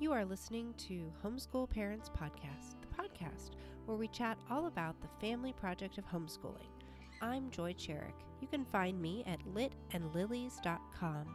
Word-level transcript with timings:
You 0.00 0.10
are 0.12 0.24
listening 0.24 0.74
to 0.88 1.12
Homeschool 1.22 1.68
Parents 1.68 2.08
Podcast, 2.08 2.76
the 2.80 3.02
podcast 3.02 3.50
where 3.84 3.98
we 3.98 4.08
chat 4.08 4.38
all 4.50 4.64
about 4.64 4.98
the 5.02 5.10
family 5.20 5.52
project 5.52 5.98
of 5.98 6.06
homeschooling. 6.06 6.70
I'm 7.20 7.50
Joy 7.50 7.74
Cherick. 7.74 8.14
You 8.40 8.48
can 8.48 8.64
find 8.64 8.98
me 8.98 9.22
at 9.26 9.44
litandlilies.com. 9.44 11.26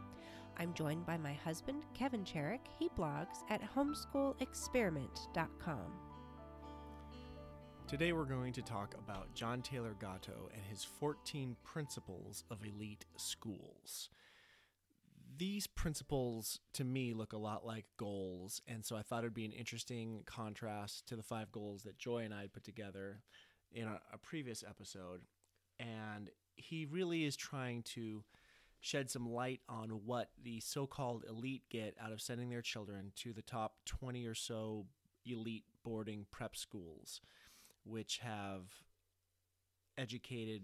I'm 0.58 0.74
joined 0.74 1.06
by 1.06 1.16
my 1.16 1.34
husband, 1.34 1.84
Kevin 1.94 2.24
Cherick. 2.24 2.62
He 2.76 2.88
blogs 2.88 3.44
at 3.50 3.62
homeschoolexperiment.com. 3.76 5.92
Today 7.86 8.12
we're 8.12 8.24
going 8.24 8.52
to 8.52 8.62
talk 8.62 8.96
about 8.98 9.32
John 9.32 9.62
Taylor 9.62 9.94
Gatto 10.00 10.50
and 10.52 10.62
his 10.68 10.82
14 10.82 11.54
principles 11.62 12.42
of 12.50 12.64
elite 12.64 13.04
schools. 13.16 14.10
These 15.38 15.66
principles 15.66 16.60
to 16.74 16.84
me 16.84 17.12
look 17.12 17.32
a 17.32 17.38
lot 17.38 17.66
like 17.66 17.84
goals, 17.96 18.62
and 18.66 18.84
so 18.84 18.96
I 18.96 19.02
thought 19.02 19.24
it'd 19.24 19.34
be 19.34 19.44
an 19.44 19.52
interesting 19.52 20.22
contrast 20.24 21.06
to 21.08 21.16
the 21.16 21.22
five 21.22 21.52
goals 21.52 21.82
that 21.82 21.98
Joy 21.98 22.24
and 22.24 22.32
I 22.32 22.42
had 22.42 22.52
put 22.52 22.64
together 22.64 23.20
in 23.72 23.86
a, 23.86 24.00
a 24.12 24.18
previous 24.18 24.64
episode. 24.66 25.22
And 25.78 26.30
he 26.54 26.86
really 26.86 27.24
is 27.24 27.36
trying 27.36 27.82
to 27.82 28.24
shed 28.80 29.10
some 29.10 29.28
light 29.28 29.60
on 29.68 29.88
what 29.88 30.30
the 30.42 30.60
so 30.60 30.86
called 30.86 31.24
elite 31.28 31.62
get 31.70 31.96
out 32.00 32.12
of 32.12 32.20
sending 32.20 32.48
their 32.48 32.62
children 32.62 33.12
to 33.16 33.32
the 33.32 33.42
top 33.42 33.74
20 33.84 34.24
or 34.26 34.34
so 34.34 34.86
elite 35.24 35.64
boarding 35.82 36.24
prep 36.30 36.54
schools 36.54 37.20
which 37.84 38.18
have 38.18 38.62
educated 39.98 40.62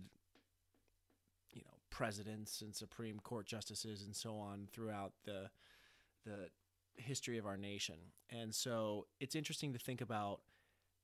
presidents 1.92 2.62
and 2.62 2.74
supreme 2.74 3.20
court 3.20 3.46
justices 3.46 4.02
and 4.02 4.16
so 4.16 4.36
on 4.36 4.66
throughout 4.72 5.12
the 5.24 5.50
the 6.24 6.48
history 6.96 7.38
of 7.38 7.46
our 7.46 7.56
nation 7.56 7.96
and 8.30 8.54
so 8.54 9.06
it's 9.20 9.34
interesting 9.34 9.72
to 9.72 9.78
think 9.78 10.00
about 10.00 10.40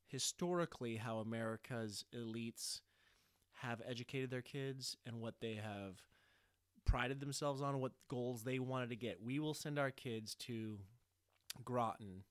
historically 0.06 0.96
how 0.96 1.18
america's 1.18 2.04
elites 2.14 2.80
have 3.62 3.82
educated 3.88 4.30
their 4.30 4.42
kids 4.42 4.96
and 5.06 5.20
what 5.20 5.34
they 5.40 5.54
have 5.54 6.00
prided 6.84 7.20
themselves 7.20 7.60
on 7.60 7.80
what 7.80 7.92
goals 8.08 8.42
they 8.42 8.58
wanted 8.58 8.88
to 8.88 8.96
get 8.96 9.22
we 9.22 9.38
will 9.38 9.54
send 9.54 9.78
our 9.78 9.90
kids 9.90 10.34
to 10.34 10.78
groton 11.64 12.22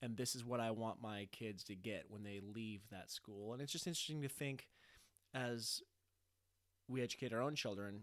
and 0.00 0.16
this 0.16 0.34
is 0.34 0.44
what 0.44 0.60
I 0.60 0.70
want 0.70 1.02
my 1.02 1.28
kids 1.32 1.64
to 1.64 1.74
get 1.74 2.04
when 2.08 2.22
they 2.22 2.40
leave 2.40 2.82
that 2.90 3.10
school. 3.10 3.52
And 3.52 3.60
it's 3.60 3.72
just 3.72 3.86
interesting 3.86 4.22
to 4.22 4.28
think 4.28 4.68
as 5.34 5.82
we 6.88 7.02
educate 7.02 7.32
our 7.32 7.42
own 7.42 7.54
children 7.54 8.00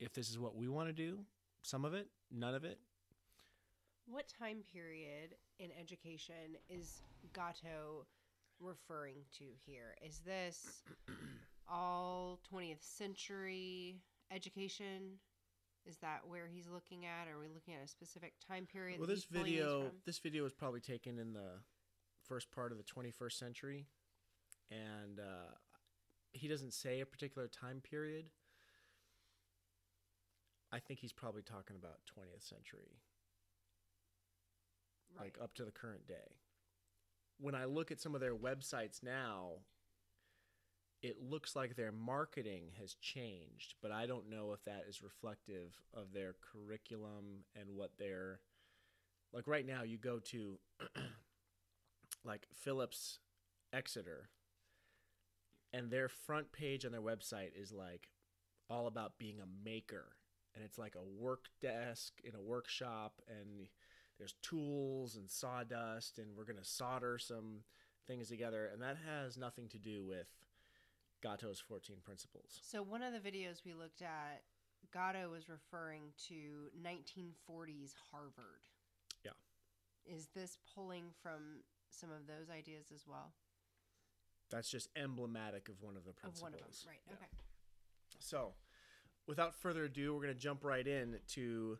if 0.00 0.12
this 0.12 0.30
is 0.30 0.38
what 0.38 0.56
we 0.56 0.68
want 0.68 0.88
to 0.88 0.92
do, 0.92 1.18
some 1.62 1.84
of 1.84 1.94
it, 1.94 2.08
none 2.30 2.54
of 2.54 2.64
it. 2.64 2.78
What 4.06 4.26
time 4.38 4.58
period 4.72 5.34
in 5.58 5.70
education 5.78 6.56
is 6.70 7.02
Gatto 7.34 8.06
referring 8.60 9.16
to 9.38 9.44
here? 9.66 9.96
Is 10.04 10.20
this 10.24 10.82
all 11.68 12.40
20th 12.52 12.82
century 12.82 13.96
education? 14.30 15.18
Is 15.84 15.98
that 15.98 16.20
where 16.26 16.46
he's 16.46 16.68
looking 16.68 17.06
at? 17.06 17.28
Are 17.28 17.38
we 17.38 17.48
looking 17.52 17.74
at 17.74 17.84
a 17.84 17.88
specific 17.88 18.34
time 18.46 18.66
period? 18.66 18.98
Well, 18.98 19.08
this 19.08 19.24
video 19.24 19.90
this 20.06 20.18
video 20.18 20.42
was 20.42 20.52
probably 20.52 20.80
taken 20.80 21.18
in 21.18 21.32
the 21.32 21.60
first 22.26 22.50
part 22.50 22.72
of 22.72 22.78
the 22.78 22.84
21st 22.84 23.32
century, 23.32 23.86
and 24.70 25.18
uh, 25.18 25.54
he 26.32 26.48
doesn't 26.48 26.72
say 26.72 27.00
a 27.00 27.06
particular 27.06 27.48
time 27.48 27.80
period. 27.80 28.26
I 30.72 30.78
think 30.78 31.00
he's 31.00 31.12
probably 31.12 31.42
talking 31.42 31.76
about 31.76 32.00
20th 32.18 32.46
century, 32.46 33.00
right. 35.16 35.24
like 35.24 35.38
up 35.42 35.54
to 35.54 35.64
the 35.64 35.70
current 35.70 36.06
day. 36.06 36.36
When 37.40 37.54
I 37.54 37.64
look 37.64 37.90
at 37.90 38.00
some 38.00 38.14
of 38.14 38.20
their 38.20 38.34
websites 38.34 39.02
now, 39.02 39.52
it 41.02 41.16
looks 41.22 41.54
like 41.54 41.76
their 41.76 41.92
marketing 41.92 42.72
has 42.80 42.94
changed, 42.94 43.74
but 43.80 43.92
I 43.92 44.06
don't 44.06 44.28
know 44.28 44.52
if 44.52 44.64
that 44.64 44.84
is 44.88 45.02
reflective 45.02 45.74
of 45.94 46.12
their 46.12 46.34
curriculum 46.52 47.44
and 47.58 47.76
what 47.76 47.92
they're 47.98 48.40
like 49.32 49.46
right 49.46 49.66
now 49.66 49.82
you 49.82 49.98
go 49.98 50.18
to 50.18 50.58
like 52.24 52.46
Phillips 52.54 53.18
Exeter 53.72 54.30
and 55.72 55.90
their 55.90 56.08
front 56.08 56.52
page 56.52 56.84
on 56.84 56.92
their 56.92 57.02
website 57.02 57.50
is 57.54 57.72
like 57.72 58.08
all 58.70 58.86
about 58.86 59.18
being 59.18 59.40
a 59.40 59.64
maker 59.64 60.12
and 60.54 60.64
it's 60.64 60.78
like 60.78 60.94
a 60.94 61.22
work 61.22 61.46
desk 61.60 62.14
in 62.24 62.34
a 62.34 62.40
workshop 62.40 63.20
and 63.28 63.68
there's 64.18 64.34
tools 64.42 65.16
and 65.16 65.30
sawdust 65.30 66.18
and 66.18 66.36
we're 66.36 66.44
going 66.44 66.58
to 66.58 66.64
solder 66.64 67.18
some 67.18 67.60
things 68.06 68.28
together 68.28 68.68
and 68.72 68.82
that 68.82 68.96
has 69.06 69.36
nothing 69.36 69.68
to 69.68 69.78
do 69.78 70.04
with 70.04 70.26
Gatto's 71.22 71.60
14 71.60 71.96
principles. 72.04 72.60
So, 72.62 72.82
one 72.82 73.02
of 73.02 73.12
the 73.12 73.18
videos 73.18 73.64
we 73.64 73.74
looked 73.74 74.02
at, 74.02 74.42
Gatto 74.92 75.30
was 75.30 75.48
referring 75.48 76.02
to 76.28 76.70
1940s 76.80 77.94
Harvard. 78.10 78.62
Yeah. 79.24 79.32
Is 80.06 80.28
this 80.34 80.58
pulling 80.74 81.04
from 81.22 81.62
some 81.90 82.10
of 82.10 82.26
those 82.26 82.50
ideas 82.50 82.86
as 82.94 83.04
well? 83.06 83.32
That's 84.50 84.70
just 84.70 84.88
emblematic 84.96 85.68
of 85.68 85.82
one 85.82 85.96
of 85.96 86.04
the 86.04 86.12
principles. 86.12 86.38
Of 86.38 86.42
one 86.42 86.54
of 86.54 86.60
them, 86.60 86.68
right. 86.86 87.00
Yeah. 87.06 87.14
Okay. 87.14 87.26
So, 88.20 88.52
without 89.26 89.54
further 89.54 89.84
ado, 89.84 90.14
we're 90.14 90.22
going 90.22 90.34
to 90.34 90.40
jump 90.40 90.64
right 90.64 90.86
in 90.86 91.18
to 91.34 91.78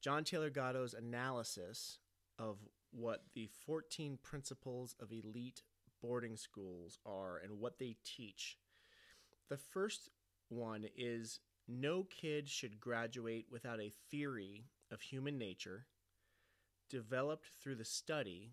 John 0.00 0.24
Taylor 0.24 0.50
Gatto's 0.50 0.94
analysis 0.94 1.98
of 2.38 2.58
what 2.90 3.24
the 3.34 3.48
14 3.66 4.18
principles 4.22 4.94
of 5.00 5.12
elite 5.12 5.62
boarding 6.02 6.36
schools 6.36 6.98
are 7.04 7.38
and 7.38 7.58
what 7.58 7.78
they 7.78 7.96
teach 8.04 8.56
the 9.50 9.56
first 9.56 10.08
one 10.48 10.86
is 10.96 11.40
no 11.68 12.04
kid 12.04 12.48
should 12.48 12.80
graduate 12.80 13.46
without 13.50 13.80
a 13.80 13.92
theory 14.10 14.64
of 14.90 15.02
human 15.02 15.36
nature 15.38 15.86
developed 16.88 17.50
through 17.60 17.74
the 17.74 17.84
study 17.84 18.52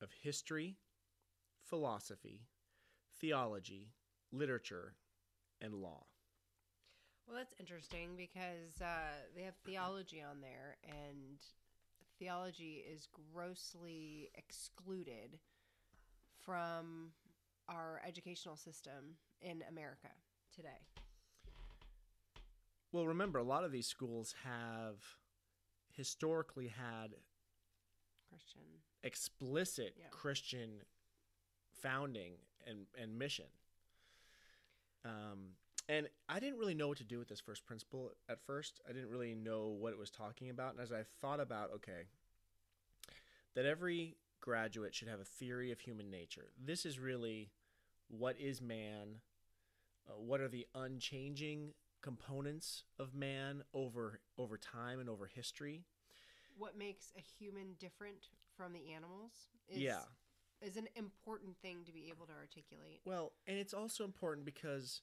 of 0.00 0.10
history, 0.22 0.78
philosophy, 1.62 2.46
theology, 3.22 3.88
literature, 4.32 4.96
and 5.62 5.72
law. 5.72 6.04
Well, 7.26 7.38
that's 7.38 7.54
interesting 7.58 8.10
because 8.16 8.82
uh, 8.82 9.14
they 9.34 9.42
have 9.42 9.54
theology 9.64 10.20
on 10.20 10.42
there, 10.42 10.76
and 10.84 11.38
theology 12.18 12.84
is 12.86 13.08
grossly 13.32 14.28
excluded 14.34 15.38
from 16.44 17.12
our 17.68 18.00
educational 18.06 18.56
system 18.56 19.16
in 19.40 19.62
America 19.68 20.08
today? 20.54 20.68
Well, 22.92 23.06
remember, 23.06 23.38
a 23.38 23.44
lot 23.44 23.64
of 23.64 23.72
these 23.72 23.86
schools 23.86 24.34
have 24.44 24.96
historically 25.92 26.68
had 26.68 27.14
Christian 28.28 28.62
explicit 29.02 29.94
yeah. 29.98 30.06
Christian 30.10 30.70
founding 31.82 32.32
and 32.66 32.86
and 33.00 33.18
mission. 33.18 33.46
Um, 35.04 35.56
and 35.88 36.08
I 36.28 36.38
didn't 36.38 36.58
really 36.58 36.74
know 36.74 36.88
what 36.88 36.98
to 36.98 37.04
do 37.04 37.18
with 37.18 37.28
this 37.28 37.40
first 37.40 37.66
principle 37.66 38.12
at 38.28 38.40
first. 38.46 38.80
I 38.88 38.92
didn't 38.92 39.10
really 39.10 39.34
know 39.34 39.66
what 39.66 39.92
it 39.92 39.98
was 39.98 40.10
talking 40.10 40.48
about. 40.48 40.72
And 40.72 40.80
as 40.80 40.92
I 40.92 41.02
thought 41.20 41.40
about, 41.40 41.70
okay, 41.74 42.06
that 43.54 43.66
every 43.66 44.16
graduate 44.40 44.94
should 44.94 45.08
have 45.08 45.20
a 45.20 45.24
theory 45.24 45.72
of 45.72 45.80
human 45.80 46.10
nature. 46.10 46.52
This 46.62 46.86
is 46.86 46.98
really 46.98 47.50
what 48.08 48.38
is 48.38 48.60
man? 48.60 49.20
Uh, 50.08 50.20
what 50.20 50.40
are 50.40 50.48
the 50.48 50.66
unchanging 50.74 51.72
components 52.02 52.84
of 52.98 53.14
man 53.14 53.62
over 53.72 54.20
over 54.38 54.58
time 54.58 55.00
and 55.00 55.08
over 55.08 55.26
history? 55.26 55.84
What 56.58 56.76
makes 56.76 57.12
a 57.16 57.20
human 57.20 57.74
different 57.78 58.28
from 58.56 58.72
the 58.72 58.92
animals? 58.92 59.32
Is, 59.68 59.78
yeah, 59.78 60.02
is 60.62 60.76
an 60.76 60.88
important 60.96 61.56
thing 61.62 61.78
to 61.86 61.92
be 61.92 62.08
able 62.08 62.26
to 62.26 62.32
articulate. 62.32 63.00
Well, 63.04 63.32
and 63.46 63.58
it's 63.58 63.74
also 63.74 64.04
important 64.04 64.44
because 64.44 65.02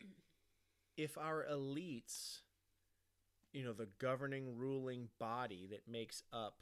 if 0.96 1.16
our 1.18 1.44
elites, 1.50 2.40
you 3.52 3.64
know, 3.64 3.72
the 3.72 3.88
governing 3.98 4.56
ruling 4.56 5.08
body 5.18 5.66
that 5.70 5.88
makes 5.88 6.22
up 6.32 6.60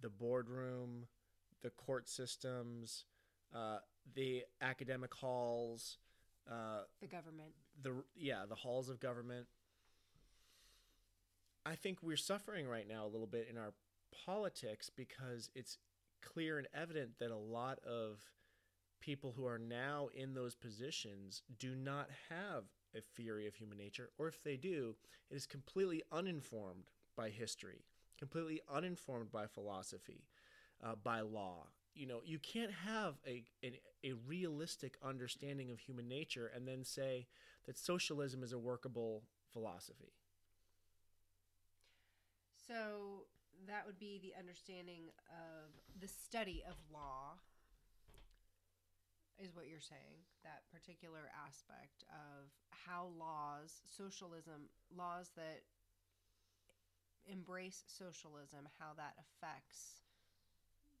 the 0.00 0.10
boardroom, 0.10 1.06
the 1.62 1.70
court 1.70 2.08
systems, 2.08 3.04
uh, 3.54 3.78
the 4.14 4.44
academic 4.60 5.14
halls, 5.14 5.98
uh, 6.50 6.82
the 7.00 7.06
government. 7.06 7.50
The 7.82 8.04
yeah, 8.14 8.44
the 8.48 8.54
halls 8.54 8.88
of 8.88 9.00
government. 9.00 9.46
I 11.64 11.74
think 11.74 11.98
we're 12.02 12.16
suffering 12.16 12.68
right 12.68 12.86
now 12.88 13.04
a 13.04 13.08
little 13.08 13.26
bit 13.26 13.48
in 13.50 13.58
our 13.58 13.72
politics 14.24 14.88
because 14.94 15.50
it's 15.54 15.78
clear 16.32 16.58
and 16.58 16.68
evident 16.74 17.18
that 17.18 17.30
a 17.30 17.36
lot 17.36 17.78
of 17.80 18.20
people 19.00 19.32
who 19.36 19.46
are 19.46 19.58
now 19.58 20.08
in 20.14 20.34
those 20.34 20.54
positions 20.54 21.42
do 21.58 21.74
not 21.74 22.08
have 22.30 22.64
a 22.96 23.00
theory 23.00 23.46
of 23.46 23.54
human 23.54 23.78
nature, 23.78 24.10
or 24.18 24.28
if 24.28 24.42
they 24.42 24.56
do, 24.56 24.96
it 25.30 25.36
is 25.36 25.46
completely 25.46 26.02
uninformed 26.12 26.84
by 27.16 27.30
history, 27.30 27.84
completely 28.18 28.60
uninformed 28.72 29.30
by 29.32 29.46
philosophy. 29.46 30.24
uh, 30.84 30.94
by 31.02 31.20
law. 31.20 31.66
You 31.94 32.06
know, 32.06 32.20
you 32.24 32.38
can't 32.38 32.72
have 32.72 33.14
a, 33.26 33.44
a 33.64 33.80
a 34.04 34.12
realistic 34.26 34.96
understanding 35.02 35.70
of 35.70 35.80
human 35.80 36.08
nature 36.08 36.50
and 36.54 36.68
then 36.68 36.84
say 36.84 37.26
that 37.66 37.78
socialism 37.78 38.42
is 38.42 38.52
a 38.52 38.58
workable 38.58 39.22
philosophy. 39.52 40.12
So 42.66 43.26
that 43.66 43.86
would 43.86 43.98
be 43.98 44.20
the 44.22 44.32
understanding 44.38 45.10
of 45.28 45.72
the 46.00 46.08
study 46.08 46.62
of 46.68 46.76
law, 46.92 47.40
is 49.38 49.54
what 49.54 49.66
you're 49.68 49.80
saying. 49.80 50.24
That 50.44 50.62
particular 50.72 51.30
aspect 51.46 52.04
of 52.08 52.50
how 52.70 53.08
laws, 53.18 53.82
socialism, 53.84 54.68
laws 54.96 55.30
that 55.36 55.62
embrace 57.30 57.82
socialism, 57.86 58.68
how 58.78 58.92
that 58.96 59.14
affects 59.18 60.00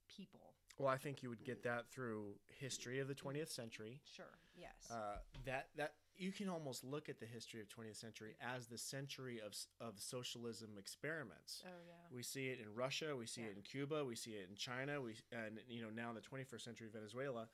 people. 0.08 0.54
Well, 0.78 0.88
I 0.88 0.96
think 0.96 1.22
you 1.22 1.30
would 1.30 1.44
get 1.44 1.62
that 1.62 1.88
through 1.90 2.34
history 2.58 3.00
of 3.00 3.08
the 3.08 3.14
20th 3.14 3.48
century. 3.48 4.00
Sure. 4.04 4.36
Yes. 4.54 4.90
Uh, 4.90 5.18
that 5.46 5.68
that 5.76 5.94
you 6.18 6.32
can 6.32 6.48
almost 6.48 6.82
look 6.84 7.08
at 7.08 7.20
the 7.20 7.26
history 7.26 7.60
of 7.60 7.68
20th 7.68 7.96
century 7.96 8.36
as 8.40 8.66
the 8.66 8.78
century 8.78 9.40
of 9.44 9.54
of 9.80 9.98
socialism 10.00 10.70
experiments. 10.78 11.62
oh 11.66 11.70
yeah. 11.86 11.94
We 12.14 12.22
see 12.22 12.46
it 12.48 12.58
in 12.60 12.74
Russia, 12.74 13.14
we 13.16 13.26
see 13.26 13.42
Yeah. 13.42 13.48
it 13.48 13.56
in 13.56 13.62
Cuba, 13.62 14.04
we 14.04 14.16
see 14.16 14.32
it 14.32 14.48
in 14.48 14.56
China, 14.56 15.00
we 15.00 15.16
and 15.32 15.60
you 15.68 15.82
know 15.82 15.90
now 15.90 16.08
in 16.10 16.14
the 16.14 16.20
21st 16.22 16.60
century 16.64 16.88
Venezuela, 16.92 17.48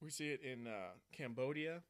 we 0.00 0.10
see 0.10 0.28
it 0.30 0.42
in 0.42 0.66
uh, 0.66 0.90
Cambodia, 1.12 1.82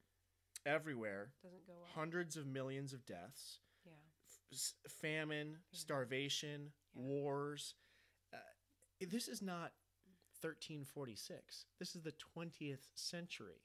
everywhere. 0.64 1.32
Doesn't 1.42 1.66
go 1.66 1.74
well. 1.80 1.88
Hundreds 1.94 2.36
of 2.36 2.46
millions 2.46 2.92
of 2.92 3.04
deaths, 3.06 3.60
Yeah. 3.84 3.92
s- 4.52 4.74
famine, 4.88 5.58
starvation, 5.72 6.72
Yeah. 6.94 7.02
wars. 7.02 7.74
Uh, 8.32 8.38
this 9.00 9.28
is 9.28 9.42
not 9.42 9.72
1346. 10.40 11.66
This 11.78 11.94
is 11.96 12.02
the 12.02 12.12
20th 12.12 12.88
century, 12.94 13.62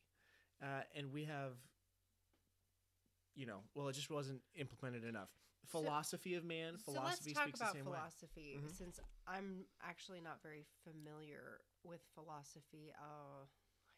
uh, 0.62 0.84
and 0.96 1.12
we 1.12 1.26
have, 1.26 1.54
you 3.36 3.46
know, 3.46 3.60
well, 3.74 3.88
it 3.90 3.94
just 3.94 4.10
wasn't 4.10 4.42
implemented 4.56 5.04
enough. 5.04 5.30
Philosophy 5.66 6.36
of 6.36 6.44
man, 6.44 6.78
So 6.78 6.92
philosophy 6.92 7.32
let's 7.32 7.34
talk 7.34 7.44
speaks 7.48 7.60
about 7.60 7.74
the 7.74 7.80
same 7.80 7.86
way. 7.86 7.98
philosophy, 7.98 8.58
Mhm. 8.62 8.72
since 8.72 9.00
I'm 9.26 9.66
actually 9.82 10.20
not 10.22 10.42
very 10.42 10.64
familiar 10.84 11.62
with 11.84 12.04
philosophy. 12.14 12.92
Uh, 12.94 13.46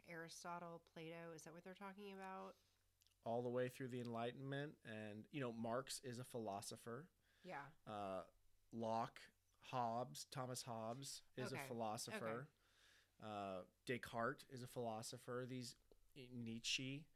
Aristotle, 0.07 0.81
Plato, 0.93 1.31
is 1.33 1.41
that 1.43 1.53
what 1.53 1.63
they're 1.63 1.73
talking 1.73 2.13
about? 2.13 2.55
all 3.27 3.41
the 3.41 3.49
way 3.49 3.67
through 3.67 3.87
the 3.87 3.99
Enlightenment. 3.99 4.77
And, 4.85 5.27
you 5.31 5.41
know, 5.41 5.51
Marx 5.51 5.99
is 6.03 6.19
a 6.19 6.23
philosopher. 6.23 7.07
Yeah. 7.43 7.65
Uh, 7.87 8.21
Locke, 8.71 9.19
Hobbes, 9.61 10.25
Thomas 10.29 10.61
Hobbes 10.61 11.23
is 11.35 11.51
Okay. 11.51 11.59
a 11.63 11.67
philosopher. 11.67 12.47
Uh, 13.23 13.63
Descartes 13.87 14.45
is 14.51 14.61
a 14.61 14.67
philosopher. 14.67 15.47
These 15.47 15.75
Nietzsche. 16.31 17.07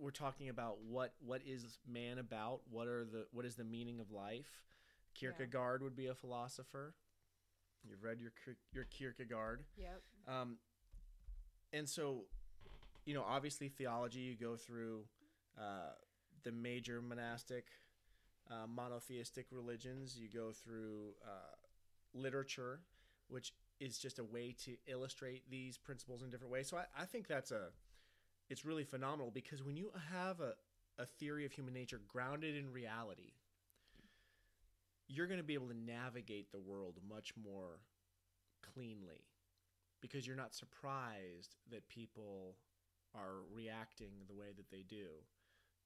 We're 0.00 0.10
talking 0.10 0.48
about 0.48 0.78
what 0.88 1.12
what 1.24 1.42
is 1.46 1.78
man 1.90 2.18
about? 2.18 2.60
What 2.70 2.88
are 2.88 3.04
the 3.04 3.26
what 3.32 3.44
is 3.44 3.54
the 3.54 3.64
meaning 3.64 4.00
of 4.00 4.10
life? 4.10 4.62
Kierkegaard 5.14 5.82
would 5.82 5.96
be 5.96 6.06
a 6.08 6.14
philosopher. 6.14 6.94
You've 7.88 8.02
read 8.02 8.18
your 8.20 8.32
your 8.72 8.84
Kierkegaard. 8.84 9.64
Yep. 9.76 10.02
Um, 10.26 10.56
and 11.72 11.88
so, 11.88 12.24
you 13.04 13.14
know, 13.14 13.24
obviously 13.28 13.68
theology, 13.68 14.20
you 14.20 14.36
go 14.36 14.56
through 14.56 15.04
uh, 15.58 15.92
the 16.44 16.52
major 16.52 17.02
monastic, 17.02 17.66
uh, 18.50 18.66
monotheistic 18.66 19.46
religions. 19.50 20.16
You 20.18 20.28
go 20.28 20.52
through 20.52 21.14
uh, 21.24 21.54
literature, 22.14 22.80
which 23.28 23.52
is 23.80 23.98
just 23.98 24.18
a 24.18 24.24
way 24.24 24.54
to 24.64 24.76
illustrate 24.86 25.42
these 25.50 25.76
principles 25.76 26.22
in 26.22 26.30
different 26.30 26.52
ways. 26.52 26.68
So 26.68 26.76
I, 26.76 26.84
I 27.02 27.04
think 27.04 27.26
that's 27.26 27.50
a, 27.50 27.68
it's 28.48 28.64
really 28.64 28.84
phenomenal 28.84 29.30
because 29.30 29.62
when 29.62 29.76
you 29.76 29.90
have 30.12 30.40
a, 30.40 30.54
a 30.98 31.06
theory 31.06 31.44
of 31.44 31.52
human 31.52 31.74
nature 31.74 32.00
grounded 32.08 32.56
in 32.56 32.72
reality, 32.72 33.32
you're 35.08 35.26
going 35.26 35.38
to 35.40 35.44
be 35.44 35.54
able 35.54 35.68
to 35.68 35.76
navigate 35.76 36.50
the 36.52 36.58
world 36.58 36.98
much 37.08 37.32
more 37.42 37.80
cleanly 38.74 39.24
because 40.00 40.26
you're 40.26 40.36
not 40.36 40.54
surprised 40.54 41.56
that 41.70 41.88
people 41.88 42.56
are 43.14 43.42
reacting 43.52 44.10
the 44.26 44.34
way 44.34 44.48
that 44.56 44.70
they 44.70 44.82
do 44.88 45.06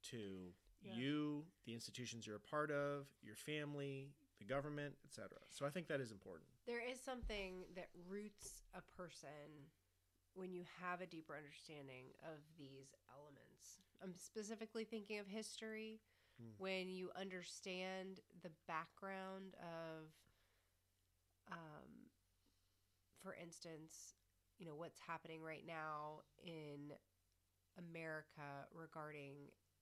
to 0.03 0.53
Yeah. 0.83 0.95
you, 0.97 1.45
the 1.67 1.75
institutions 1.75 2.27
you're 2.27 2.37
a 2.37 2.41
part 2.41 2.71
of, 2.71 3.07
your 3.23 3.35
family, 3.35 4.13
the 4.39 4.45
government, 4.45 4.95
etc. 5.05 5.31
So 5.51 5.67
I 5.67 5.71
think 5.71 5.89
that 5.89 6.01
is 6.01 6.13
important. 6.13 6.49
There 6.67 6.81
is 6.81 7.01
something 7.01 7.65
that 7.75 7.89
roots 8.09 8.63
a 8.75 8.81
person 8.97 9.67
when 10.39 10.53
you 10.53 10.63
have 10.81 11.01
a 11.01 11.07
deeper 11.07 11.35
understanding 11.37 12.07
of 12.23 12.39
these 12.57 12.95
elements. 13.13 13.83
I'm 14.03 14.15
specifically 14.17 14.85
thinking 14.85 15.19
of 15.19 15.27
history. 15.27 15.99
Hmm. 16.41 16.51
When 16.59 16.89
you 16.89 17.11
understand 17.19 18.21
the 18.45 18.51
background 18.69 19.57
of, 19.59 20.07
um, 21.51 21.91
for 23.21 23.35
instance, 23.35 24.15
you 24.59 24.67
know, 24.67 24.77
what's 24.77 25.01
happening 25.01 25.43
right 25.43 25.65
now 25.67 26.21
in 26.41 26.95
America 27.91 28.67
regarding 28.73 29.35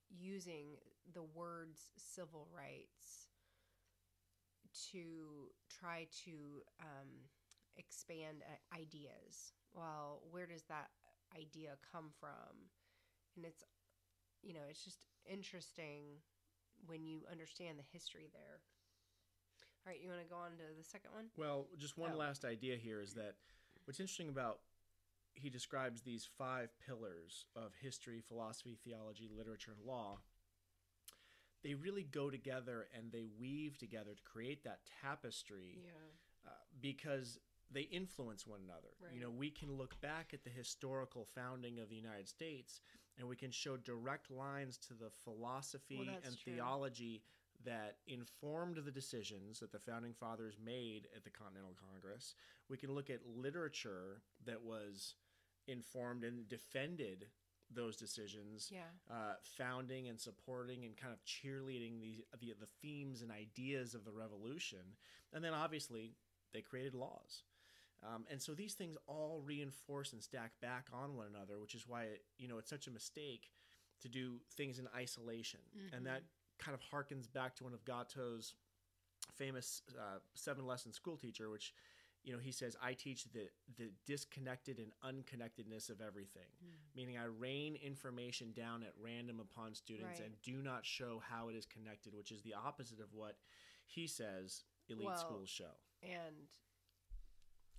using 0.09 0.77
the 1.13 1.23
words 1.23 1.91
civil 1.97 2.47
rights 2.55 3.27
to 4.91 5.49
try 5.69 6.07
to 6.25 6.63
um, 6.81 7.07
expand 7.77 8.43
uh, 8.43 8.77
ideas. 8.77 9.53
Well, 9.73 10.21
where 10.31 10.45
does 10.45 10.63
that 10.69 10.89
idea 11.35 11.77
come 11.91 12.09
from? 12.19 12.69
And 13.35 13.45
it's, 13.45 13.63
you 14.41 14.53
know, 14.53 14.65
it's 14.69 14.83
just 14.83 15.05
interesting 15.25 16.21
when 16.85 17.05
you 17.05 17.21
understand 17.31 17.77
the 17.79 17.83
history 17.91 18.29
there. 18.33 18.59
All 19.85 19.91
right, 19.93 20.01
you 20.01 20.09
want 20.09 20.21
to 20.21 20.27
go 20.27 20.35
on 20.37 20.51
to 20.57 20.63
the 20.77 20.83
second 20.83 21.11
one? 21.13 21.25
Well, 21.37 21.67
just 21.77 21.97
one 21.97 22.13
Oh. 22.13 22.17
last 22.17 22.43
idea 22.45 22.75
here 22.77 23.01
is 23.01 23.13
that 23.13 23.35
what's 23.85 23.99
interesting 23.99 24.29
about 24.29 24.59
he 25.33 25.49
describes 25.51 26.01
these 26.01 26.25
five 26.25 26.77
pillars 26.79 27.45
of 27.55 27.75
history, 27.75 28.21
philosophy, 28.21 28.75
theology, 28.83 29.27
literature, 29.29 29.71
and 29.71 29.85
law. 29.85 30.19
They 31.61 31.75
really 31.75 32.03
go 32.03 32.29
together 32.31 32.87
and 32.95 33.11
they 33.11 33.23
weave 33.23 33.77
together 33.77 34.15
to 34.15 34.23
create 34.23 34.63
that 34.63 34.79
tapestry 35.01 35.79
Yeah. 35.83 35.91
uh, 36.45 36.49
because 36.81 37.39
they 37.71 37.81
influence 37.81 38.47
one 38.47 38.61
another. 38.63 38.89
You 39.13 39.21
know, 39.21 39.29
we 39.29 39.49
can 39.49 39.71
look 39.75 39.99
back 40.01 40.31
at 40.33 40.43
the 40.43 40.49
historical 40.49 41.25
founding 41.25 41.79
of 41.79 41.89
the 41.89 41.95
United 41.95 42.27
States 42.27 42.81
and 43.17 43.27
we 43.27 43.35
can 43.35 43.51
show 43.51 43.77
direct 43.77 44.29
lines 44.31 44.77
to 44.77 44.93
the 44.93 45.09
philosophy 45.23 45.97
Well, 45.97 46.17
and 46.23 46.37
true. 46.37 46.53
theology 46.53 47.23
that 47.65 47.97
informed 48.05 48.77
the 48.77 48.91
decisions 48.91 49.59
that 49.59 49.71
the 49.71 49.79
founding 49.79 50.13
fathers 50.13 50.57
made 50.63 51.07
at 51.15 51.23
the 51.23 51.29
Continental 51.29 51.75
Congress. 51.91 52.35
We 52.69 52.77
can 52.77 52.93
look 52.93 53.09
at 53.09 53.25
literature 53.25 54.21
that 54.45 54.61
was 54.63 55.15
informed 55.67 56.23
and 56.23 56.47
defended 56.47 57.25
those 57.69 57.97
decisions 57.97 58.71
Yeah. 58.71 58.83
uh, 59.09 59.35
founding 59.43 60.07
and 60.07 60.19
supporting 60.19 60.85
and 60.85 60.95
kind 60.95 61.11
of 61.11 61.21
cheerleading 61.25 61.99
the, 61.99 62.23
the 62.39 62.53
the 62.59 62.67
themes 62.81 63.21
and 63.21 63.31
ideas 63.31 63.93
of 63.93 64.05
the 64.05 64.11
revolution, 64.11 64.95
and 65.33 65.43
then 65.43 65.53
obviously 65.53 66.13
they 66.53 66.61
created 66.61 66.93
laws, 66.95 67.43
um, 68.03 68.25
and 68.29 68.41
so 68.41 68.53
these 68.53 68.73
things 68.73 68.97
all 69.07 69.41
reinforce 69.45 70.13
and 70.13 70.21
stack 70.23 70.51
back 70.61 70.87
on 70.93 71.15
one 71.15 71.27
another, 71.27 71.59
which 71.59 71.75
is 71.75 71.87
why 71.87 72.03
it, 72.03 72.23
you 72.37 72.47
know 72.47 72.57
it's 72.57 72.69
such 72.69 72.87
a 72.87 72.91
mistake 72.91 73.49
to 74.01 74.07
do 74.09 74.35
things 74.55 74.79
in 74.79 74.87
isolation, 74.95 75.59
and 75.93 76.05
that 76.05 76.23
kind 76.59 76.75
of 76.75 76.81
harkens 76.81 77.31
back 77.31 77.55
to 77.55 77.63
one 77.63 77.73
of 77.73 77.83
Gatto's 77.85 78.53
famous 79.35 79.81
uh, 79.97 80.19
seven 80.35 80.65
lesson 80.65 80.93
school 80.93 81.17
teacher, 81.17 81.49
which 81.49 81.73
you 82.23 82.33
know 82.33 82.39
he 82.39 82.51
says 82.51 82.75
I 82.81 82.93
teach 82.93 83.25
the 83.31 83.49
the 83.77 83.91
disconnected 84.05 84.79
and 84.79 84.91
unconnectedness 85.03 85.89
of 85.89 86.01
everything 86.01 86.49
meaning 86.95 87.15
I 87.17 87.25
rain 87.25 87.75
information 87.75 88.53
down 88.53 88.81
at 88.81 88.91
random 88.99 89.39
upon 89.39 89.75
students 89.75 90.19
Right. 90.19 90.25
and 90.25 90.41
do 90.41 90.63
not 90.63 90.83
show 90.83 91.21
how 91.29 91.47
it 91.49 91.55
is 91.55 91.65
connected, 91.67 92.15
which 92.15 92.31
is 92.31 92.41
the 92.41 92.55
opposite 92.55 92.99
of 92.99 93.13
what 93.13 93.35
he 93.85 94.07
says 94.07 94.63
elite 94.89 95.05
Well, 95.05 95.15
schools 95.17 95.47
show. 95.49 95.77
And 96.01 96.47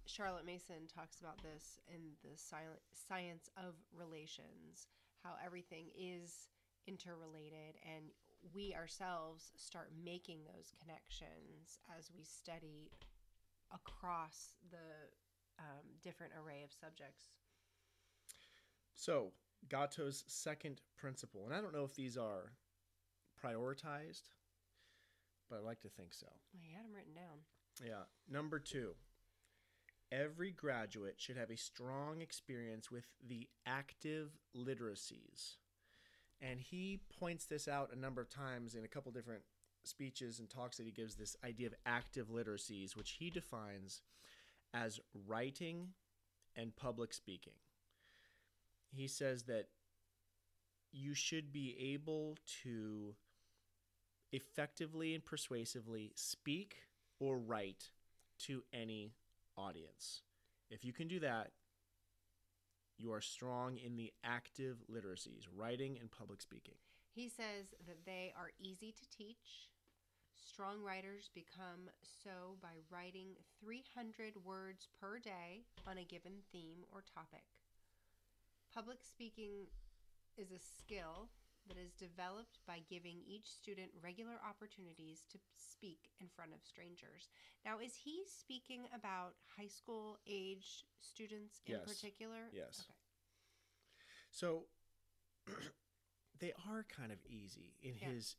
Charlotte 0.08 0.46
Mason 0.46 0.88
talks 0.88 1.20
about 1.20 1.42
this 1.42 1.78
in 1.86 2.16
the 2.24 2.36
silent 2.36 2.80
science 2.92 3.50
of 3.58 3.74
relations, 3.92 4.88
how 5.22 5.34
everything 5.44 5.86
is 5.94 6.48
interrelated 6.86 7.76
and 7.84 8.06
we 8.54 8.74
ourselves 8.74 9.52
start 9.56 9.90
making 10.02 10.38
those 10.44 10.72
connections 10.80 11.80
as 11.98 12.10
we 12.16 12.24
study 12.24 12.90
across 13.72 14.54
the 14.70 15.12
um, 15.58 15.84
different 16.02 16.32
array 16.40 16.62
of 16.64 16.72
subjects. 16.72 17.24
So, 18.94 19.32
Gatto's 19.68 20.24
second 20.26 20.80
principle, 20.96 21.44
and 21.44 21.54
I 21.54 21.60
don't 21.60 21.74
know 21.74 21.84
if 21.84 21.94
these 21.94 22.16
are 22.16 22.52
prioritized, 23.44 24.30
but 25.50 25.56
I 25.56 25.60
like 25.60 25.80
to 25.80 25.88
think 25.88 26.14
so. 26.14 26.28
I 26.54 26.74
had 26.74 26.84
them 26.84 26.94
written 26.94 27.14
down. 27.14 27.38
Yeah. 27.84 28.04
Number 28.30 28.58
two 28.58 28.94
every 30.10 30.50
graduate 30.50 31.14
should 31.18 31.36
have 31.36 31.50
a 31.50 31.56
strong 31.56 32.20
experience 32.20 32.90
with 32.90 33.04
the 33.26 33.48
active 33.66 34.30
literacies. 34.56 35.56
And 36.40 36.60
he 36.60 37.00
points 37.18 37.46
this 37.46 37.68
out 37.68 37.90
a 37.92 37.98
number 37.98 38.20
of 38.20 38.30
times 38.30 38.74
in 38.74 38.84
a 38.84 38.88
couple 38.88 39.10
different 39.12 39.42
speeches 39.84 40.38
and 40.38 40.48
talks 40.48 40.76
that 40.76 40.86
he 40.86 40.92
gives 40.92 41.14
this 41.14 41.36
idea 41.44 41.66
of 41.66 41.74
active 41.86 42.28
literacies, 42.28 42.96
which 42.96 43.16
he 43.18 43.30
defines 43.30 44.02
as 44.74 45.00
writing 45.26 45.88
and 46.54 46.76
public 46.76 47.12
speaking. 47.12 47.54
He 48.90 49.08
says 49.08 49.44
that 49.44 49.66
you 50.92 51.14
should 51.14 51.52
be 51.52 51.76
able 51.94 52.36
to 52.62 53.14
effectively 54.32 55.14
and 55.14 55.24
persuasively 55.24 56.12
speak 56.14 56.76
or 57.20 57.38
write 57.38 57.90
to 58.38 58.62
any 58.72 59.12
audience. 59.58 60.22
If 60.70 60.84
you 60.84 60.92
can 60.92 61.08
do 61.08 61.20
that, 61.20 61.50
you 62.96 63.12
are 63.12 63.20
strong 63.20 63.78
in 63.78 63.96
the 63.96 64.12
active 64.24 64.78
literacies, 64.90 65.46
writing 65.54 65.98
and 66.00 66.10
public 66.10 66.42
speaking. 66.42 66.74
He 67.14 67.28
says 67.28 67.74
that 67.86 68.04
they 68.06 68.32
are 68.36 68.50
easy 68.60 68.92
to 68.92 69.16
teach. 69.16 69.70
Strong 70.34 70.82
writers 70.82 71.30
become 71.34 71.90
so 72.02 72.56
by 72.62 72.78
writing 72.90 73.34
300 73.60 74.44
words 74.44 74.88
per 75.00 75.18
day 75.18 75.64
on 75.86 75.98
a 75.98 76.04
given 76.04 76.42
theme 76.52 76.84
or 76.92 77.02
topic. 77.02 77.44
Public 78.74 78.98
speaking 79.02 79.66
is 80.36 80.50
a 80.52 80.58
skill 80.58 81.30
that 81.68 81.76
is 81.78 81.92
developed 81.92 82.58
by 82.66 82.80
giving 82.88 83.20
each 83.26 83.46
student 83.46 83.90
regular 84.02 84.40
opportunities 84.48 85.25
to 85.30 85.38
speak 85.56 86.10
in 86.20 86.26
front 86.34 86.52
of 86.52 86.60
strangers. 86.64 87.28
Now, 87.64 87.78
is 87.78 87.94
he 87.94 88.22
speaking 88.26 88.82
about 88.94 89.34
high 89.56 89.68
school 89.68 90.18
age 90.26 90.84
students 91.00 91.60
in 91.66 91.75
Yes. 91.75 91.84
particular? 91.84 92.48
Yes. 92.52 92.80
Okay. 92.80 92.94
So 94.30 94.64
they 96.38 96.52
are 96.68 96.84
kind 96.84 97.12
of 97.12 97.18
easy 97.26 97.75
in 97.82 97.94
Yeah. 98.00 98.08
his 98.10 98.37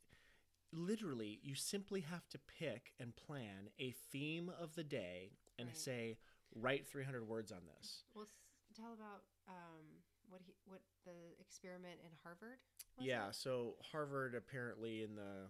literally 0.71 1.39
you 1.41 1.55
simply 1.55 2.01
have 2.01 2.27
to 2.29 2.37
pick 2.37 2.93
and 2.99 3.15
plan 3.15 3.69
a 3.79 3.89
theme 4.11 4.49
of 4.49 4.75
the 4.75 4.83
day 4.83 5.31
and 5.57 5.69
Right. 5.69 5.77
say 5.77 6.17
write 6.53 6.87
300 6.87 7.27
words 7.27 7.51
on 7.51 7.65
this. 7.65 8.03
Well, 8.13 8.25
s- 8.25 8.37
tell 8.75 8.93
about 8.93 9.23
um, 9.47 10.03
what 10.29 10.41
he 10.45 10.53
what 10.65 10.81
the 11.05 11.35
experiment 11.39 11.99
in 12.05 12.11
Harvard. 12.23 12.59
Yeah, 12.99 13.29
it? 13.29 13.35
so 13.35 13.75
Harvard 13.91 14.35
apparently 14.35 15.03
in 15.03 15.15
the 15.15 15.47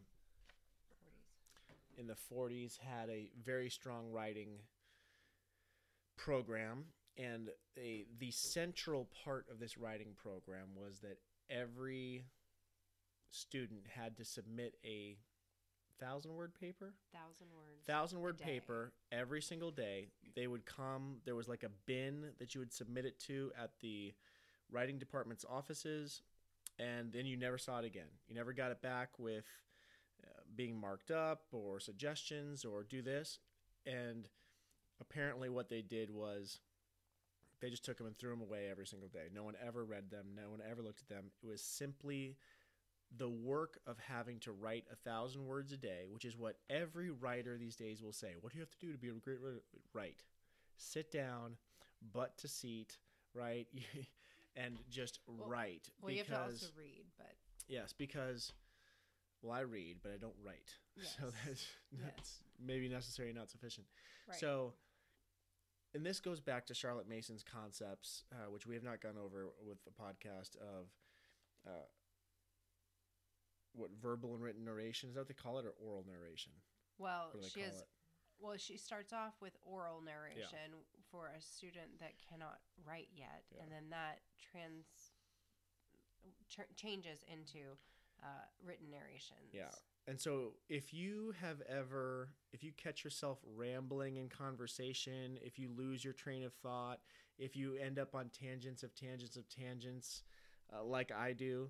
40s. 0.92 2.00
in 2.00 2.08
the 2.08 2.16
40s 2.34 2.78
had 2.78 3.10
a 3.10 3.30
very 3.44 3.70
strong 3.70 4.12
writing 4.12 4.50
program 6.18 6.86
and 7.18 7.50
a, 7.78 8.06
the 8.20 8.32
central 8.32 9.08
part 9.24 9.46
of 9.52 9.60
this 9.60 9.78
writing 9.78 10.10
program 10.22 10.68
was 10.76 11.00
that 11.00 11.18
every 11.50 12.24
student 13.32 13.82
had 13.96 14.18
to 14.18 14.26
submit 14.26 14.76
a 14.86 15.18
thousand 16.00 16.34
word 16.34 16.54
paper 16.60 16.94
Thousand 17.14 17.48
words. 17.54 17.86
thousand 17.86 18.22
word 18.22 18.38
paper 18.38 18.94
every 19.12 19.42
single 19.42 19.70
day 19.72 20.08
they 20.36 20.48
would 20.48 20.66
come 20.66 21.18
there 21.26 21.36
was 21.36 21.48
like 21.50 21.64
a 21.64 21.70
bin 21.86 22.24
that 22.40 22.56
you 22.56 22.60
would 22.60 22.72
submit 22.74 23.06
it 23.06 23.20
to 23.20 23.52
at 23.62 23.72
the 23.82 24.14
writing 24.72 24.98
department's 24.98 25.46
offices 25.50 26.22
and 26.80 27.12
then 27.12 27.26
you 27.26 27.38
never 27.38 27.58
saw 27.58 27.80
it 27.80 27.86
again 27.86 28.08
you 28.28 28.36
never 28.36 28.54
got 28.54 28.72
it 28.72 28.82
back 28.82 29.10
with 29.18 29.46
uh, 30.24 30.42
being 30.56 30.80
marked 30.80 31.12
up 31.12 31.44
or 31.52 31.80
suggestions 31.80 32.66
or 32.66 32.84
do 32.84 33.02
this 33.02 33.40
and 33.86 34.28
apparently 35.02 35.50
what 35.50 35.70
they 35.70 35.82
did 35.82 36.10
was 36.10 36.60
they 37.62 37.70
just 37.70 37.84
took 37.84 37.98
them 37.98 38.08
and 38.08 38.18
threw 38.18 38.30
them 38.30 38.42
away 38.42 38.68
every 38.72 38.88
single 38.88 39.10
day 39.10 39.28
no 39.34 39.44
one 39.44 39.56
ever 39.66 39.84
read 39.84 40.10
them 40.10 40.28
no 40.36 40.50
one 40.50 40.60
ever 40.70 40.82
looked 40.82 41.02
at 41.02 41.10
them 41.10 41.26
it 41.44 41.48
was 41.48 41.62
simply 41.62 42.36
the 43.18 43.30
work 43.30 43.80
of 43.88 43.98
having 44.00 44.40
to 44.40 44.52
write 44.52 44.86
a 44.92 44.96
thousand 44.96 45.46
words 45.46 45.72
a 45.72 45.78
day, 45.78 46.06
which 46.10 46.26
is 46.26 46.38
what 46.38 46.58
every 46.70 47.10
writer 47.10 47.58
these 47.58 47.76
days 47.76 48.04
will 48.04 48.14
say. 48.14 48.36
What 48.40 48.52
do 48.52 48.58
you 48.58 48.62
have 48.62 48.72
to 48.72 48.86
do 48.86 48.92
to 48.92 48.98
be 48.98 49.10
a 49.10 49.14
great 49.14 49.42
writer? 49.42 49.64
Write. 49.94 50.24
Sit 50.78 51.12
down, 51.12 51.58
butt 52.14 52.38
to 52.40 52.48
seat, 52.48 52.98
right? 53.34 53.68
and 54.60 54.78
just 54.90 55.20
Well- 55.28 55.48
write. 55.48 55.90
Well, 56.02 56.12
you 56.12 56.18
have 56.20 56.28
to 56.28 56.32
because 56.34 56.64
also 56.64 56.74
read, 56.78 57.06
but 57.18 57.36
yes, 57.68 57.94
because 57.94 58.54
well, 59.42 59.54
I 59.54 59.62
read, 59.62 59.98
but 60.04 60.12
I 60.12 60.18
don't 60.18 60.36
write. 60.44 60.78
So 60.98 61.28
Yes. 61.28 61.34
that's, 61.46 61.68
Yes. 61.92 62.02
that's 62.04 62.44
maybe 62.60 62.90
necessary, 62.90 63.32
not 63.34 63.50
sufficient. 63.50 63.88
right. 64.28 64.38
So, 64.38 64.74
and 65.94 66.06
this 66.06 66.20
goes 66.20 66.42
back 66.42 66.66
to 66.68 66.74
Charlotte 66.74 67.08
Mason's 67.08 67.42
concepts, 67.44 68.26
uh, 68.34 68.52
which 68.52 68.68
we 68.68 68.76
have 68.76 68.84
not 68.84 69.00
gone 69.02 69.18
over 69.18 69.48
with 69.66 69.82
the 69.86 69.92
podcast 69.92 70.56
of 70.58 70.90
uh, 71.66 71.86
what 73.74 73.92
verbal 74.02 74.34
and 74.34 74.44
written 74.44 74.66
narration 74.66 75.10
is 75.10 75.16
that 75.16 75.22
what 75.22 75.28
they 75.28 75.34
call 75.34 75.58
it, 75.60 75.66
or 75.66 75.74
oral 75.80 76.04
narration? 76.08 76.52
well, 76.98 77.28
What 77.32 77.36
do 77.36 77.42
they 77.42 77.48
she 77.50 77.62
has. 77.62 77.76
it? 77.80 77.88
Well, 78.40 78.58
she 78.58 78.78
starts 78.78 79.14
off 79.14 79.34
with 79.42 79.56
oral 79.64 80.02
narration 80.02 80.74
for 81.12 81.28
a 81.38 81.42
student 81.42 82.00
that 82.00 82.14
cannot 82.30 82.60
write 82.86 83.10
yet, 83.16 83.44
Yeah. 83.52 83.64
and 83.64 83.72
then 83.72 83.90
that 83.90 84.20
trans 84.52 84.86
ch- 86.50 86.76
changes 86.76 87.24
into 87.32 87.78
uh, 88.24 88.46
written 88.66 88.90
narrations. 88.92 89.54
Yeah. 89.54 89.70
And 90.08 90.20
so, 90.20 90.54
if 90.68 90.94
you 90.94 91.34
have 91.40 91.62
ever, 91.70 92.30
if 92.52 92.64
you 92.64 92.72
catch 92.76 93.04
yourself 93.04 93.38
rambling 93.56 94.18
in 94.18 94.28
conversation, 94.28 95.38
if 95.42 95.60
you 95.60 95.70
lose 95.76 96.04
your 96.04 96.14
train 96.14 96.44
of 96.44 96.54
thought, 96.54 97.00
if 97.38 97.56
you 97.56 97.76
end 97.76 98.00
up 98.00 98.16
on 98.16 98.30
tangents 98.30 98.84
of 98.84 98.94
tangents 98.96 99.36
of 99.38 99.48
tangents, 99.50 100.24
uh, 100.74 100.84
like 100.84 101.12
I 101.12 101.34
do, 101.34 101.70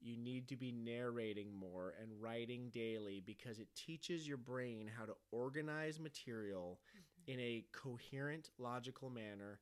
you 0.00 0.16
need 0.16 0.48
to 0.48 0.56
be 0.56 0.72
narrating 0.72 1.54
more 1.54 1.94
and 2.00 2.10
writing 2.22 2.70
daily 2.72 3.22
because 3.24 3.58
it 3.58 3.68
teaches 3.74 4.26
your 4.26 4.38
brain 4.38 4.88
how 4.96 5.04
to 5.04 5.12
organize 5.32 5.98
material 6.00 6.78
in 7.26 7.40
a 7.40 7.64
coherent, 7.72 8.50
logical 8.58 9.10
manner 9.10 9.60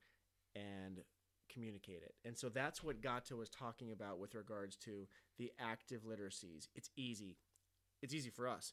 and 0.54 1.00
communicate 1.52 2.02
it. 2.02 2.14
And 2.24 2.36
so 2.36 2.48
that's 2.48 2.82
what 2.82 3.00
Gatto 3.00 3.36
was 3.36 3.48
talking 3.48 3.92
about 3.92 4.18
with 4.18 4.34
regards 4.34 4.76
to 4.76 5.06
the 5.38 5.52
active 5.58 6.02
literacies. 6.02 6.68
It's 6.74 6.90
easy. 6.96 7.36
It's 8.02 8.14
easy 8.14 8.30
for 8.30 8.48
us. 8.48 8.72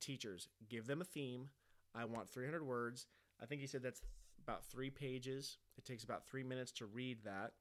Teachers, 0.00 0.48
give 0.68 0.86
them 0.86 1.00
a 1.00 1.04
theme. 1.04 1.48
I 1.94 2.04
want 2.04 2.28
300 2.28 2.62
words. 2.64 3.06
I 3.42 3.46
think 3.46 3.60
he 3.60 3.66
said 3.66 3.82
that's 3.82 4.02
about 4.42 4.64
three 4.64 4.90
pages. 4.90 5.58
It 5.76 5.84
takes 5.84 6.04
about 6.04 6.26
three 6.26 6.42
minutes 6.42 6.72
to 6.72 6.86
read 6.86 7.18
that. 7.24 7.52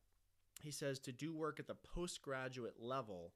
He 0.62 0.72
says 0.72 1.00
to 1.00 1.12
do 1.12 1.34
work 1.34 1.60
at 1.60 1.68
the 1.68 1.76
postgraduate 1.76 2.76
level, 2.80 3.34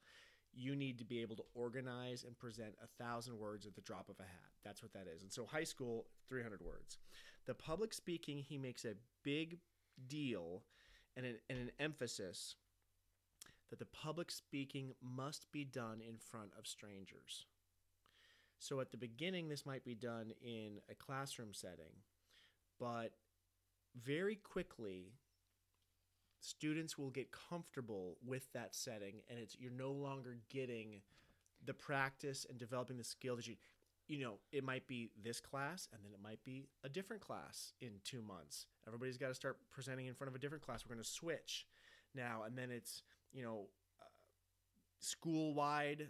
you 0.53 0.75
need 0.75 0.97
to 0.99 1.05
be 1.05 1.21
able 1.21 1.35
to 1.35 1.43
organize 1.53 2.23
and 2.23 2.37
present 2.37 2.73
a 2.83 3.03
thousand 3.03 3.37
words 3.37 3.65
at 3.65 3.75
the 3.75 3.81
drop 3.81 4.09
of 4.09 4.19
a 4.19 4.23
hat. 4.23 4.51
That's 4.63 4.81
what 4.81 4.93
that 4.93 5.07
is. 5.13 5.21
And 5.21 5.31
so, 5.31 5.45
high 5.45 5.63
school, 5.63 6.05
300 6.27 6.61
words. 6.61 6.97
The 7.45 7.53
public 7.53 7.93
speaking, 7.93 8.37
he 8.37 8.57
makes 8.57 8.85
a 8.85 8.95
big 9.23 9.59
deal 10.07 10.63
and 11.15 11.25
an, 11.25 11.35
and 11.49 11.59
an 11.59 11.71
emphasis 11.79 12.55
that 13.69 13.79
the 13.79 13.85
public 13.85 14.31
speaking 14.31 14.93
must 15.01 15.51
be 15.51 15.63
done 15.63 16.01
in 16.07 16.17
front 16.17 16.51
of 16.57 16.67
strangers. 16.67 17.45
So, 18.59 18.79
at 18.79 18.91
the 18.91 18.97
beginning, 18.97 19.49
this 19.49 19.65
might 19.65 19.83
be 19.83 19.95
done 19.95 20.33
in 20.41 20.79
a 20.89 20.95
classroom 20.95 21.53
setting, 21.53 21.93
but 22.79 23.13
very 23.95 24.35
quickly, 24.35 25.13
students 26.41 26.97
will 26.97 27.11
get 27.11 27.31
comfortable 27.31 28.17
with 28.25 28.51
that 28.53 28.75
setting 28.75 29.21
and 29.29 29.39
it's 29.39 29.55
you're 29.59 29.71
no 29.71 29.91
longer 29.91 30.37
getting 30.49 31.01
the 31.65 31.73
practice 31.73 32.45
and 32.49 32.57
developing 32.57 32.97
the 32.97 33.03
skill 33.03 33.35
that 33.35 33.47
you 33.47 33.55
you 34.07 34.23
know 34.23 34.33
it 34.51 34.63
might 34.63 34.87
be 34.87 35.11
this 35.23 35.39
class 35.39 35.87
and 35.93 36.03
then 36.03 36.11
it 36.11 36.19
might 36.21 36.43
be 36.43 36.67
a 36.83 36.89
different 36.89 37.21
class 37.21 37.73
in 37.79 37.91
two 38.03 38.21
months. 38.21 38.65
Everybody's 38.87 39.17
got 39.17 39.27
to 39.27 39.35
start 39.35 39.57
presenting 39.69 40.07
in 40.07 40.15
front 40.15 40.29
of 40.29 40.35
a 40.35 40.39
different 40.39 40.65
class. 40.65 40.83
We're 40.83 40.95
going 40.95 41.03
to 41.03 41.09
switch 41.09 41.67
now 42.15 42.43
and 42.45 42.57
then 42.57 42.71
it's 42.71 43.03
you 43.31 43.43
know 43.43 43.67
uh, 44.01 44.05
school-wide 44.99 46.09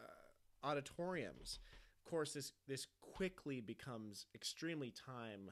uh, 0.00 0.66
auditoriums. 0.66 1.60
Of 1.98 2.10
course 2.10 2.32
this 2.32 2.54
this 2.66 2.86
quickly 3.02 3.60
becomes 3.60 4.26
extremely 4.34 4.90
time 4.92 5.50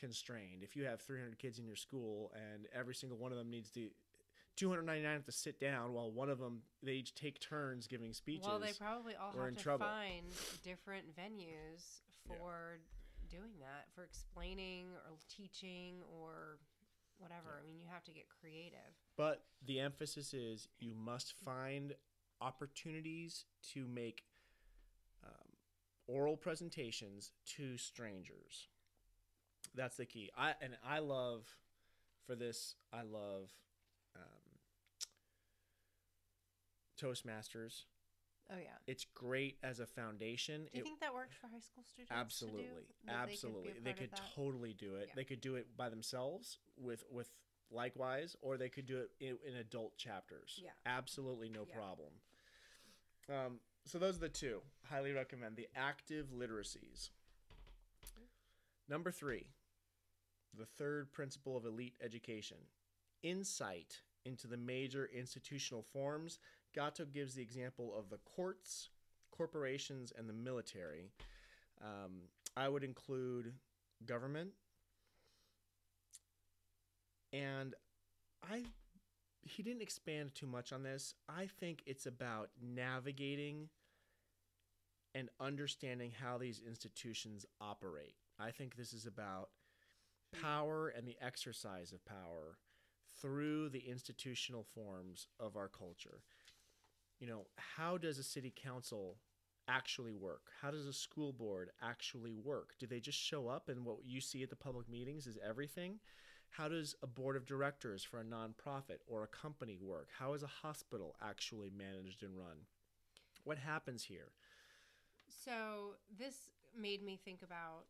constrained. 0.00 0.62
If 0.62 0.74
you 0.76 0.84
have 0.84 1.00
300 1.00 1.38
kids 1.38 1.58
in 1.58 1.66
your 1.66 1.76
school 1.76 2.32
and 2.34 2.66
every 2.74 2.94
single 2.94 3.18
one 3.18 3.30
of 3.32 3.38
them 3.38 3.50
needs 3.50 3.70
to 3.70 3.88
299 4.56 5.12
have 5.14 5.24
to 5.24 5.32
sit 5.32 5.60
down 5.60 5.92
while 5.92 6.10
one 6.10 6.28
of 6.28 6.38
them 6.38 6.62
they 6.82 6.92
each 6.92 7.14
take 7.14 7.40
turns 7.40 7.86
giving 7.86 8.12
speeches. 8.12 8.46
Well, 8.46 8.58
they 8.58 8.72
probably 8.72 9.14
all 9.14 9.32
have 9.32 9.54
to 9.56 9.62
trouble. 9.62 9.86
find 9.86 10.26
different 10.64 11.04
venues 11.16 12.00
Yeah. 12.28 12.36
for 12.36 12.78
doing 13.30 13.52
that, 13.60 13.86
for 13.94 14.02
explaining 14.04 14.88
or 14.92 15.16
teaching 15.28 16.02
or 16.18 16.58
whatever. 17.18 17.60
I 17.60 17.64
mean, 17.66 17.78
you 17.78 17.86
have 17.90 18.02
to 18.04 18.12
get 18.12 18.24
creative. 18.40 18.80
but 19.16 19.44
the 19.66 19.78
emphasis 19.80 20.32
is 20.34 20.68
you 20.78 20.94
must 20.94 21.34
find 21.44 21.94
opportunities 22.40 23.44
to 23.74 23.86
make 23.86 24.24
um, 25.22 25.52
oral 26.06 26.36
presentations 26.36 27.32
to 27.44 27.76
strangers. 27.76 28.68
That's 29.74 29.96
the 29.96 30.06
key. 30.06 30.30
I 30.36 30.54
and 30.60 30.76
I 30.84 30.98
love 30.98 31.46
for 32.26 32.34
this. 32.34 32.74
I 32.92 33.02
love 33.02 33.50
um, 34.16 34.22
Toastmasters. 37.00 37.84
Oh 38.52 38.56
yeah. 38.58 38.70
It's 38.86 39.06
great 39.14 39.58
as 39.62 39.78
a 39.80 39.86
foundation. 39.86 40.62
Do 40.64 40.70
you 40.74 40.80
It- 40.80 40.84
think 40.84 41.00
that 41.00 41.14
works 41.14 41.36
for 41.36 41.46
high 41.46 41.60
school 41.60 41.84
students? 41.84 42.08
to 42.10 42.14
do? 42.16 42.20
absolutely, 42.20 42.64
they 43.04 43.12
could 43.12 43.30
absolutely. 43.30 43.80
They 43.80 43.92
could 43.92 44.10
totally 44.34 44.74
do 44.74 44.96
it. 44.96 45.06
Yeah. 45.08 45.14
They 45.14 45.24
could 45.24 45.40
do 45.40 45.54
it 45.54 45.76
by 45.76 45.88
themselves 45.88 46.58
with 46.76 47.04
with 47.10 47.30
likewise, 47.70 48.34
or 48.40 48.56
they 48.56 48.68
could 48.68 48.86
do 48.86 48.98
it 48.98 49.10
in, 49.20 49.38
in 49.48 49.54
adult 49.56 49.96
chapters. 49.96 50.58
Yeah. 50.62 50.70
absolutely 50.84 51.48
no 51.48 51.64
Yeah. 51.68 51.76
problem. 51.76 52.12
Um, 53.28 53.60
so 53.84 54.00
those 54.00 54.16
are 54.16 54.20
the 54.20 54.28
two. 54.28 54.60
Highly 54.86 55.12
recommend 55.12 55.54
the 55.56 55.68
active 55.76 56.30
literacies. 56.32 57.10
Number 58.88 59.12
three, 59.12 59.46
the 60.58 60.66
third 60.66 61.12
principle 61.12 61.56
of 61.56 61.64
elite 61.64 61.94
education 62.02 62.58
insight 63.22 64.00
into 64.24 64.46
the 64.46 64.56
major 64.56 65.08
institutional 65.16 65.82
forms. 65.82 66.38
Gatto 66.74 67.04
gives 67.04 67.34
the 67.34 67.42
example 67.42 67.94
of 67.98 68.10
the 68.10 68.18
courts, 68.18 68.90
corporations, 69.30 70.12
and 70.16 70.28
the 70.28 70.32
military. 70.32 71.10
Um, 71.82 72.22
I 72.56 72.68
would 72.68 72.84
include 72.84 73.52
government. 74.06 74.50
And 77.32 77.74
I 78.42 78.64
he 79.42 79.62
didn't 79.62 79.82
expand 79.82 80.34
too 80.34 80.46
much 80.46 80.72
on 80.72 80.82
this. 80.82 81.14
I 81.28 81.48
think 81.60 81.82
it's 81.86 82.06
about 82.06 82.50
navigating 82.62 83.68
and 85.14 85.28
understanding 85.40 86.12
how 86.22 86.38
these 86.38 86.60
institutions 86.64 87.46
operate. 87.60 88.14
I 88.38 88.50
think 88.50 88.76
this 88.76 88.92
is 88.92 89.06
about 89.06 89.48
power 90.32 90.88
and 90.88 91.06
the 91.06 91.16
exercise 91.20 91.92
of 91.92 92.04
power 92.04 92.58
through 93.20 93.68
the 93.68 93.88
institutional 93.88 94.64
forms 94.74 95.26
of 95.38 95.56
our 95.56 95.68
culture. 95.68 96.22
You 97.18 97.26
know, 97.26 97.46
how 97.56 97.98
does 97.98 98.18
a 98.18 98.22
city 98.22 98.52
council 98.54 99.16
actually 99.68 100.14
work? 100.14 100.50
How 100.60 100.70
does 100.70 100.86
a 100.86 100.92
school 100.92 101.32
board 101.32 101.70
actually 101.82 102.34
work? 102.34 102.74
Do 102.78 102.86
they 102.86 103.00
just 103.00 103.18
show 103.18 103.48
up 103.48 103.68
and 103.68 103.84
what 103.84 103.98
you 104.04 104.20
see 104.20 104.42
at 104.42 104.50
the 104.50 104.56
public 104.56 104.88
meetings 104.88 105.26
is 105.26 105.38
everything? 105.46 105.98
How 106.50 106.68
does 106.68 106.96
a 107.02 107.06
board 107.06 107.36
of 107.36 107.46
directors 107.46 108.02
for 108.02 108.20
a 108.20 108.24
nonprofit 108.24 108.98
or 109.06 109.22
a 109.22 109.28
company 109.28 109.78
work? 109.80 110.08
How 110.18 110.34
is 110.34 110.42
a 110.42 110.48
hospital 110.48 111.14
actually 111.22 111.70
managed 111.70 112.22
and 112.22 112.36
run? 112.36 112.56
What 113.44 113.58
happens 113.58 114.02
here? 114.04 114.32
So 115.28 115.94
this 116.18 116.50
made 116.76 117.04
me 117.04 117.18
think 117.24 117.42
about 117.42 117.84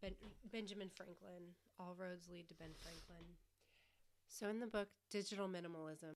ben- 0.00 0.14
Benjamin 0.50 0.90
Franklin. 0.94 1.54
All 1.78 1.94
roads 1.98 2.28
lead 2.30 2.48
to 2.48 2.54
Ben 2.54 2.74
Franklin. 2.82 3.26
So 4.28 4.48
in 4.48 4.60
the 4.60 4.66
book 4.66 4.88
Digital 5.10 5.48
Minimalism, 5.48 6.14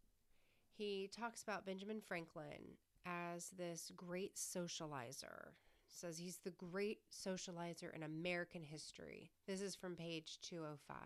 he 0.77 1.09
talks 1.15 1.43
about 1.43 1.67
Benjamin 1.67 2.01
Franklin 2.01 2.77
as 3.07 3.51
this 3.51 3.91
great 3.97 4.37
socializer. 4.37 5.53
Says 5.89 6.19
he's 6.19 6.39
the 6.39 6.51
great 6.51 7.01
socializer 7.13 7.95
in 7.95 8.03
American 8.03 8.63
history. 8.63 9.31
This 9.47 9.61
is 9.61 9.77
from 9.77 9.95
page 9.95 10.39
205. 10.43 10.97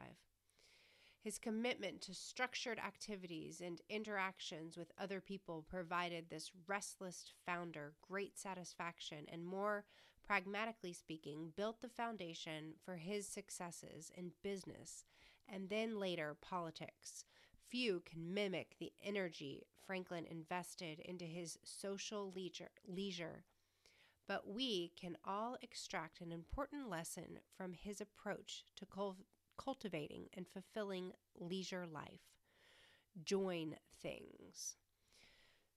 His 1.20 1.38
commitment 1.38 2.00
to 2.02 2.14
structured 2.14 2.78
activities 2.78 3.60
and 3.60 3.80
interactions 3.90 4.76
with 4.76 4.92
other 4.98 5.20
people 5.20 5.66
provided 5.68 6.30
this 6.30 6.52
restless 6.66 7.32
founder 7.44 7.92
great 8.00 8.38
satisfaction 8.38 9.26
and, 9.30 9.44
more 9.44 9.84
pragmatically 10.28 10.92
speaking, 10.92 11.54
built 11.56 11.80
the 11.80 11.88
foundation 11.88 12.74
for 12.84 12.96
his 12.96 13.26
successes 13.26 14.12
in 14.14 14.30
business 14.42 15.04
and 15.48 15.70
then 15.70 15.98
later 15.98 16.36
politics. 16.40 17.24
Few 17.68 18.02
can 18.04 18.34
mimic 18.34 18.76
the 18.78 18.92
energy 19.02 19.64
Franklin 19.86 20.26
invested 20.30 21.00
into 21.00 21.24
his 21.24 21.58
social 21.64 22.30
leisure, 22.30 22.72
leisure 22.86 23.46
but 24.28 24.46
we 24.46 24.92
can 25.00 25.16
all 25.24 25.56
extract 25.62 26.20
an 26.20 26.30
important 26.30 26.90
lesson 26.90 27.38
from 27.56 27.72
his 27.72 27.98
approach 27.98 28.64
to 28.76 28.84
cul- 28.84 29.16
cultivating 29.56 30.26
and 30.34 30.46
fulfilling 30.46 31.12
leisure 31.40 31.86
life. 31.86 32.36
Join 33.24 33.76
things. 34.02 34.76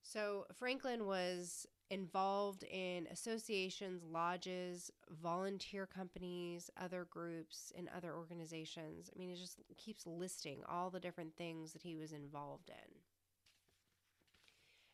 So, 0.04 0.46
Franklin 0.54 1.06
was 1.06 1.68
involved 1.90 2.64
in 2.64 3.06
associations, 3.12 4.02
lodges, 4.04 4.90
volunteer 5.22 5.86
companies, 5.86 6.70
other 6.82 7.06
groups, 7.10 7.72
and 7.78 7.90
other 7.96 8.16
organizations. 8.16 9.10
I 9.14 9.20
mean, 9.20 9.30
it 9.30 9.38
just 9.38 9.60
keeps 9.78 10.08
listing 10.08 10.62
all 10.70 10.90
the 10.90 11.02
different 11.02 11.36
things 11.36 11.74
that 11.74 11.82
he 11.82 11.96
was 11.96 12.14
involved 12.14 12.70
in. 12.70 12.92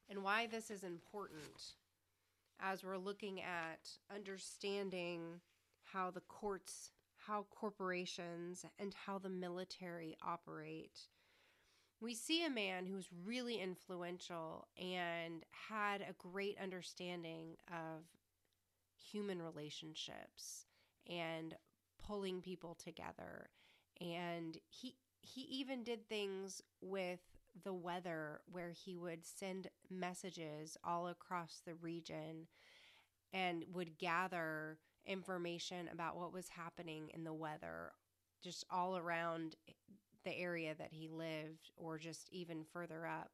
And 0.10 0.24
why 0.24 0.48
this 0.48 0.72
is 0.72 0.84
important 0.84 1.76
as 2.60 2.84
we're 2.84 2.98
looking 2.98 3.42
at 3.42 3.90
understanding 4.14 5.40
how 5.84 6.10
the 6.12 6.22
courts, 6.22 6.92
how 7.18 7.46
corporations, 7.52 8.66
and 8.80 8.94
how 9.06 9.20
the 9.20 9.30
military 9.30 10.18
operate. 10.26 11.00
We 12.00 12.14
see 12.14 12.46
a 12.46 12.50
man 12.50 12.86
who's 12.86 13.10
really 13.26 13.60
influential 13.60 14.68
and 14.78 15.44
had 15.70 16.02
a 16.02 16.14
great 16.18 16.58
understanding 16.62 17.58
of 17.70 18.04
human 19.12 19.42
relationships 19.42 20.66
and 21.10 21.56
pulling 22.06 22.42
people 22.42 22.76
together. 22.76 23.50
And 24.00 24.58
he 24.70 24.96
he 25.22 25.42
even 25.42 25.84
did 25.84 26.08
things 26.08 26.62
with 26.82 27.20
the 27.64 27.74
weather 27.74 28.42
where 28.52 28.72
he 28.72 28.96
would 28.96 29.26
send 29.26 29.68
messages 29.90 30.78
all 30.84 31.08
across 31.08 31.62
the 31.66 31.74
region 31.76 32.48
and 33.34 33.66
would 33.74 33.98
gather 33.98 34.78
information 35.06 35.90
about 35.92 36.16
what 36.16 36.32
was 36.32 36.50
happening 36.50 37.10
in 37.14 37.24
the 37.24 37.34
weather 37.34 37.94
just 38.44 38.64
all 38.70 38.98
around 38.98 39.56
the 40.28 40.38
area 40.38 40.76
that 40.78 40.92
he 40.92 41.08
lived 41.08 41.72
or 41.78 41.98
just 41.98 42.30
even 42.32 42.64
further 42.74 43.08
up 43.08 43.32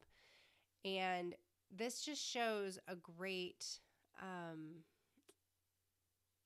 and 0.84 1.34
this 1.76 2.02
just 2.02 2.22
shows 2.22 2.78
a 2.88 2.94
great 2.94 3.80
um, 4.22 4.84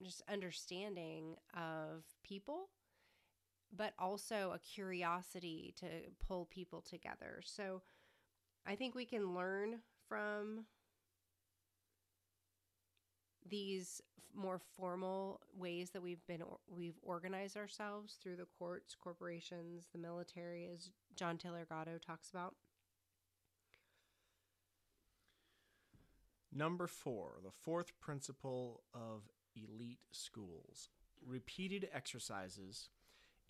just 0.03 0.23
understanding 0.29 1.37
of 1.55 2.05
people 2.23 2.69
but 3.77 3.93
also 3.99 4.53
a 4.55 4.59
curiosity 4.59 5.75
to 5.79 5.87
pull 6.27 6.47
people 6.47 6.81
together. 6.81 7.41
So 7.45 7.83
I 8.67 8.75
think 8.75 8.95
we 8.95 9.05
can 9.05 9.35
learn 9.35 9.81
from 10.09 10.65
these 13.47 14.01
more 14.35 14.61
formal 14.77 15.41
ways 15.57 15.91
that 15.91 16.03
we've 16.03 16.25
been 16.27 16.43
we've 16.69 16.99
organized 17.03 17.57
ourselves 17.57 18.17
through 18.23 18.37
the 18.37 18.47
courts, 18.59 18.95
corporations, 18.95 19.89
the 19.93 19.99
military 19.99 20.69
as 20.73 20.91
John 21.17 21.39
Taylor 21.39 21.67
Gatto 21.69 21.99
talks 21.99 22.31
about. 22.31 22.55
Number 26.53 26.87
four, 26.87 27.39
the 27.45 27.51
fourth 27.51 27.99
principle 28.01 28.83
of 28.95 29.29
elite 29.55 30.01
schools 30.11 30.89
repeated 31.27 31.89
exercises 31.93 32.89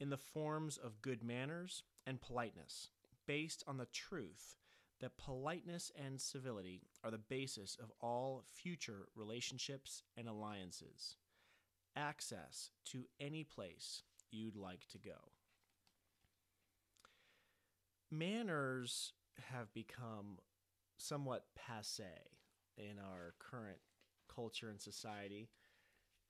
in 0.01 0.11
the 0.11 0.17
forms 0.17 0.77
of 0.77 1.03
good 1.03 1.23
manners 1.23 1.83
and 2.07 2.21
politeness, 2.21 2.91
based 3.27 3.63
on 3.67 3.79
the 3.79 3.87
truth 3.87 4.58
that 5.01 5.17
politeness 5.17 5.93
and 5.97 6.21
civility 6.21 6.83
are 7.05 7.11
the 7.11 7.19
basis 7.19 7.77
of 7.81 7.93
all 8.01 8.45
future 8.53 9.09
relationships 9.15 10.03
and 10.17 10.29
alliances. 10.29 11.17
Access 11.97 12.71
to 12.87 13.05
any 13.21 13.45
place 13.45 14.03
you'd 14.31 14.57
like 14.57 14.87
to 14.89 14.99
go. 14.99 15.33
Manners 18.11 19.13
have 19.53 19.73
become 19.73 20.39
somewhat 20.97 21.45
passe 21.55 22.03
in 22.77 22.99
our 22.99 23.35
current 23.39 23.79
culture 24.35 24.69
and 24.69 24.81
society. 24.81 25.49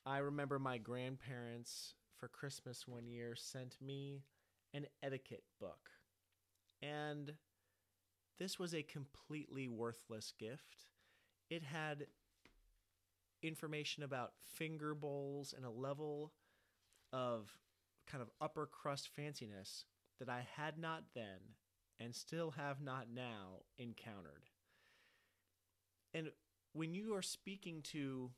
I 0.05 0.19
remember 0.19 0.59
my 0.59 0.79
grandparents 0.79 1.95
for 2.17 2.29
Christmas 2.29 2.87
one 2.87 3.07
year 3.07 3.35
sent 3.37 3.77
me 3.81 4.25
an 4.75 4.87
etiquette 5.03 5.45
book. 5.61 5.91
And 6.83 7.35
this 8.39 8.59
was 8.59 8.75
a 8.75 8.83
completely 8.83 9.69
worthless 9.69 10.33
gift. 10.39 10.87
It 11.51 11.63
had 11.63 12.07
information 13.43 14.03
about 14.03 14.33
finger 14.45 14.95
bowls 14.95 15.55
and 15.57 15.65
a 15.65 15.71
level 15.71 16.33
of 17.13 17.57
kind 18.07 18.23
of 18.23 18.31
upper 18.41 18.67
crust 18.67 19.11
fanciness 19.17 19.85
that 20.19 20.29
I 20.29 20.47
had 20.57 20.79
not 20.79 21.05
then 21.15 21.55
and 22.01 22.15
still 22.15 22.53
have 22.53 22.81
not 22.81 23.07
now 23.13 23.63
encountered. 23.79 24.51
And 26.15 26.31
when 26.73 26.95
you 26.95 27.15
are 27.15 27.23
speaking 27.23 27.83
to 27.93 28.31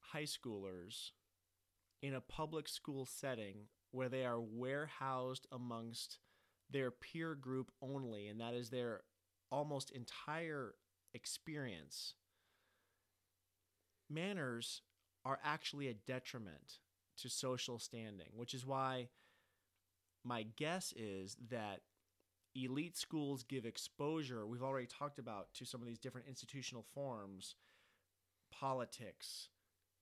high 0.00 0.24
schoolers 0.24 1.10
in 2.02 2.14
a 2.14 2.20
public 2.20 2.68
school 2.68 3.06
setting 3.06 3.68
where 3.90 4.08
they 4.08 4.24
are 4.24 4.40
warehoused 4.40 5.46
amongst 5.52 6.18
their 6.72 6.90
peer 6.90 7.34
group 7.34 7.70
only, 7.80 8.28
and 8.28 8.40
that 8.40 8.54
is 8.54 8.70
their 8.70 9.02
almost 9.50 9.90
entire 9.90 10.74
experience, 11.14 12.14
manners 14.10 14.82
are 15.24 15.38
actually 15.44 15.88
a 15.88 15.94
detriment 15.94 16.78
to 17.18 17.28
social 17.28 17.78
standing, 17.78 18.28
which 18.34 18.54
is 18.54 18.66
why 18.66 19.08
my 20.24 20.44
guess 20.56 20.92
is 20.96 21.36
that 21.50 21.80
elite 22.54 22.96
schools 22.96 23.42
give 23.42 23.64
exposure, 23.64 24.46
we've 24.46 24.62
already 24.62 24.86
talked 24.86 25.18
about, 25.18 25.52
to 25.54 25.64
some 25.64 25.80
of 25.80 25.86
these 25.86 25.98
different 25.98 26.28
institutional 26.28 26.84
forms 26.94 27.54
politics, 28.52 29.48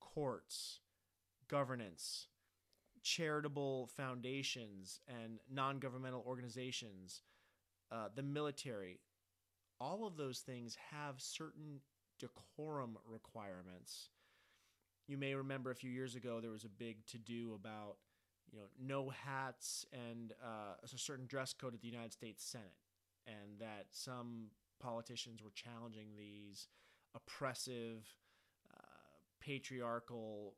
courts, 0.01 0.81
governance, 1.49 2.27
charitable 3.03 3.89
foundations, 3.97 5.01
and 5.09 5.39
non 5.51 5.79
governmental 5.79 6.25
organizations, 6.27 7.23
uh, 7.91 8.09
the 8.15 8.23
military. 8.23 9.01
All 9.81 10.07
of 10.07 10.17
those 10.17 10.41
things 10.41 10.77
have 10.91 11.15
certain 11.19 11.81
decorum 12.19 12.99
requirements. 13.07 14.11
You 15.07 15.17
may 15.17 15.35
remember 15.35 15.71
a 15.71 15.75
few 15.75 15.91
years 15.91 16.15
ago 16.15 16.41
there 16.41 16.51
was 16.51 16.65
a 16.65 16.69
big 16.69 17.05
to 17.07 17.19
do 17.19 17.55
about 17.55 17.97
you 18.53 18.59
know 18.59 18.67
no 18.79 19.11
hats 19.11 19.87
and 19.93 20.33
uh, 20.43 20.75
a 20.83 20.99
certain 20.99 21.27
dress 21.27 21.53
code 21.53 21.75
at 21.75 21.81
the 21.81 21.89
United 21.89 22.13
States 22.13 22.45
Senate, 22.45 22.77
and 23.27 23.59
that 23.59 23.87
some 23.91 24.49
politicians 24.81 25.43
were 25.43 25.53
challenging 25.55 26.09
these 26.17 26.69
oppressive, 27.15 28.07
uh, 28.73 28.83
patriarchal 29.41 30.55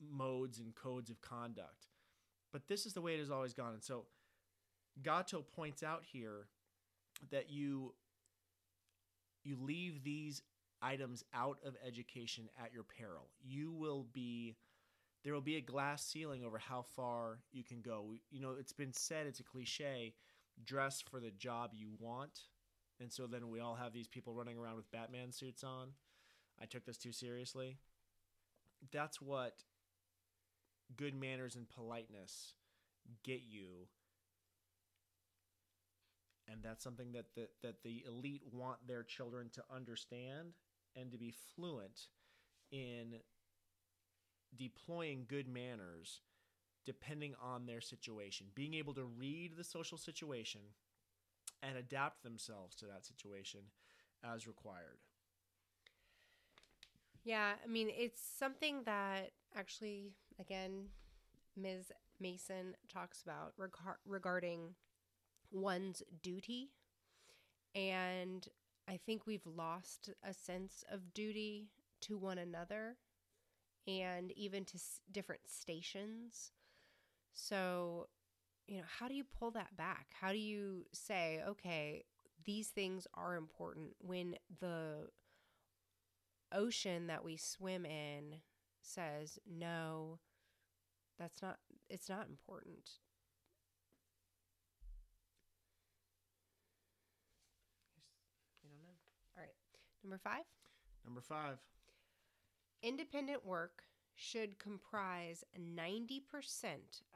modes 0.00 0.58
and 0.58 0.74
codes 0.74 1.10
of 1.10 1.20
conduct. 1.20 1.86
But 2.52 2.68
this 2.68 2.86
is 2.86 2.92
the 2.92 3.00
way 3.00 3.14
it 3.14 3.20
has 3.20 3.30
always 3.30 3.54
gone, 3.54 3.74
and 3.74 3.82
so 3.82 4.06
Gatto 5.02 5.42
points 5.42 5.82
out 5.82 6.04
here 6.10 6.48
that 7.30 7.50
you 7.50 7.94
you 9.44 9.56
leave 9.60 10.02
these 10.02 10.42
items 10.82 11.24
out 11.34 11.58
of 11.64 11.76
education 11.86 12.48
at 12.62 12.72
your 12.72 12.82
peril. 12.82 13.28
You 13.44 13.72
will 13.72 14.06
be 14.12 14.56
there 15.24 15.34
will 15.34 15.40
be 15.40 15.56
a 15.56 15.60
glass 15.60 16.04
ceiling 16.04 16.44
over 16.44 16.58
how 16.58 16.82
far 16.94 17.40
you 17.52 17.64
can 17.64 17.80
go. 17.80 18.12
You 18.30 18.40
know, 18.40 18.54
it's 18.58 18.72
been 18.72 18.92
said 18.92 19.26
it's 19.26 19.40
a 19.40 19.44
cliche, 19.44 20.14
dress 20.64 21.02
for 21.02 21.18
the 21.18 21.32
job 21.32 21.70
you 21.74 21.90
want. 21.98 22.42
And 23.00 23.12
so 23.12 23.26
then 23.26 23.50
we 23.50 23.60
all 23.60 23.74
have 23.74 23.92
these 23.92 24.06
people 24.06 24.34
running 24.34 24.56
around 24.56 24.76
with 24.76 24.90
Batman 24.90 25.32
suits 25.32 25.64
on. 25.64 25.88
I 26.60 26.66
took 26.66 26.84
this 26.84 26.96
too 26.96 27.12
seriously. 27.12 27.76
That's 28.92 29.20
what 29.20 29.64
good 30.96 31.14
manners 31.14 31.56
and 31.56 31.68
politeness 31.68 32.54
get 33.24 33.40
you. 33.48 33.88
And 36.48 36.62
that's 36.62 36.84
something 36.84 37.12
that 37.12 37.26
the, 37.34 37.48
that 37.62 37.82
the 37.82 38.04
elite 38.06 38.42
want 38.52 38.86
their 38.86 39.02
children 39.02 39.50
to 39.54 39.64
understand 39.74 40.52
and 40.94 41.10
to 41.10 41.18
be 41.18 41.34
fluent 41.54 42.08
in 42.70 43.16
deploying 44.56 45.26
good 45.28 45.48
manners 45.48 46.20
depending 46.84 47.34
on 47.42 47.66
their 47.66 47.80
situation. 47.80 48.46
Being 48.54 48.74
able 48.74 48.94
to 48.94 49.04
read 49.04 49.56
the 49.56 49.64
social 49.64 49.98
situation 49.98 50.60
and 51.62 51.76
adapt 51.76 52.22
themselves 52.22 52.76
to 52.76 52.86
that 52.86 53.04
situation 53.04 53.60
as 54.24 54.46
required 54.46 54.98
Yeah, 57.26 57.54
I 57.62 57.68
mean, 57.68 57.90
it's 57.90 58.22
something 58.38 58.84
that 58.84 59.32
actually, 59.56 60.12
again, 60.38 60.86
Ms. 61.56 61.92
Mason 62.20 62.76
talks 62.92 63.22
about 63.22 63.54
regar- 63.58 63.98
regarding 64.06 64.76
one's 65.52 66.02
duty. 66.22 66.70
And 67.74 68.46
I 68.88 68.98
think 69.04 69.26
we've 69.26 69.46
lost 69.46 70.10
a 70.22 70.32
sense 70.32 70.84
of 70.90 71.12
duty 71.14 71.68
to 72.02 72.16
one 72.16 72.38
another 72.38 72.96
and 73.88 74.32
even 74.32 74.64
to 74.66 74.76
s- 74.76 75.00
different 75.12 75.42
stations. 75.48 76.52
So, 77.34 78.08
you 78.68 78.78
know, 78.78 78.84
how 79.00 79.08
do 79.08 79.14
you 79.14 79.24
pull 79.24 79.52
that 79.52 79.76
back? 79.76 80.08
How 80.20 80.32
do 80.32 80.38
you 80.38 80.86
say, 80.92 81.42
okay, 81.48 82.04
these 82.44 82.68
things 82.68 83.06
are 83.14 83.36
important 83.36 83.90
when 84.00 84.36
the 84.60 85.08
ocean 86.52 87.06
that 87.06 87.24
we 87.24 87.36
swim 87.36 87.84
in 87.84 88.40
says, 88.80 89.38
no, 89.46 90.18
that's 91.18 91.42
not, 91.42 91.58
it's 91.88 92.08
not 92.08 92.28
important. 92.28 92.90
I 98.64 98.68
don't 98.68 98.78
know. 98.78 98.94
All 99.36 99.42
right. 99.42 99.54
Number 100.04 100.18
five. 100.18 100.44
number 101.04 101.20
five 101.20 101.58
Independent 102.82 103.44
work 103.44 103.82
should 104.14 104.58
comprise 104.58 105.44
90% 105.58 106.20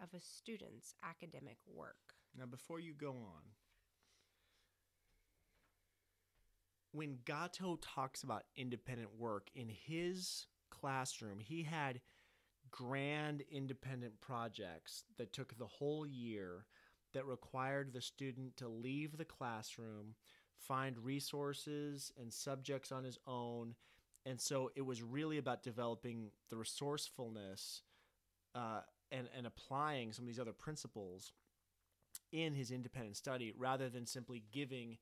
of 0.03 0.12
a 0.14 0.21
student's 0.21 0.95
academic 1.03 1.57
work. 1.66 2.14
Now, 2.37 2.47
before 2.47 2.81
you 2.81 2.93
go 2.93 3.11
on, 3.11 3.43
when 6.92 7.18
Gatto 7.24 7.76
talks 7.76 8.22
about 8.22 8.44
independent 8.57 9.11
work 9.18 9.48
in 9.55 9.68
his 9.68 10.46
classroom, 10.70 11.38
he 11.38 11.62
had 11.62 12.00
grand 12.70 13.42
independent 13.50 14.20
projects 14.20 15.05
that 15.18 15.33
took 15.33 15.57
the 15.57 15.66
whole 15.66 16.07
year 16.07 16.66
that 17.12 17.26
required 17.26 17.92
the 17.92 18.00
student 18.00 18.57
to 18.57 18.68
leave 18.68 19.16
the 19.16 19.24
classroom, 19.24 20.14
find 20.57 20.96
resources 20.98 22.12
and 22.20 22.33
subjects 22.33 22.92
on 22.92 23.05
his 23.05 23.18
own. 23.26 23.74
And 24.26 24.40
so 24.40 24.70
it 24.76 24.83
was 24.83 25.03
really 25.03 25.38
about 25.38 25.62
developing 25.62 26.31
the 26.50 26.57
resourcefulness 26.57 27.83
uh, 28.55 28.81
and, 29.11 29.29
and 29.37 29.46
applying 29.46 30.12
some 30.12 30.24
of 30.24 30.26
these 30.26 30.40
other 30.40 30.53
principles 30.53 31.33
in 32.33 32.55
his 32.55 32.70
independent 32.70 33.16
study 33.16 33.53
rather 33.57 33.88
than 33.88 34.07
simply 34.07 34.44
giving 34.53 34.98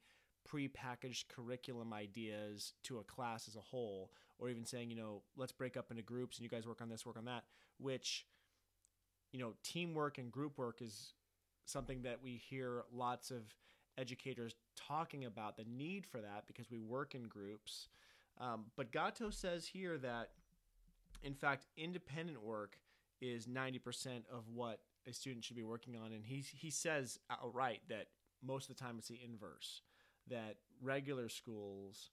prepackaged 0.53 1.29
curriculum 1.29 1.93
ideas 1.93 2.73
to 2.83 2.99
a 2.99 3.05
class 3.05 3.49
as 3.49 3.57
a 3.57 3.61
whole 3.61 4.11
or 4.39 4.49
even 4.49 4.65
saying 4.65 4.91
you 4.91 4.97
know 4.97 5.23
let's 5.37 5.53
break 5.53 5.77
up 5.77 5.91
into 5.91 6.03
groups 6.03 6.39
and 6.39 6.45
you 6.45 6.49
guys 6.51 6.67
work 6.67 6.81
on 6.81 6.89
this 6.89 7.05
work 7.05 7.17
on 7.17 7.25
that 7.25 7.45
which 7.79 8.27
you 9.33 9.39
know 9.39 9.53
teamwork 9.63 10.19
and 10.19 10.33
group 10.33 10.57
work 10.59 10.81
is 10.81 11.13
something 11.69 12.03
that 12.03 12.19
we 12.23 12.41
hear 12.49 12.83
lots 12.93 13.31
of 13.31 13.43
educators 13.99 14.55
talking 14.77 15.25
about 15.25 15.57
the 15.57 15.65
need 15.65 16.07
for 16.07 16.19
that 16.19 16.45
because 16.47 16.71
we 16.71 16.79
work 16.79 17.15
in 17.15 17.25
groups. 17.25 17.89
Um, 18.41 18.67
but 18.77 18.93
Gatto 18.93 19.31
says 19.31 19.67
here 19.67 19.99
that 19.99 20.31
in 21.23 21.35
fact 21.35 21.67
independent 21.77 22.43
work 22.43 22.79
is 23.21 23.47
90% 23.47 24.23
of 24.33 24.49
what 24.55 24.81
a 25.09 25.13
student 25.13 25.45
should 25.45 25.57
be 25.57 25.65
working 25.65 25.97
on. 25.97 26.13
And 26.13 26.25
he, 26.25 26.45
he 26.57 26.71
says 26.71 27.19
outright 27.31 27.81
that 27.89 28.07
most 28.43 28.71
of 28.71 28.77
the 28.77 28.83
time 28.83 28.97
it's 28.99 29.09
the 29.09 29.19
inverse 29.23 29.83
that 30.31 30.57
regular 30.83 31.29
schools 31.29 32.11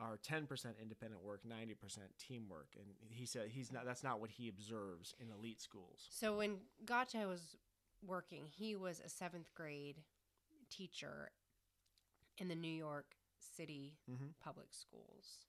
are 0.00 0.18
10% 0.18 0.48
independent 0.80 1.22
work 1.22 1.40
90% 1.44 1.76
teamwork 2.18 2.68
and 2.76 2.86
he 3.10 3.26
said 3.26 3.48
he's 3.48 3.70
not 3.70 3.84
that's 3.84 4.02
not 4.02 4.20
what 4.20 4.30
he 4.30 4.48
observes 4.48 5.14
in 5.20 5.28
elite 5.30 5.60
schools 5.60 6.08
So 6.10 6.36
when 6.38 6.56
Gatto 6.84 7.28
was 7.28 7.56
working, 8.04 8.46
he 8.50 8.74
was 8.74 9.00
a 9.04 9.08
seventh 9.08 9.52
grade 9.54 10.02
teacher 10.70 11.30
in 12.38 12.48
the 12.48 12.54
New 12.56 12.72
York 12.72 13.14
City 13.38 13.98
Mhm. 14.10 14.34
public 14.40 14.72
schools. 14.72 15.46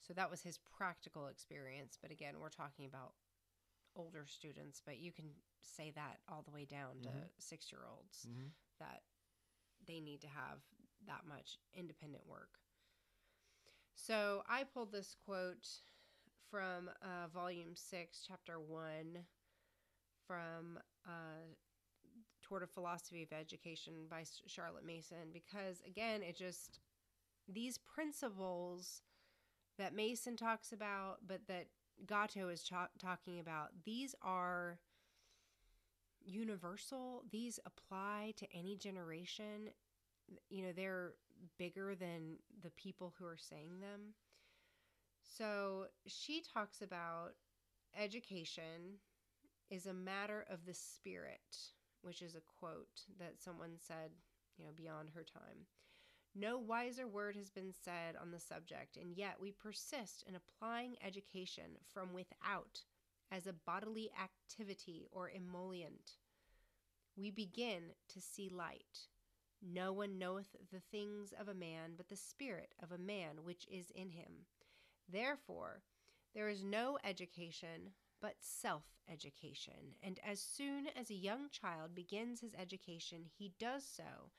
So 0.00 0.12
that 0.14 0.30
was 0.30 0.42
his 0.42 0.58
practical 0.58 1.26
experience. 1.26 1.98
But 2.00 2.10
again, 2.12 2.38
we're 2.38 2.50
talking 2.50 2.84
about 2.84 3.14
older 3.96 4.26
students, 4.26 4.80
but 4.84 4.98
you 4.98 5.10
can 5.10 5.34
say 5.62 5.90
that 5.92 6.20
all 6.28 6.42
the 6.42 6.50
way 6.52 6.64
down 6.64 7.00
to 7.02 7.08
Mhm. 7.08 7.28
six 7.38 7.72
year 7.72 7.84
olds 7.86 8.26
mm-hmm. 8.28 8.48
that 8.78 9.02
they 9.84 10.00
need 10.00 10.20
to 10.20 10.28
have 10.28 10.62
that 11.06 11.22
much 11.28 11.58
independent 11.74 12.26
work. 12.26 12.50
So 13.94 14.42
I 14.48 14.64
pulled 14.64 14.92
this 14.92 15.16
quote 15.24 15.68
from 16.50 16.90
uh, 17.02 17.28
volume 17.32 17.74
six, 17.74 18.24
chapter 18.26 18.60
one, 18.60 19.24
from 20.26 20.78
uh, 21.06 21.54
Toward 22.42 22.62
a 22.62 22.66
Philosophy 22.66 23.22
of 23.22 23.32
Education 23.32 24.06
by 24.08 24.24
Charlotte 24.46 24.84
Mason, 24.86 25.30
because 25.32 25.82
again, 25.86 26.22
it 26.22 26.36
just, 26.36 26.78
these 27.48 27.78
principles 27.78 29.02
that 29.78 29.94
Mason 29.94 30.36
talks 30.36 30.72
about, 30.72 31.16
but 31.26 31.40
that 31.48 31.66
Gatto 32.06 32.48
is 32.48 32.62
cha- 32.62 32.88
talking 32.98 33.40
about, 33.40 33.68
these 33.84 34.14
are 34.22 34.78
universal. 36.24 37.22
These 37.30 37.58
apply 37.64 38.34
to 38.36 38.46
any 38.52 38.76
generation. 38.76 39.70
You 40.48 40.64
know, 40.64 40.72
they're 40.74 41.12
bigger 41.58 41.94
than 41.94 42.38
the 42.62 42.70
people 42.70 43.12
who 43.18 43.26
are 43.26 43.38
saying 43.38 43.80
them. 43.80 44.14
So 45.22 45.86
she 46.06 46.42
talks 46.52 46.82
about 46.82 47.32
education 47.98 49.00
is 49.70 49.86
a 49.86 49.92
matter 49.94 50.44
of 50.50 50.64
the 50.64 50.74
spirit, 50.74 51.56
which 52.02 52.22
is 52.22 52.34
a 52.34 52.60
quote 52.60 53.02
that 53.18 53.40
someone 53.42 53.76
said, 53.78 54.10
you 54.56 54.64
know, 54.64 54.70
beyond 54.76 55.10
her 55.14 55.24
time. 55.24 55.66
No 56.34 56.58
wiser 56.58 57.06
word 57.06 57.34
has 57.36 57.50
been 57.50 57.72
said 57.72 58.14
on 58.20 58.30
the 58.30 58.40
subject, 58.40 58.96
and 58.96 59.16
yet 59.16 59.36
we 59.40 59.52
persist 59.52 60.22
in 60.28 60.34
applying 60.34 60.96
education 61.04 61.78
from 61.92 62.12
without 62.12 62.82
as 63.32 63.46
a 63.46 63.54
bodily 63.54 64.10
activity 64.22 65.06
or 65.10 65.30
emollient. 65.30 66.12
We 67.16 67.30
begin 67.30 67.94
to 68.12 68.20
see 68.20 68.50
light. 68.50 69.08
No 69.62 69.92
one 69.92 70.18
knoweth 70.18 70.54
the 70.70 70.80
things 70.80 71.32
of 71.38 71.48
a 71.48 71.54
man 71.54 71.92
but 71.96 72.08
the 72.08 72.16
spirit 72.16 72.74
of 72.82 72.92
a 72.92 72.98
man 72.98 73.44
which 73.44 73.66
is 73.70 73.90
in 73.90 74.10
him. 74.10 74.46
Therefore, 75.08 75.82
there 76.34 76.48
is 76.48 76.62
no 76.62 76.98
education 77.04 77.92
but 78.20 78.36
self 78.40 78.84
education, 79.08 79.94
and 80.02 80.18
as 80.24 80.40
soon 80.40 80.86
as 80.88 81.10
a 81.10 81.14
young 81.14 81.48
child 81.50 81.94
begins 81.94 82.40
his 82.40 82.54
education, 82.54 83.24
he 83.38 83.52
does 83.58 83.84
so 83.86 84.30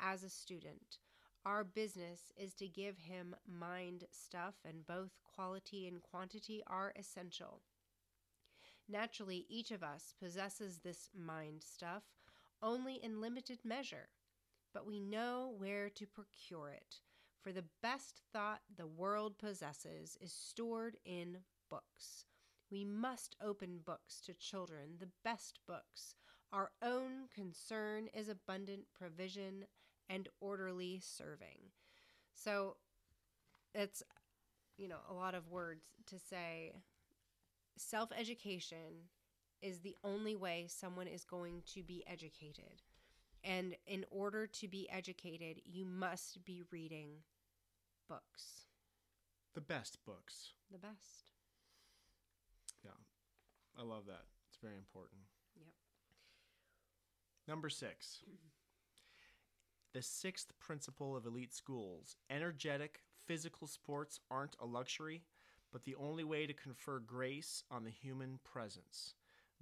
as 0.00 0.22
a 0.22 0.30
student. 0.30 0.98
Our 1.44 1.62
business 1.62 2.32
is 2.36 2.54
to 2.54 2.68
give 2.68 2.96
him 2.98 3.36
mind 3.46 4.04
stuff, 4.10 4.54
and 4.64 4.86
both 4.86 5.18
quality 5.24 5.86
and 5.86 6.02
quantity 6.02 6.62
are 6.66 6.92
essential. 6.96 7.60
Naturally, 8.88 9.44
each 9.48 9.70
of 9.70 9.82
us 9.82 10.14
possesses 10.18 10.78
this 10.78 11.10
mind 11.14 11.62
stuff 11.62 12.02
only 12.62 12.94
in 12.94 13.20
limited 13.20 13.58
measure, 13.64 14.08
but 14.74 14.86
we 14.86 15.00
know 15.00 15.54
where 15.56 15.88
to 15.88 16.06
procure 16.06 16.70
it, 16.70 16.96
for 17.40 17.52
the 17.52 17.64
best 17.80 18.20
thought 18.32 18.60
the 18.76 18.86
world 18.86 19.38
possesses 19.38 20.18
is 20.20 20.32
stored 20.32 20.96
in 21.04 21.38
books. 21.70 22.26
We 22.70 22.84
must 22.84 23.36
open 23.42 23.78
books 23.86 24.20
to 24.26 24.34
children, 24.34 24.96
the 24.98 25.10
best 25.22 25.60
books. 25.66 26.16
Our 26.52 26.72
own 26.82 27.28
concern 27.32 28.08
is 28.12 28.28
abundant 28.28 28.86
provision 28.98 29.66
and 30.10 30.28
orderly 30.40 31.00
serving. 31.02 31.70
So 32.34 32.76
it's, 33.74 34.02
you 34.76 34.88
know, 34.88 34.98
a 35.08 35.14
lot 35.14 35.34
of 35.34 35.48
words 35.48 35.84
to 36.06 36.18
say 36.18 36.72
self 37.76 38.10
education 38.18 39.08
is 39.62 39.80
the 39.80 39.96
only 40.04 40.36
way 40.36 40.66
someone 40.68 41.06
is 41.06 41.24
going 41.24 41.62
to 41.74 41.82
be 41.82 42.04
educated. 42.06 42.82
And 43.44 43.76
in 43.86 44.06
order 44.10 44.46
to 44.46 44.68
be 44.68 44.88
educated, 44.90 45.60
you 45.64 45.84
must 45.84 46.44
be 46.44 46.62
reading 46.70 47.10
books. 48.08 48.64
The 49.54 49.60
best 49.60 49.98
books. 50.06 50.52
The 50.72 50.78
best. 50.78 51.30
Yeah. 52.82 52.90
I 53.78 53.82
love 53.82 54.06
that. 54.06 54.24
It's 54.48 54.58
very 54.62 54.76
important. 54.76 55.20
Yep. 55.56 55.68
Number 57.46 57.68
six. 57.68 58.22
The 59.92 60.02
sixth 60.02 60.52
principle 60.58 61.14
of 61.14 61.26
elite 61.26 61.54
schools 61.54 62.16
energetic 62.28 63.02
physical 63.26 63.66
sports 63.66 64.20
aren't 64.30 64.56
a 64.60 64.66
luxury, 64.66 65.22
but 65.72 65.84
the 65.84 65.94
only 65.94 66.24
way 66.24 66.46
to 66.46 66.52
confer 66.52 66.98
grace 66.98 67.62
on 67.70 67.84
the 67.84 67.90
human 67.90 68.38
presence. 68.42 69.14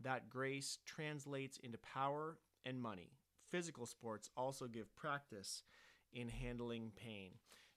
That 0.03 0.31
grace 0.31 0.79
translates 0.85 1.59
into 1.59 1.79
power 1.79 2.39
and 2.65 2.81
money. 2.81 3.11
Physical 3.53 3.85
sports 3.85 4.31
also 4.35 4.67
give 4.67 4.97
practice 4.97 5.63
in 6.11 6.31
handling 6.31 6.91
pain. 6.97 7.33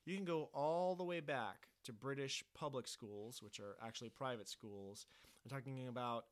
You 0.06 0.16
can 0.16 0.24
go 0.24 0.50
all 0.54 0.96
the 0.96 1.04
way 1.04 1.20
back 1.20 1.68
to 1.84 1.92
British 1.92 2.46
public 2.54 2.88
schools, 2.88 3.44
which 3.44 3.60
are 3.60 3.76
actually 3.86 4.08
private 4.08 4.48
schools. 4.48 5.06
I'm 5.44 5.50
talking 5.50 5.90
about 5.90 6.28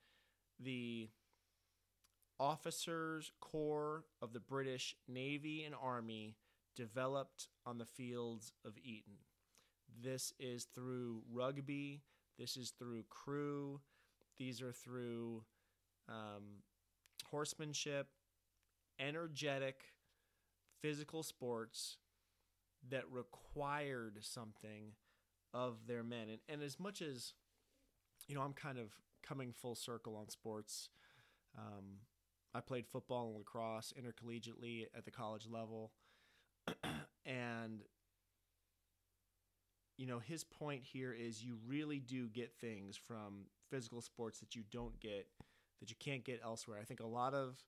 the 0.62 1.10
officers' 2.40 3.34
corps 3.42 4.06
of 4.22 4.32
the 4.32 4.40
British 4.40 4.96
Navy 5.10 5.66
and 5.66 5.76
Army 5.76 6.38
developed 6.74 7.50
on 7.66 7.78
the 7.78 7.86
fields 7.86 8.54
of 8.64 8.78
Eton. 8.82 9.18
This 10.02 10.32
is 10.40 10.68
through 10.74 11.22
rugby, 11.30 12.02
this 12.40 12.56
is 12.56 12.72
through 12.80 13.04
crew, 13.10 13.82
these 14.38 14.62
are 14.62 14.72
through 14.72 15.44
um, 16.08 16.64
horsemanship, 17.30 18.08
energetic 19.00 19.82
physical 20.82 21.24
sports 21.24 21.98
that 22.90 23.04
required 23.12 24.20
something 24.22 24.94
of 25.54 25.88
their 25.88 26.04
men. 26.04 26.30
And, 26.30 26.40
and 26.50 26.62
as 26.62 26.80
much 26.80 27.02
as, 27.02 27.34
you 28.28 28.36
know, 28.36 28.42
I'm 28.42 28.54
kind 28.54 28.78
of 28.78 28.92
coming 29.22 29.54
full 29.54 29.76
circle 29.76 30.16
on 30.16 30.30
sports. 30.30 30.90
Um, 31.58 32.00
I 32.54 32.60
played 32.60 32.86
football 32.88 33.28
and 33.28 33.38
lacrosse 33.38 33.94
intercollegiately 33.98 34.88
at 34.96 35.06
the 35.06 35.12
college 35.12 35.48
level. 35.50 35.92
and 37.26 37.82
you 39.98 40.08
know, 40.08 40.20
his 40.20 40.44
point 40.44 40.82
here 40.84 41.14
is 41.14 41.44
you 41.44 41.58
really 41.68 42.00
do 42.00 42.28
get 42.28 42.52
things 42.60 42.98
from 42.98 43.46
physical 43.70 44.02
sports 44.02 44.40
that 44.40 44.56
you 44.56 44.64
don't 44.72 45.00
get 45.00 45.28
that 45.80 45.90
you 45.90 45.96
can't 46.00 46.24
get 46.24 46.42
elsewhere. 46.44 46.80
I 46.82 46.86
think 46.86 47.00
a 47.00 47.06
lot 47.06 47.34
of 47.34 47.62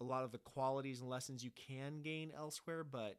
a 0.00 0.04
lot 0.04 0.24
of 0.24 0.32
the 0.32 0.38
qualities 0.38 1.00
and 1.00 1.08
lessons 1.08 1.44
you 1.44 1.50
can 1.54 2.02
gain 2.02 2.30
elsewhere, 2.36 2.84
but 2.84 3.16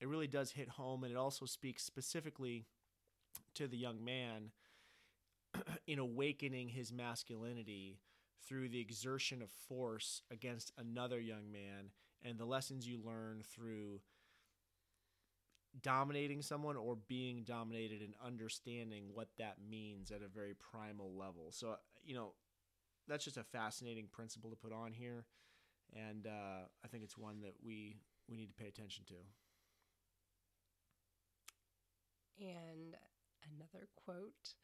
it 0.00 0.08
really 0.08 0.26
does 0.26 0.52
hit 0.52 0.68
home 0.68 1.04
and 1.04 1.12
it 1.12 1.16
also 1.16 1.46
speaks 1.46 1.84
specifically 1.84 2.66
to 3.54 3.68
the 3.68 3.76
young 3.76 4.04
man 4.04 4.50
in 5.86 5.98
awakening 5.98 6.68
his 6.68 6.92
masculinity 6.92 7.98
through 8.46 8.68
the 8.68 8.80
exertion 8.80 9.42
of 9.42 9.50
force 9.68 10.22
against 10.30 10.72
another 10.78 11.20
young 11.20 11.52
man 11.52 11.90
and 12.24 12.38
the 12.38 12.44
lessons 12.44 12.86
you 12.86 12.98
learn 13.04 13.42
through 13.42 14.00
dominating 15.82 16.42
someone 16.42 16.76
or 16.76 16.96
being 17.08 17.44
dominated 17.44 18.02
and 18.02 18.14
understanding 18.24 19.04
what 19.12 19.28
that 19.38 19.56
means 19.70 20.10
at 20.10 20.22
a 20.22 20.28
very 20.28 20.54
primal 20.54 21.12
level. 21.16 21.48
So, 21.50 21.76
you 22.04 22.14
know, 22.14 22.32
that's 23.06 23.24
just 23.24 23.36
a 23.36 23.44
fascinating 23.44 24.06
principle 24.10 24.50
to 24.50 24.56
put 24.56 24.72
on 24.72 24.92
here. 24.92 25.24
And 25.94 26.26
uh, 26.26 26.66
I 26.84 26.88
think 26.88 27.04
it's 27.04 27.18
one 27.18 27.40
that 27.42 27.54
we, 27.62 27.96
we 28.28 28.36
need 28.36 28.48
to 28.48 28.54
pay 28.54 28.68
attention 28.68 29.04
to. 29.06 29.14
And 32.40 32.96
another 33.54 33.88
quote 33.96 34.54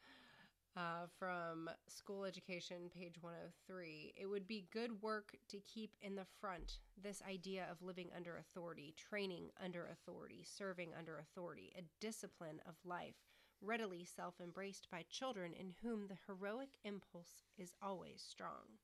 uh, 0.75 1.07
from 1.17 1.69
School 1.87 2.23
Education, 2.23 2.89
page 2.93 3.15
103. 3.19 4.13
It 4.15 4.27
would 4.27 4.47
be 4.47 4.67
good 4.71 5.01
work 5.01 5.35
to 5.49 5.59
keep 5.59 5.91
in 6.01 6.15
the 6.15 6.25
front 6.39 6.79
this 7.01 7.21
idea 7.27 7.67
of 7.71 7.81
living 7.81 8.09
under 8.15 8.37
authority, 8.37 8.93
training 8.97 9.49
under 9.63 9.87
authority, 9.87 10.45
serving 10.45 10.91
under 10.97 11.17
authority, 11.17 11.73
a 11.77 11.83
discipline 11.99 12.61
of 12.67 12.75
life 12.85 13.15
readily 13.61 14.05
self 14.05 14.35
embraced 14.39 14.87
by 14.91 15.03
children 15.09 15.51
in 15.53 15.73
whom 15.81 16.07
the 16.07 16.17
heroic 16.27 16.69
impulse 16.83 17.43
is 17.57 17.73
always 17.81 18.23
strong. 18.27 18.77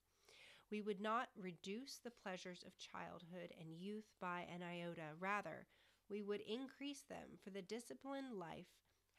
We 0.73 0.81
would 0.81 1.01
not 1.01 1.27
reduce 1.39 1.99
the 2.03 2.09
pleasures 2.09 2.63
of 2.65 2.75
childhood 2.79 3.53
and 3.61 3.77
youth 3.77 4.09
by 4.19 4.47
an 4.51 4.63
iota. 4.63 5.13
Rather, 5.19 5.67
we 6.09 6.23
would 6.23 6.41
increase 6.47 7.03
them, 7.07 7.37
for 7.43 7.51
the 7.51 7.61
disciplined 7.61 8.39
life 8.39 8.65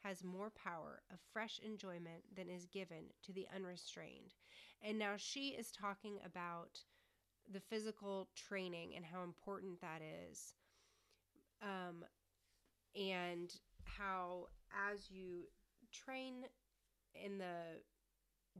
has 0.03 0.21
more 0.21 0.49
power 0.49 1.01
of 1.09 1.17
fresh 1.31 1.61
enjoyment 1.65 2.23
than 2.35 2.49
is 2.49 2.65
given 2.65 3.05
to 3.23 3.31
the 3.31 3.47
unrestrained. 3.55 4.33
And 4.83 4.99
now 4.99 5.13
she 5.15 5.51
is 5.51 5.71
talking 5.71 6.19
about 6.25 6.81
the 7.49 7.61
physical 7.61 8.27
training 8.35 8.91
and 8.93 9.05
how 9.05 9.23
important 9.23 9.79
that 9.79 10.01
is. 10.29 10.55
Um, 11.61 12.03
and 12.97 13.49
how, 13.85 14.47
as 14.91 15.09
you 15.09 15.43
train 15.93 16.47
in 17.13 17.37
the 17.37 17.79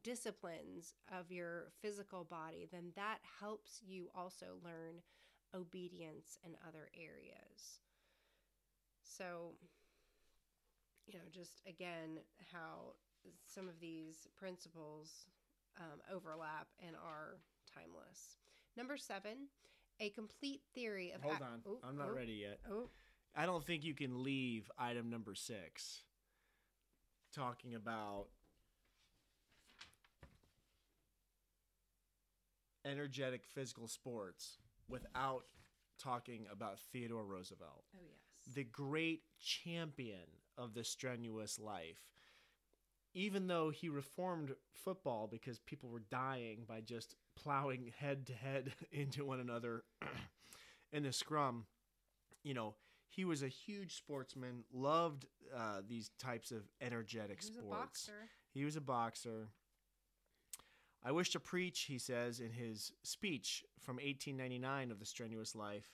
disciplines 0.03 0.93
of 1.11 1.31
your 1.31 1.71
physical 1.81 2.23
body, 2.23 2.67
then 2.71 2.91
that 2.95 3.19
helps 3.39 3.81
you 3.85 4.09
also 4.15 4.57
learn 4.63 5.01
obedience 5.55 6.37
in 6.45 6.51
other 6.67 6.89
areas. 6.95 7.79
So, 9.03 9.53
you 11.07 11.13
know, 11.13 11.25
just 11.31 11.61
again, 11.67 12.19
how 12.51 12.93
some 13.47 13.67
of 13.67 13.79
these 13.79 14.27
principles 14.37 15.25
um, 15.79 15.99
overlap 16.13 16.67
and 16.85 16.95
are 16.95 17.37
timeless. 17.73 18.37
Number 18.77 18.97
seven, 18.97 19.47
a 19.99 20.09
complete 20.09 20.61
theory 20.73 21.11
of. 21.15 21.21
Hold 21.21 21.41
on. 21.41 21.61
Oh, 21.67 21.79
I'm 21.87 21.97
not 21.97 22.09
oh, 22.11 22.15
ready 22.15 22.33
yet. 22.33 22.59
Oh, 22.69 22.89
I 23.35 23.45
don't 23.45 23.65
think 23.65 23.83
you 23.83 23.93
can 23.93 24.23
leave 24.23 24.69
item 24.77 25.09
number 25.09 25.35
six 25.35 26.03
talking 27.33 27.75
about 27.75 28.27
energetic 32.85 33.43
physical 33.45 33.87
sports 33.87 34.57
without 34.87 35.45
talking 36.01 36.45
about 36.51 36.79
Theodore 36.79 37.25
Roosevelt. 37.25 37.83
oh, 37.95 37.99
yes. 38.03 38.53
The 38.55 38.63
great 38.63 39.23
champion 39.39 40.27
of 40.57 40.73
the 40.73 40.83
strenuous 40.83 41.59
life. 41.59 42.13
even 43.13 43.47
though 43.47 43.69
he 43.69 43.87
reformed 43.89 44.53
football 44.73 45.25
because 45.27 45.59
people 45.59 45.89
were 45.89 46.03
dying 46.11 46.63
by 46.67 46.81
just 46.81 47.15
plowing 47.35 47.91
head 47.99 48.25
to 48.27 48.33
head 48.33 48.71
into 48.91 49.25
one 49.25 49.39
another 49.39 49.83
in 50.91 51.03
the 51.03 51.11
scrum, 51.13 51.65
you 52.43 52.53
know, 52.53 52.75
he 53.07 53.23
was 53.23 53.41
a 53.41 53.47
huge 53.47 53.95
sportsman, 53.95 54.63
loved 54.73 55.25
uh, 55.55 55.81
these 55.87 56.11
types 56.19 56.51
of 56.51 56.63
energetic 56.81 57.41
He 57.41 57.49
was 57.49 57.57
a 57.57 57.61
sports. 57.61 57.69
boxer. 57.79 58.13
He 58.53 58.65
was 58.65 58.75
a 58.75 58.81
boxer. 58.81 59.47
I 61.07 61.11
wish 61.11 61.29
to 61.31 61.39
preach, 61.39 61.81
he 61.81 61.99
says 61.99 62.39
in 62.39 62.51
his 62.51 62.91
speech 63.03 63.63
from 63.79 63.97
1899 63.97 64.89
of 64.89 64.99
the 64.99 65.05
strenuous 65.05 65.53
life, 65.53 65.93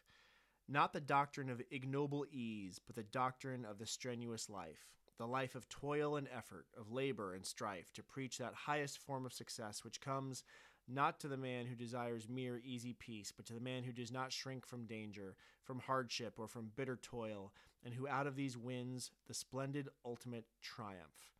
not 0.69 0.93
the 0.93 1.01
doctrine 1.01 1.49
of 1.49 1.61
ignoble 1.69 2.25
ease, 2.31 2.79
but 2.87 2.95
the 2.95 3.03
doctrine 3.03 3.65
of 3.65 3.77
the 3.77 3.85
strenuous 3.85 4.49
life, 4.49 4.87
the 5.17 5.27
life 5.27 5.53
of 5.53 5.67
toil 5.67 6.15
and 6.15 6.29
effort, 6.33 6.65
of 6.79 6.93
labor 6.93 7.33
and 7.33 7.45
strife, 7.45 7.91
to 7.91 8.03
preach 8.03 8.37
that 8.37 8.53
highest 8.53 8.99
form 8.99 9.25
of 9.25 9.33
success 9.33 9.83
which 9.83 9.99
comes 9.99 10.45
not 10.87 11.19
to 11.19 11.27
the 11.27 11.35
man 11.35 11.65
who 11.65 11.75
desires 11.75 12.29
mere 12.29 12.61
easy 12.63 12.93
peace, 12.93 13.33
but 13.35 13.45
to 13.47 13.53
the 13.53 13.59
man 13.59 13.83
who 13.83 13.91
does 13.91 14.13
not 14.13 14.31
shrink 14.31 14.65
from 14.65 14.85
danger, 14.85 15.35
from 15.61 15.79
hardship, 15.79 16.35
or 16.37 16.47
from 16.47 16.71
bitter 16.77 16.95
toil, 16.95 17.51
and 17.83 17.93
who 17.93 18.07
out 18.07 18.27
of 18.27 18.37
these 18.37 18.57
wins 18.57 19.11
the 19.27 19.33
splendid 19.33 19.89
ultimate 20.05 20.45
triumph. 20.61 21.33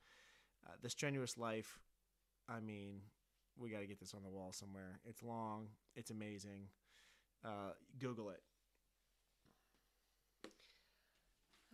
Uh, 0.68 0.74
the 0.82 0.90
strenuous 0.90 1.38
life, 1.38 1.80
I 2.50 2.60
mean, 2.60 3.02
we 3.62 3.70
got 3.70 3.80
to 3.80 3.86
get 3.88 4.00
this 4.00 4.14
on 4.14 4.24
the 4.24 4.30
wall 4.30 4.52
somewhere. 4.52 5.00
It's 5.06 5.22
long, 5.24 5.68
it's 5.96 6.12
amazing. 6.12 6.68
Uh, 7.46 7.72
Google 8.00 8.30
it. 8.30 8.42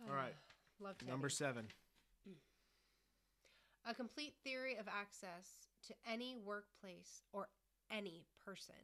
All 0.06 0.14
right, 0.14 0.34
Love 0.80 0.98
Teddy. 0.98 1.10
number 1.10 1.28
seven. 1.28 1.66
A 3.88 3.94
complete 3.94 4.34
theory 4.44 4.76
of 4.76 4.86
access 4.86 5.68
to 5.86 5.94
any 6.10 6.36
workplace 6.36 7.22
or 7.32 7.48
any 7.90 8.26
person. 8.44 8.74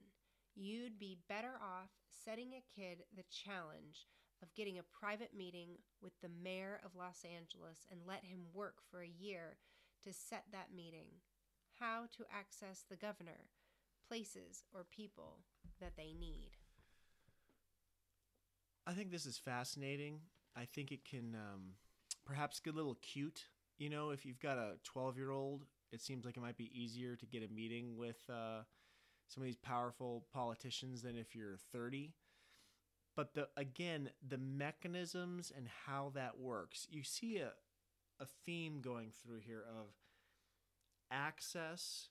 You'd 0.57 0.99
be 0.99 1.19
better 1.29 1.59
off 1.61 1.91
setting 2.25 2.53
a 2.55 2.65
kid 2.75 3.05
the 3.15 3.25
challenge 3.31 4.07
of 4.43 4.55
getting 4.55 4.79
a 4.79 4.99
private 4.99 5.33
meeting 5.37 5.77
with 6.01 6.13
the 6.23 6.31
mayor 6.43 6.81
of 6.85 6.97
Los 6.97 7.23
Angeles 7.25 7.87
and 7.91 8.01
let 8.07 8.25
him 8.25 8.47
work 8.55 8.77
for 8.91 9.03
a 9.03 9.09
year 9.09 9.59
to 10.05 10.13
set 10.13 10.45
that 10.53 10.69
meeting. 10.75 11.09
How 11.81 12.05
to 12.17 12.25
access 12.33 12.85
the 12.89 12.97
governor, 12.97 13.49
places, 14.09 14.65
or 14.73 14.85
people 14.85 15.41
that 15.81 15.97
they 15.97 16.15
need. 16.19 16.53
I 18.87 18.93
think 18.93 19.11
this 19.11 19.27
is 19.27 19.39
fascinating. 19.39 20.21
I 20.57 20.67
think 20.67 20.93
it 20.93 21.05
can 21.05 21.35
um, 21.35 21.73
perhaps 22.25 22.61
get 22.61 22.75
a 22.75 22.77
little 22.77 22.99
cute. 23.03 23.45
You 23.79 23.91
know, 23.91 24.11
if 24.11 24.25
you've 24.25 24.41
got 24.41 24.59
a 24.59 24.75
12 24.85 25.17
year 25.17 25.31
old, 25.31 25.65
it 25.93 26.01
seems 26.01 26.25
like 26.25 26.37
it 26.37 26.43
might 26.43 26.57
be 26.57 26.71
easier 26.73 27.17
to 27.17 27.27
get 27.27 27.43
a 27.43 27.53
meeting 27.53 27.97
with 27.97 28.19
uh, 28.29 28.63
some 29.29 29.43
of 29.43 29.47
these 29.47 29.57
powerful 29.57 30.27
politicians 30.33 31.03
than 31.03 31.17
if 31.17 31.35
you're 31.35 31.59
30. 31.73 32.13
But 33.17 33.35
the 33.35 33.49
again, 33.57 34.11
the 34.27 34.39
mechanisms 34.39 35.53
and 35.57 35.69
how 35.87 36.13
that 36.15 36.39
works, 36.39 36.87
you 36.91 37.05
see 37.05 37.39
a, 37.39 37.53
a 38.21 38.27
theme 38.45 38.81
going 38.81 39.11
through 39.23 39.41
here 39.47 39.65
of 39.69 39.87
access 41.15 42.09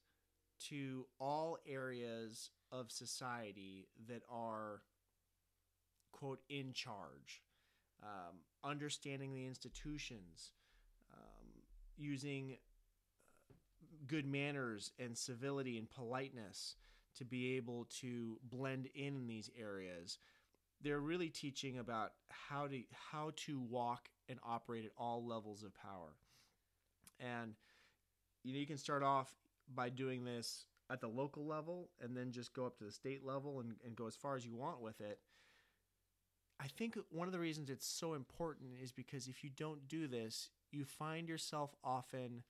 to 0.70 1.06
all 1.20 1.58
areas 1.68 2.50
of 2.72 2.92
society 2.92 3.88
that 4.08 4.22
are 4.30 4.82
quote 6.12 6.42
in 6.50 6.74
charge. 6.74 7.42
Um, 8.02 8.40
understanding 8.64 9.34
the 9.34 9.46
institutions 9.46 10.52
um, 11.14 11.48
using 11.98 12.58
uh, 13.50 13.54
good 14.08 14.26
manners 14.26 14.92
and 15.00 15.18
civility 15.18 15.78
and 15.78 15.90
politeness 15.90 16.76
to 17.18 17.24
be 17.24 17.56
able 17.56 17.88
to 18.02 18.40
blend 18.50 18.88
in 18.96 19.16
in 19.16 19.28
these 19.28 19.50
areas 19.58 20.18
they're 20.84 21.00
really 21.00 21.30
teaching 21.30 21.80
about 21.80 22.12
how 22.30 22.68
to 22.68 22.82
how 22.92 23.32
to 23.36 23.60
walk 23.60 24.10
and 24.30 24.38
operate 24.44 24.86
at 24.86 24.92
all 24.98 25.26
levels 25.26 25.64
of 25.64 25.74
power. 25.74 26.16
And 27.20 27.54
you 28.44 28.54
know 28.54 28.60
you 28.60 28.68
can 28.68 28.78
start 28.78 29.04
off 29.04 29.34
by 29.74 29.90
doing 29.90 30.24
this 30.24 30.66
at 30.92 31.02
the 31.02 31.08
local 31.08 31.46
level 31.46 31.90
and 32.02 32.16
then 32.16 32.32
just 32.32 32.54
go 32.54 32.66
up 32.66 32.78
to 32.78 32.84
the 32.84 32.92
state 32.92 33.26
level 33.26 33.60
and, 33.60 33.76
and 33.86 33.96
go 33.96 34.08
as 34.08 34.16
far 34.16 34.36
as 34.36 34.46
you 34.46 34.56
want 34.56 34.82
with 34.82 35.00
it 35.02 35.20
I 36.60 36.68
think 36.68 36.98
one 37.10 37.28
of 37.28 37.34
the 37.34 37.40
reasons 37.40 37.70
it's 37.70 37.88
so 37.88 38.14
important 38.14 38.72
is 38.82 38.92
because 38.92 39.28
if 39.28 39.44
you 39.44 39.50
don't 39.50 39.88
do 39.88 40.08
this, 40.08 40.50
you 40.72 40.86
find 40.86 41.28
yourself 41.28 41.76
often 41.84 42.44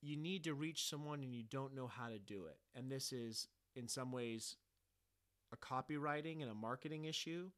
you 0.00 0.16
need 0.16 0.44
to 0.44 0.54
reach 0.54 0.88
someone 0.88 1.22
and 1.22 1.34
you 1.34 1.42
don't 1.42 1.74
know 1.74 1.86
how 1.86 2.08
to 2.08 2.18
do 2.18 2.44
it. 2.46 2.58
And 2.74 2.90
this 2.90 3.12
is 3.12 3.48
in 3.74 3.88
some 3.88 4.12
ways 4.12 4.56
a 5.52 5.56
copywriting 5.56 6.42
and 6.42 6.50
a 6.50 6.54
marketing 6.54 7.06
issue. 7.06 7.50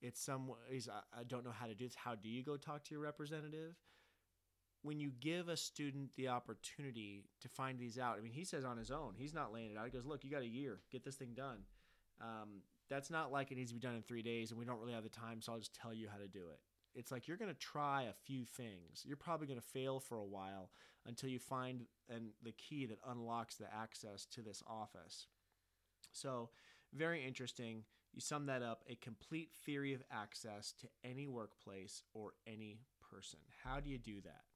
It's 0.00 0.20
some 0.22 0.48
ways 0.70 0.88
I, 0.88 1.20
I 1.20 1.24
don't 1.24 1.44
know 1.44 1.50
how 1.50 1.66
to 1.66 1.74
do 1.74 1.86
this. 1.86 1.96
How 1.96 2.14
do 2.14 2.28
you 2.28 2.44
go 2.44 2.56
talk 2.56 2.84
to 2.84 2.94
your 2.94 3.02
representative? 3.02 3.74
When 4.82 5.00
you 5.00 5.10
give 5.20 5.48
a 5.48 5.56
student 5.56 6.10
the 6.16 6.28
opportunity 6.28 7.24
to 7.40 7.48
find 7.48 7.78
these 7.78 7.98
out, 7.98 8.16
I 8.18 8.20
mean, 8.20 8.32
he 8.32 8.44
says 8.44 8.64
on 8.64 8.76
his 8.76 8.90
own, 8.90 9.14
he's 9.16 9.34
not 9.34 9.52
laying 9.52 9.72
it 9.72 9.76
out. 9.76 9.84
He 9.84 9.90
goes, 9.90 10.06
Look, 10.06 10.24
you 10.24 10.30
got 10.30 10.42
a 10.42 10.46
year, 10.46 10.80
get 10.90 11.04
this 11.04 11.16
thing 11.16 11.34
done. 11.34 11.58
Um, 12.20 12.62
that's 12.88 13.10
not 13.10 13.32
like 13.32 13.50
it 13.50 13.56
needs 13.56 13.70
to 13.70 13.74
be 13.74 13.80
done 13.80 13.94
in 13.94 14.02
three 14.02 14.22
days 14.22 14.50
and 14.50 14.58
we 14.58 14.64
don't 14.64 14.78
really 14.80 14.94
have 14.94 15.02
the 15.02 15.08
time, 15.08 15.40
so 15.40 15.52
I'll 15.52 15.58
just 15.58 15.74
tell 15.74 15.92
you 15.92 16.08
how 16.10 16.18
to 16.18 16.28
do 16.28 16.48
it. 16.50 16.60
It's 16.94 17.12
like 17.12 17.28
you're 17.28 17.36
going 17.36 17.52
to 17.52 17.58
try 17.58 18.04
a 18.04 18.24
few 18.24 18.44
things. 18.44 19.04
You're 19.04 19.16
probably 19.16 19.46
going 19.46 19.60
to 19.60 19.66
fail 19.66 20.00
for 20.00 20.16
a 20.16 20.24
while 20.24 20.70
until 21.06 21.28
you 21.28 21.38
find 21.38 21.82
and 22.08 22.30
the 22.42 22.52
key 22.52 22.86
that 22.86 22.98
unlocks 23.06 23.56
the 23.56 23.72
access 23.72 24.26
to 24.32 24.42
this 24.42 24.62
office. 24.66 25.26
So, 26.12 26.50
very 26.94 27.24
interesting. 27.24 27.84
You 28.14 28.20
sum 28.20 28.46
that 28.46 28.62
up 28.62 28.82
a 28.88 28.96
complete 28.96 29.50
theory 29.64 29.92
of 29.92 30.02
access 30.10 30.72
to 30.80 30.88
any 31.04 31.28
workplace 31.28 32.02
or 32.14 32.32
any 32.46 32.80
person. 33.12 33.40
How 33.62 33.80
do 33.80 33.90
you 33.90 33.98
do 33.98 34.20
that? 34.22 34.47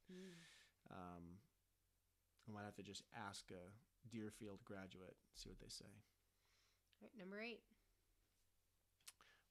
Um, 0.90 1.38
I 2.48 2.52
might 2.52 2.64
have 2.64 2.74
to 2.76 2.82
just 2.82 3.02
ask 3.28 3.50
a 3.50 4.08
Deerfield 4.10 4.60
graduate, 4.64 5.16
see 5.34 5.48
what 5.48 5.60
they 5.60 5.68
say. 5.68 5.86
All 7.00 7.08
right, 7.08 7.18
number 7.18 7.40
eight. 7.40 7.60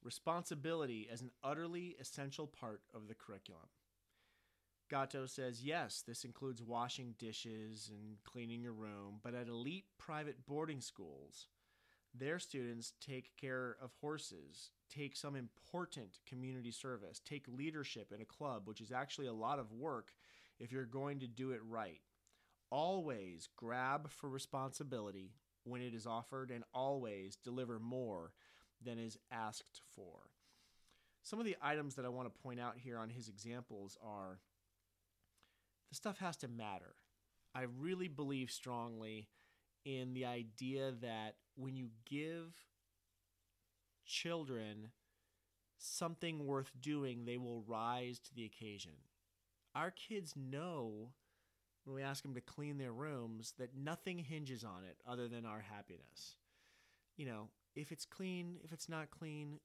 responsibility 0.04 1.08
as 1.12 1.22
an 1.22 1.32
utterly 1.44 1.96
essential 2.00 2.48
part 2.48 2.82
of 2.94 3.08
the 3.08 3.16
curriculum. 3.16 3.68
Gatto 4.90 5.26
says, 5.26 5.64
yes, 5.64 6.04
this 6.06 6.26
includes 6.26 6.62
washing 6.62 7.16
dishes 7.18 7.90
and 7.94 8.18
cleaning 8.24 8.62
your 8.62 8.74
room, 8.74 9.20
but 9.24 9.34
at 9.34 9.48
elite 9.48 9.86
private 9.98 10.46
boarding 10.46 10.82
schools, 10.82 11.48
their 12.14 12.40
students 12.40 12.94
take 13.00 13.32
care 13.40 13.78
of 13.82 13.92
horses, 14.02 14.72
take 14.94 15.16
some 15.16 15.36
important 15.36 16.20
community 16.28 16.72
service, 16.72 17.22
take 17.24 17.46
leadership 17.48 18.12
in 18.14 18.22
a 18.22 18.26
club, 18.26 18.64
which 18.66 18.82
is 18.82 18.92
actually 18.92 19.28
a 19.28 19.34
lot 19.34 19.60
of 19.60 19.72
work 19.72 20.12
if 20.62 20.72
you're 20.72 20.86
going 20.86 21.20
to 21.20 21.28
do 21.28 21.52
it 21.52 21.62
right. 21.68 22.02
Always 22.70 23.50
grab 23.58 24.10
for 24.10 24.30
responsibility 24.30 25.34
when 25.64 25.82
it 25.82 25.94
is 25.94 26.08
offered, 26.08 26.52
and 26.52 26.64
always 26.74 27.36
deliver 27.36 27.80
more 27.80 28.32
than 28.84 28.98
is 28.98 29.18
asked 29.32 29.82
for. 29.96 30.30
Some 31.24 31.40
of 31.40 31.46
the 31.46 31.58
items 31.62 31.96
that 31.96 32.06
I 32.06 32.10
want 32.10 32.34
to 32.34 32.42
point 32.42 32.60
out 32.60 32.78
here 32.78 32.98
on 32.98 33.10
his 33.10 33.28
examples 33.28 33.98
are 34.04 34.40
the 35.90 35.96
stuff 35.96 36.18
has 36.20 36.38
to 36.38 36.48
matter. 36.48 36.96
I 37.54 37.66
really 37.80 38.08
believe 38.08 38.50
strongly 38.50 39.28
in 39.86 40.14
the 40.14 40.26
idea 40.26 40.94
that 41.02 41.36
when 41.56 41.76
you 41.76 41.90
give 42.10 42.56
children 44.06 44.92
something 45.78 46.46
worth 46.46 46.72
doing, 46.80 47.26
they 47.26 47.38
will 47.38 47.64
rise 47.68 48.20
to 48.20 48.34
the 48.34 48.46
occasion. 48.46 48.94
Our 49.76 49.92
kids 49.92 50.34
know 50.36 51.12
when 51.86 51.96
we 51.96 52.02
ask 52.04 52.24
them 52.24 52.34
to 52.36 52.42
clean 52.42 52.78
their 52.78 52.92
rooms 52.92 53.54
that 53.58 53.76
nothing 53.76 54.20
hinges 54.20 54.64
on 54.64 54.84
it 54.84 54.98
other 55.08 55.28
than 55.28 55.46
our 55.46 55.62
happiness. 55.62 56.36
You 57.18 57.26
know, 57.26 57.50
if 57.76 57.92
it's 57.92 58.06
clean, 58.06 58.58
if 58.64 58.72
it's 58.74 58.90
not 58.90 59.12
clean, 59.12 59.60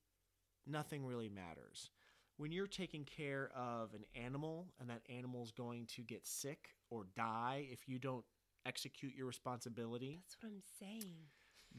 nothing 0.66 1.04
really 1.04 1.28
matters. 1.28 1.90
When 2.38 2.52
you're 2.52 2.66
taking 2.66 3.04
care 3.04 3.50
of 3.56 3.94
an 3.94 4.04
animal 4.14 4.68
and 4.80 4.90
that 4.90 5.00
animal's 5.08 5.50
going 5.52 5.86
to 5.96 6.02
get 6.02 6.26
sick 6.26 6.70
or 6.90 7.06
die 7.16 7.66
if 7.70 7.88
you 7.88 7.98
don't 7.98 8.24
execute 8.66 9.14
your 9.14 9.26
responsibility, 9.26 10.20
That's 10.22 10.42
what 10.42 10.52
I'm 10.52 10.62
saying. 10.78 11.14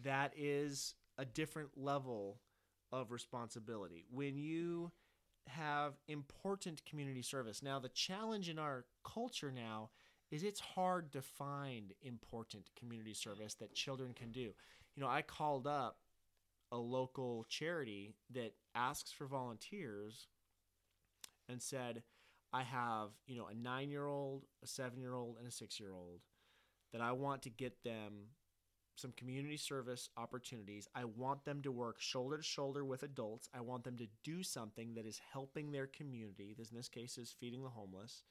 that 0.04 0.34
is 0.36 0.96
a 1.18 1.26
different 1.26 1.70
level 1.76 2.40
of 2.92 3.12
responsibility. 3.12 4.06
When 4.12 4.38
you 4.38 4.92
have 5.48 5.94
important 6.08 6.84
community 6.86 7.22
service. 7.22 7.64
Now, 7.64 7.80
the 7.80 7.90
challenge 7.90 8.50
in 8.50 8.60
our 8.60 8.86
culture 9.04 9.52
now 9.52 9.90
is 10.32 10.44
it's 10.44 10.60
hard 10.60 11.12
to 11.14 11.22
find 11.22 11.94
important 12.02 12.70
community 12.78 13.14
service 13.14 13.54
that 13.56 13.74
children 13.74 14.14
can 14.14 14.32
do. 14.32 14.54
You 14.96 15.04
know, 15.04 15.08
I 15.08 15.22
called 15.22 15.68
up 15.68 15.98
a 16.72 16.78
local 16.78 17.46
charity 17.50 18.16
that 18.34 18.54
asks 18.76 19.12
for 19.12 19.26
volunteers 19.26 20.28
and 21.48 21.62
said, 21.62 22.04
I 22.52 22.64
have, 22.64 23.10
you 23.26 23.38
know, 23.38 23.48
a 23.48 23.54
nine 23.54 23.90
year 23.90 24.06
old, 24.06 24.44
a 24.64 24.68
seven 24.68 25.00
year 25.00 25.14
old, 25.14 25.38
and 25.38 25.48
a 25.48 25.52
six 25.52 25.80
year 25.80 25.94
old 25.94 26.22
that 26.92 27.02
I 27.02 27.12
want 27.12 27.44
to 27.44 27.50
get 27.50 27.84
them 27.84 28.14
some 29.00 29.12
community 29.16 29.58
service 29.58 30.10
opportunities. 30.18 30.88
I 30.96 31.06
want 31.06 31.46
them 31.46 31.62
to 31.62 31.72
work 31.72 32.02
shoulder 32.02 32.38
to 32.38 32.44
shoulder 32.44 32.84
with 32.84 33.04
adults. 33.04 33.48
I 33.54 33.62
want 33.62 33.84
them 33.84 33.98
to 33.98 34.08
do 34.24 34.44
something 34.44 34.96
that 34.96 35.06
is 35.06 35.22
helping 35.32 35.72
their 35.72 35.88
community. 35.88 36.56
This, 36.58 36.72
in 36.72 36.78
this 36.78 36.90
case, 36.90 37.18
is 37.18 37.36
feeding 37.40 37.64
the 37.64 37.70
homeless. 37.70 38.24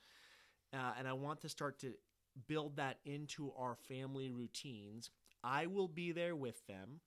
Uh, 0.75 0.93
and 0.99 1.07
I 1.07 1.13
want 1.13 1.41
to 1.43 1.49
start 1.49 1.79
to 1.81 1.95
build 2.49 2.77
that 2.77 2.99
into 3.05 3.53
our 3.57 3.77
family 3.89 4.31
routines. 4.31 5.11
I 5.43 5.67
will 5.67 5.89
be 5.89 6.13
there 6.13 6.35
with 6.35 6.67
them. 6.67 7.01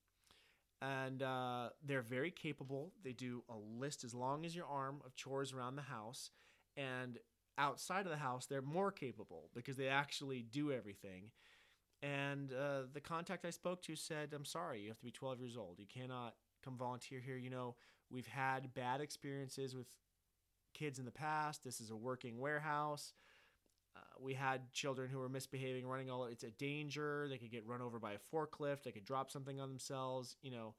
And 0.82 1.22
uh, 1.22 1.70
they're 1.86 2.02
very 2.02 2.32
capable. 2.32 2.94
They 3.04 3.12
do 3.12 3.44
a 3.50 3.58
list 3.58 4.06
as 4.06 4.14
long 4.14 4.46
as 4.46 4.56
your 4.56 4.66
arm 4.66 5.02
of 5.06 5.16
chores 5.16 5.52
around 5.52 5.76
the 5.76 5.82
house. 5.82 6.32
And 6.78 7.20
outside 7.58 8.06
of 8.06 8.12
the 8.12 8.18
house, 8.18 8.46
they're 8.46 8.62
more 8.62 8.92
capable 8.92 9.50
because 9.54 9.76
they 9.76 9.90
actually 9.90 10.42
do 10.42 10.72
everything. 10.72 11.32
And 12.02 12.54
uh, 12.54 12.84
the 12.94 13.02
contact 13.02 13.46
I 13.46 13.50
spoke 13.50 13.82
to 13.84 13.96
said, 13.96 14.34
I'm 14.34 14.46
sorry, 14.46 14.82
you 14.82 14.88
have 14.88 15.00
to 15.00 15.06
be 15.06 15.12
12 15.12 15.40
years 15.40 15.58
old. 15.58 15.80
You 15.80 15.86
cannot 15.86 16.36
come 16.64 16.78
volunteer 16.78 17.20
here. 17.20 17.38
You 17.38 17.50
know, 17.50 17.76
we've 18.10 18.28
had 18.28 18.74
bad 18.74 19.02
experiences 19.02 19.76
with 19.76 19.88
kids 20.74 21.00
in 21.00 21.06
the 21.06 21.12
past. 21.12 21.64
This 21.64 21.82
is 21.82 21.92
a 21.92 21.96
working 21.96 22.40
warehouse. 22.40 23.14
Uh, 23.96 24.00
we 24.22 24.34
had 24.34 24.72
children 24.72 25.10
who 25.10 25.20
were 25.20 25.30
misbehaving, 25.30 25.86
running 25.86 26.10
all. 26.10 26.26
It's 26.26 26.44
a 26.44 26.52
danger. 26.52 27.28
They 27.30 27.38
could 27.38 27.52
get 27.52 27.66
run 27.68 27.82
over 27.82 28.00
by 28.00 28.14
a 28.14 28.36
forklift. 28.36 28.84
They 28.84 28.92
could 28.92 29.06
drop 29.06 29.30
something 29.32 29.60
on 29.60 29.68
themselves. 29.68 30.38
You 30.42 30.52
know, 30.52 30.76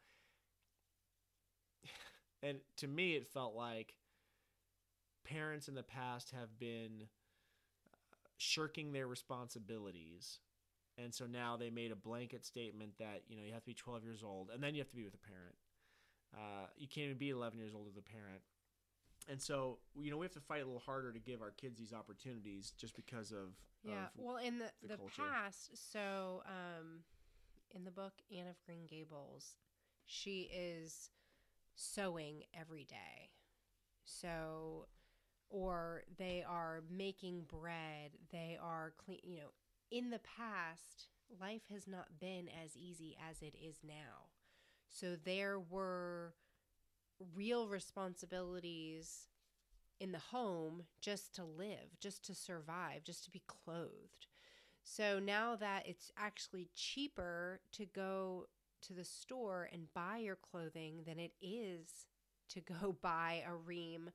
and 2.42 2.58
to 2.78 2.88
me, 2.88 3.14
it 3.14 3.26
felt 3.26 3.54
like 3.54 3.94
parents 5.24 5.68
in 5.68 5.74
the 5.74 5.82
past 5.82 6.30
have 6.30 6.58
been 6.58 7.04
uh, 7.92 8.16
shirking 8.38 8.92
their 8.92 9.06
responsibilities. 9.06 10.38
And 11.02 11.14
so 11.14 11.26
now 11.26 11.56
they 11.56 11.70
made 11.70 11.92
a 11.92 11.96
blanket 11.96 12.44
statement 12.44 12.92
that, 12.98 13.22
you 13.28 13.36
know, 13.36 13.42
you 13.44 13.52
have 13.52 13.62
to 13.62 13.66
be 13.66 13.74
12 13.74 14.04
years 14.04 14.22
old 14.22 14.50
and 14.52 14.62
then 14.62 14.74
you 14.74 14.80
have 14.80 14.90
to 14.90 14.96
be 14.96 15.04
with 15.04 15.14
a 15.14 15.26
parent. 15.28 15.54
Uh, 16.34 16.66
you 16.76 16.86
can't 16.86 17.06
even 17.06 17.18
be 17.18 17.30
11 17.30 17.58
years 17.58 17.74
old 17.74 17.86
with 17.86 17.96
a 17.96 18.08
parent. 18.08 18.42
And 19.28 19.40
so, 19.40 19.78
you 20.00 20.10
know, 20.10 20.16
we 20.16 20.24
have 20.24 20.32
to 20.32 20.40
fight 20.40 20.62
a 20.62 20.64
little 20.64 20.80
harder 20.80 21.12
to 21.12 21.18
give 21.18 21.42
our 21.42 21.50
kids 21.50 21.78
these 21.78 21.92
opportunities 21.92 22.72
just 22.76 22.96
because 22.96 23.32
of. 23.32 23.54
Yeah. 23.82 24.04
of 24.04 24.08
well, 24.16 24.36
in 24.36 24.58
the, 24.58 24.70
the 24.82 24.96
the, 24.96 25.02
past, 25.16 25.70
so 25.92 26.42
um, 26.46 27.00
in 27.74 27.84
the 27.84 27.90
book 27.90 28.12
Anne 28.36 28.46
of 28.48 28.56
Green 28.66 28.86
Gables, 28.88 29.54
she 30.06 30.50
is 30.52 31.10
sewing 31.76 32.42
every 32.58 32.84
day. 32.84 33.30
So, 34.04 34.86
or 35.48 36.02
they 36.18 36.44
are 36.46 36.82
making 36.90 37.44
bread. 37.48 38.12
They 38.32 38.58
are 38.60 38.92
clean. 38.98 39.20
You 39.22 39.38
know, 39.38 39.50
in 39.90 40.10
the 40.10 40.20
past, 40.20 41.08
life 41.40 41.62
has 41.72 41.86
not 41.86 42.18
been 42.20 42.48
as 42.64 42.76
easy 42.76 43.16
as 43.30 43.42
it 43.42 43.54
is 43.60 43.78
now. 43.82 44.30
So 44.88 45.16
there 45.22 45.58
were 45.58 46.34
real 47.34 47.68
responsibilities 47.68 49.28
in 50.00 50.12
the 50.12 50.18
home 50.18 50.84
just 51.00 51.34
to 51.34 51.44
live, 51.44 51.98
just 52.00 52.24
to 52.26 52.34
survive, 52.34 53.04
just 53.04 53.24
to 53.24 53.30
be 53.30 53.42
clothed. 53.46 54.26
So 54.82 55.18
now 55.18 55.56
that 55.56 55.86
it's 55.86 56.10
actually 56.16 56.68
cheaper 56.74 57.60
to 57.72 57.84
go 57.86 58.46
to 58.82 58.94
the 58.94 59.04
store 59.04 59.68
and 59.72 59.92
buy 59.94 60.18
your 60.18 60.36
clothing 60.36 61.02
than 61.06 61.18
it 61.18 61.32
is 61.42 62.06
to 62.50 62.60
go 62.60 62.96
buy 63.02 63.44
a 63.46 63.54
ream 63.54 64.10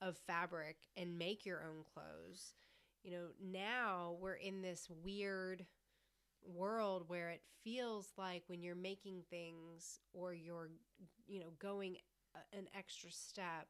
of 0.00 0.18
fabric 0.26 0.76
and 0.96 1.18
make 1.18 1.46
your 1.46 1.62
own 1.62 1.84
clothes. 1.94 2.54
You 3.02 3.10
know, 3.12 3.26
now 3.42 4.16
we're 4.20 4.34
in 4.34 4.62
this 4.62 4.88
weird 5.02 5.66
world 6.44 7.04
where 7.08 7.30
it 7.30 7.42
feels 7.64 8.12
like 8.16 8.44
when 8.46 8.62
you're 8.62 8.74
making 8.74 9.22
things 9.30 10.00
or 10.12 10.34
you're, 10.34 10.70
you 11.26 11.40
know, 11.40 11.52
going 11.58 11.96
an 12.52 12.68
extra 12.76 13.10
step, 13.10 13.68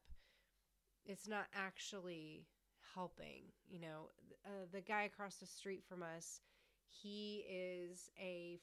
it's 1.05 1.27
not 1.27 1.45
actually 1.53 2.47
helping. 2.93 3.43
You 3.69 3.81
know, 3.81 4.09
uh, 4.45 4.65
the 4.71 4.81
guy 4.81 5.03
across 5.03 5.35
the 5.35 5.45
street 5.45 5.83
from 5.87 6.03
us, 6.03 6.41
he 6.89 7.43
is 7.49 8.09
a 8.19 8.59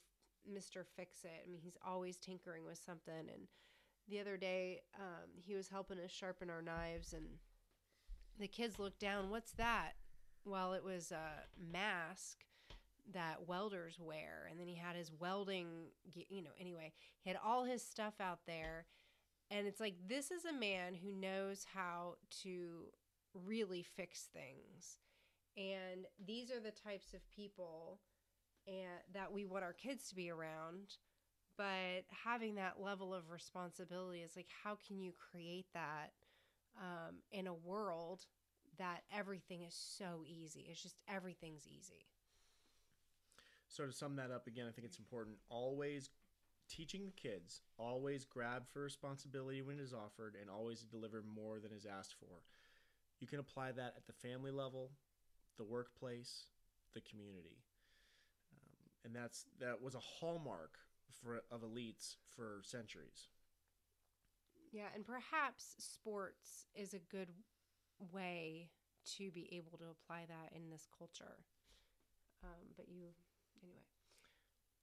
Mr. 0.47 0.85
Fix 0.97 1.25
It. 1.25 1.45
I 1.47 1.51
mean, 1.51 1.61
he's 1.62 1.77
always 1.87 2.16
tinkering 2.16 2.64
with 2.64 2.79
something. 2.85 3.14
And 3.14 3.49
the 4.09 4.21
other 4.21 4.37
day, 4.37 4.81
um, 4.99 5.31
he 5.45 5.55
was 5.55 5.68
helping 5.68 5.99
us 5.99 6.11
sharpen 6.11 6.51
our 6.51 6.62
knives, 6.62 7.12
and 7.12 7.27
the 8.39 8.49
kids 8.49 8.79
looked 8.79 9.01
down. 9.01 9.31
What's 9.31 9.53
that? 9.53 9.93
Well, 10.45 10.72
it 10.72 10.84
was 10.84 11.12
a 11.12 11.45
mask 11.72 12.38
that 13.12 13.47
welders 13.47 13.99
wear. 14.01 14.49
And 14.51 14.59
then 14.59 14.66
he 14.66 14.74
had 14.74 14.97
his 14.97 15.12
welding, 15.18 15.68
you 16.28 16.43
know, 16.43 16.51
anyway, 16.59 16.93
he 17.22 17.30
had 17.30 17.38
all 17.45 17.64
his 17.64 17.82
stuff 17.82 18.14
out 18.20 18.41
there. 18.47 18.86
And 19.51 19.66
it's 19.66 19.80
like, 19.80 19.95
this 20.09 20.30
is 20.30 20.45
a 20.45 20.53
man 20.53 20.95
who 20.95 21.12
knows 21.12 21.66
how 21.74 22.14
to 22.43 22.84
really 23.34 23.82
fix 23.82 24.28
things. 24.32 24.99
And 25.57 26.07
these 26.24 26.51
are 26.51 26.61
the 26.61 26.70
types 26.70 27.12
of 27.12 27.28
people 27.28 28.01
and 28.66 29.03
that 29.12 29.32
we 29.32 29.45
want 29.45 29.64
our 29.64 29.72
kids 29.72 30.09
to 30.09 30.14
be 30.14 30.30
around. 30.30 30.97
But 31.57 32.07
having 32.24 32.55
that 32.55 32.80
level 32.80 33.12
of 33.12 33.30
responsibility 33.30 34.20
is 34.20 34.36
like, 34.36 34.49
how 34.64 34.78
can 34.86 35.01
you 35.01 35.12
create 35.30 35.66
that 35.74 36.12
um, 36.80 37.16
in 37.32 37.47
a 37.47 37.55
world 37.55 38.26
that 38.79 39.03
everything 39.14 39.62
is 39.62 39.75
so 39.75 40.23
easy? 40.27 40.66
It's 40.71 40.83
just 40.83 40.97
everything's 41.09 41.66
easy. 41.66 42.07
So 43.68 43.87
to 43.87 43.93
sum 43.93 44.16
that 44.16 44.31
up 44.31 44.47
again, 44.47 44.66
I 44.68 44.73
think 44.73 44.87
it's 44.87 44.99
important 44.99 45.37
always 45.49 46.11
teaching 46.68 47.05
the 47.05 47.12
kids, 47.12 47.62
always 47.79 48.25
grab 48.25 48.64
for 48.73 48.83
responsibility 48.83 49.62
when 49.62 49.79
it 49.79 49.83
is 49.83 49.93
offered, 49.93 50.37
and 50.41 50.49
always 50.49 50.81
deliver 50.83 51.23
more 51.23 51.59
than 51.59 51.73
is 51.73 51.87
asked 51.87 52.14
for. 52.18 52.43
You 53.21 53.27
can 53.27 53.41
apply 53.41 53.73
that 53.73 53.95
at 53.97 54.07
the 54.07 54.12
family 54.12 54.51
level, 54.51 54.91
the 55.59 55.64
workplace, 55.64 56.47
the 56.95 57.01
community, 57.01 57.59
um, 58.53 59.05
and 59.05 59.14
that's 59.14 59.47
that 59.61 59.83
was 59.83 59.95
a 59.95 60.01
hallmark 60.01 60.79
for 61.23 61.43
of 61.51 61.62
elites 61.62 62.16
for 62.35 62.61
centuries. 62.62 63.29
Yeah, 64.73 64.87
and 64.95 65.05
perhaps 65.05 65.75
sports 65.79 66.66
is 66.75 66.95
a 66.95 66.99
good 66.99 67.29
way 68.13 68.71
to 69.17 69.31
be 69.31 69.49
able 69.53 69.79
to 69.79 69.85
apply 69.91 70.25
that 70.29 70.57
in 70.57 70.71
this 70.71 70.87
culture. 70.97 71.45
Um, 72.43 72.75
but 72.77 72.87
you, 72.89 73.09
anyway. 73.63 73.85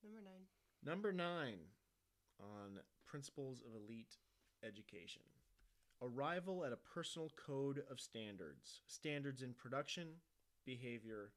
Number 0.04 0.22
nine. 0.22 0.44
Number 0.84 1.12
nine 1.12 1.60
on 2.40 2.80
principles 3.06 3.62
of 3.62 3.74
elite 3.76 4.18
education 4.64 5.24
arrival 6.02 6.64
at 6.64 6.72
a 6.72 6.78
personal 6.78 7.32
code 7.36 7.84
of 7.90 8.00
standards, 8.00 8.82
standards 8.88 9.42
in 9.42 9.54
production, 9.54 10.08
behavior, 10.66 11.32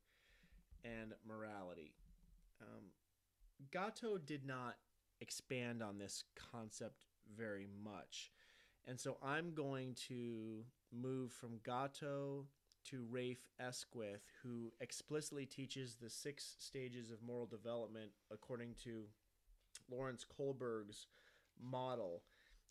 and 0.85 1.15
morality. 1.27 1.95
Um, 2.61 2.85
Gatto 3.73 4.19
did 4.19 4.45
not 4.45 4.77
expand 5.21 5.83
on 5.83 5.99
this 5.99 6.25
concept 6.53 7.07
very 7.37 7.67
much. 7.83 8.31
And 8.87 8.99
so 8.99 9.19
I'm 9.23 9.55
going 9.55 9.95
to 10.09 10.65
move 10.93 11.33
from 11.33 11.61
Gatto 11.65 12.47
to 12.87 13.07
Rafe 13.11 13.47
Esquith, 13.61 14.23
who 14.43 14.73
explicitly 14.81 15.47
teaches 15.47 15.97
the 15.97 16.11
six 16.11 16.57
stages 16.59 17.11
of 17.11 17.23
moral 17.23 17.47
development 17.47 18.11
according 18.33 18.75
to 18.85 19.05
Lawrence 19.91 20.25
Kohlberg's 20.25 21.07
model. 21.63 22.23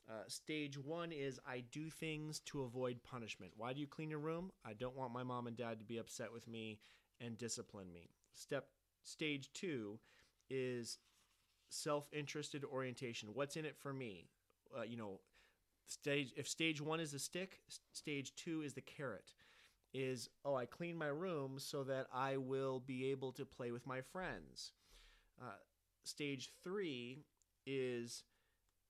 Uh, 0.09 0.23
stage 0.27 0.77
one 0.77 1.11
is 1.11 1.39
I 1.47 1.63
do 1.71 1.89
things 1.89 2.39
to 2.47 2.63
avoid 2.63 3.03
punishment. 3.03 3.51
Why 3.55 3.73
do 3.73 3.79
you 3.79 3.87
clean 3.87 4.09
your 4.09 4.19
room? 4.19 4.51
I 4.65 4.73
don't 4.73 4.97
want 4.97 5.13
my 5.13 5.23
mom 5.23 5.45
and 5.45 5.55
dad 5.55 5.79
to 5.79 5.85
be 5.85 5.99
upset 5.99 6.33
with 6.33 6.47
me 6.47 6.79
and 7.21 7.37
discipline 7.37 7.93
me. 7.93 8.09
Step 8.33 8.65
stage 9.03 9.51
two 9.53 9.99
is 10.49 10.97
self-interested 11.69 12.63
orientation. 12.65 13.29
What's 13.33 13.55
in 13.55 13.65
it 13.65 13.77
for 13.77 13.93
me? 13.93 14.25
Uh, 14.75 14.81
you 14.81 14.97
know, 14.97 15.19
stage 15.89 16.31
if 16.37 16.47
stage 16.47 16.81
one 16.81 16.99
is 16.99 17.11
the 17.11 17.19
stick, 17.19 17.59
stage 17.91 18.33
two 18.35 18.61
is 18.61 18.73
the 18.73 18.81
carrot. 18.81 19.33
Is 19.93 20.29
oh 20.45 20.55
I 20.55 20.65
clean 20.65 20.95
my 20.95 21.07
room 21.07 21.57
so 21.57 21.83
that 21.83 22.07
I 22.13 22.37
will 22.37 22.79
be 22.79 23.09
able 23.09 23.31
to 23.33 23.45
play 23.45 23.71
with 23.71 23.87
my 23.87 24.01
friends. 24.01 24.71
Uh, 25.41 25.57
stage 26.03 26.49
three 26.63 27.25
is 27.65 28.23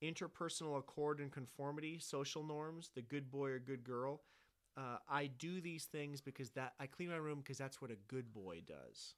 interpersonal 0.04 0.78
accord 0.78 1.20
and 1.20 1.32
conformity, 1.32 2.00
social 2.00 2.43
norms, 2.43 2.91
the 2.95 3.02
good 3.02 3.32
boy 3.32 3.50
or 3.50 3.60
good 3.60 3.84
girl. 3.84 4.22
Uh, 4.78 4.97
I 5.10 5.28
do 5.28 5.62
these 5.62 5.86
things 5.86 6.22
because 6.22 6.52
that 6.52 6.74
I 6.80 6.88
clean 6.88 7.10
my 7.10 7.18
room 7.18 7.39
because 7.39 7.58
that's 7.58 7.82
what 7.82 7.91
a 7.91 7.97
good 8.08 8.34
boy 8.34 8.62
does. 8.66 9.16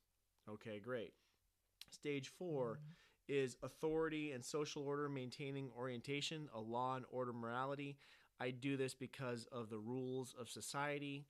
Okay, 0.49 0.79
great. 0.79 1.13
Stage 1.89 2.29
4 2.29 2.79
is 3.31 3.55
authority 3.63 4.33
and 4.33 4.43
social 4.43 4.83
order, 4.83 5.07
maintaining 5.07 5.69
orientation, 5.77 6.49
a 6.53 6.59
law 6.59 6.97
and 6.97 7.05
order 7.11 7.31
morality. 7.31 7.97
I 8.41 8.51
do 8.51 8.75
this 8.75 8.93
because 8.93 9.47
of 9.53 9.69
the 9.69 9.77
rules 9.77 10.35
of 10.37 10.49
society. 10.49 11.23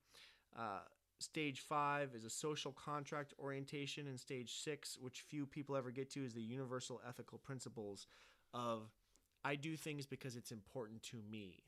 Uh, 0.57 0.79
stage 1.19 1.59
five 1.59 2.15
is 2.15 2.25
a 2.25 2.29
social 2.29 2.71
contract 2.71 3.35
orientation, 3.39 4.07
and 4.07 4.19
stage 4.19 4.55
six, 4.63 4.97
which 4.99 5.21
few 5.21 5.45
people 5.45 5.75
ever 5.75 5.91
get 5.91 6.09
to, 6.11 6.25
is 6.25 6.33
the 6.33 6.41
universal 6.41 6.99
ethical 7.07 7.37
principles 7.37 8.07
of 8.51 8.89
I 9.45 9.55
do 9.55 9.77
things 9.77 10.07
because 10.07 10.35
it's 10.35 10.51
important 10.51 11.03
to 11.03 11.17
me. 11.29 11.63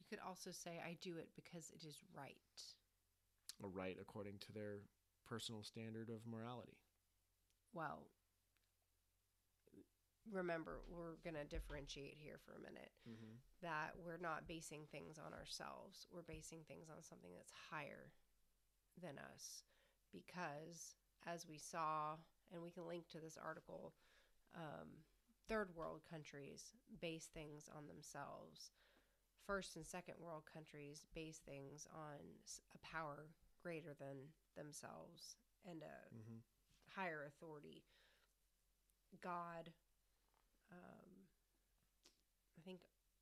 You 0.00 0.06
could 0.10 0.18
also 0.26 0.50
say, 0.50 0.82
I 0.84 0.96
do 1.00 1.16
it 1.18 1.28
because 1.36 1.70
it 1.70 1.86
is 1.86 1.98
right. 2.16 2.34
A 3.62 3.68
right 3.68 3.96
according 4.00 4.38
to 4.40 4.52
their 4.52 4.78
personal 5.24 5.62
standard 5.62 6.08
of 6.10 6.26
morality. 6.28 6.78
Well, 7.72 8.06
remember, 10.30 10.80
we're 10.88 11.16
going 11.22 11.36
to 11.36 11.44
differentiate 11.44 12.16
here 12.18 12.38
for 12.44 12.52
a 12.54 12.62
minute 12.62 12.90
Mm-hmm. 13.08 13.36
that 13.62 13.92
we're 13.96 14.16
not 14.20 14.46
basing 14.48 14.86
things 14.90 15.18
on 15.18 15.32
ourselves. 15.32 16.06
We're 16.12 16.22
basing 16.22 16.60
things 16.66 16.88
on 16.88 17.02
something 17.02 17.30
that's 17.36 17.52
higher 17.70 18.10
than 19.00 19.18
us. 19.18 19.62
Because, 20.12 20.94
as 21.26 21.46
we 21.48 21.58
saw, 21.58 22.16
and 22.52 22.62
we 22.62 22.70
can 22.70 22.86
link 22.86 23.08
to 23.08 23.20
this 23.20 23.36
article, 23.42 23.92
um, 24.54 25.02
third 25.48 25.68
world 25.74 26.02
countries 26.08 26.72
base 27.00 27.28
things 27.34 27.68
on 27.76 27.86
themselves. 27.86 28.70
First 29.46 29.76
and 29.76 29.84
second 29.86 30.14
world 30.20 30.44
countries 30.52 31.04
base 31.14 31.40
things 31.44 31.86
on 31.94 32.20
a 32.74 32.78
power 32.86 33.26
greater 33.62 33.94
than 33.98 34.32
themselves 34.56 35.36
and 35.68 35.82
a 35.82 36.14
Mm-hmm. 36.14 36.38
higher 37.00 37.24
authority. 37.26 37.82
God, 39.22 39.70
um, 40.74 41.10
I 42.58 42.60
think 42.62 42.80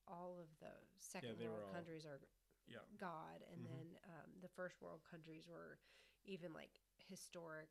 all 0.09 0.38
of 0.40 0.48
the 0.61 0.72
second 0.98 1.38
were 1.38 1.50
world 1.50 1.64
all- 1.68 1.72
countries 1.74 2.05
are 2.07 2.20
Yeah. 2.66 2.78
God, 2.96 3.42
and 3.53 3.61
Mhm. 3.61 3.68
then 3.68 3.98
um, 4.05 4.40
the 4.40 4.48
first 4.48 4.80
world 4.80 5.03
countries 5.05 5.46
were 5.48 5.78
even 6.24 6.53
like 6.53 6.80
historic. 7.09 7.68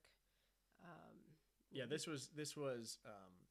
Um, 0.84 1.36
Yeah, 1.72 1.86
this 1.86 2.06
was 2.08 2.30
this 2.30 2.56
was 2.58 3.00
um, 3.06 3.48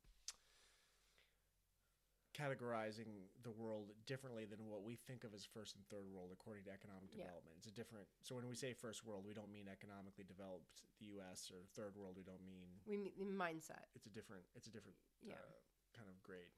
categorizing 2.34 3.28
the 3.42 3.50
world 3.50 3.92
differently 4.06 4.44
than 4.46 4.66
what 4.68 4.82
we 4.82 4.94
think 4.96 5.24
of 5.24 5.34
as 5.34 5.44
first 5.44 5.74
and 5.76 5.84
third 5.88 6.06
world 6.08 6.30
according 6.32 6.64
to 6.64 6.70
economic 6.70 7.10
Yeah. 7.12 7.24
development. 7.24 7.56
It's 7.58 7.66
a 7.66 7.70
different. 7.72 8.08
So 8.22 8.34
when 8.36 8.46
we 8.46 8.54
say 8.54 8.72
first 8.72 9.04
world, 9.04 9.24
we 9.24 9.34
don't 9.34 9.50
mean 9.50 9.68
economically 9.68 10.24
developed 10.24 10.82
the 10.98 11.06
U.S. 11.18 11.50
or 11.50 11.64
third 11.74 11.96
world. 11.96 12.16
We 12.16 12.22
don't 12.22 12.42
mean 12.44 12.80
we 12.86 12.96
mean 12.96 13.12
the 13.18 13.24
mindset. 13.24 13.88
it's 13.94 14.06
a 14.06 14.10
different. 14.10 14.44
It's 14.54 14.66
a 14.68 14.70
different 14.70 14.96
Yeah. 15.22 15.34
uh, 15.34 15.52
kind 16.00 16.08
of 16.08 16.22
grade. 16.22 16.56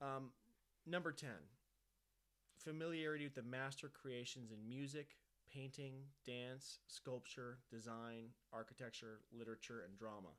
Um, 0.00 0.30
number 0.86 1.10
ten. 1.10 1.50
Familiarity 2.56 3.24
with 3.24 3.34
the 3.34 3.42
master 3.42 3.88
creations 3.88 4.52
in 4.52 4.68
music, 4.68 5.16
painting, 5.52 5.94
dance, 6.24 6.78
sculpture, 6.86 7.58
design, 7.70 8.30
architecture, 8.52 9.20
literature, 9.36 9.82
and 9.84 9.98
drama. 9.98 10.34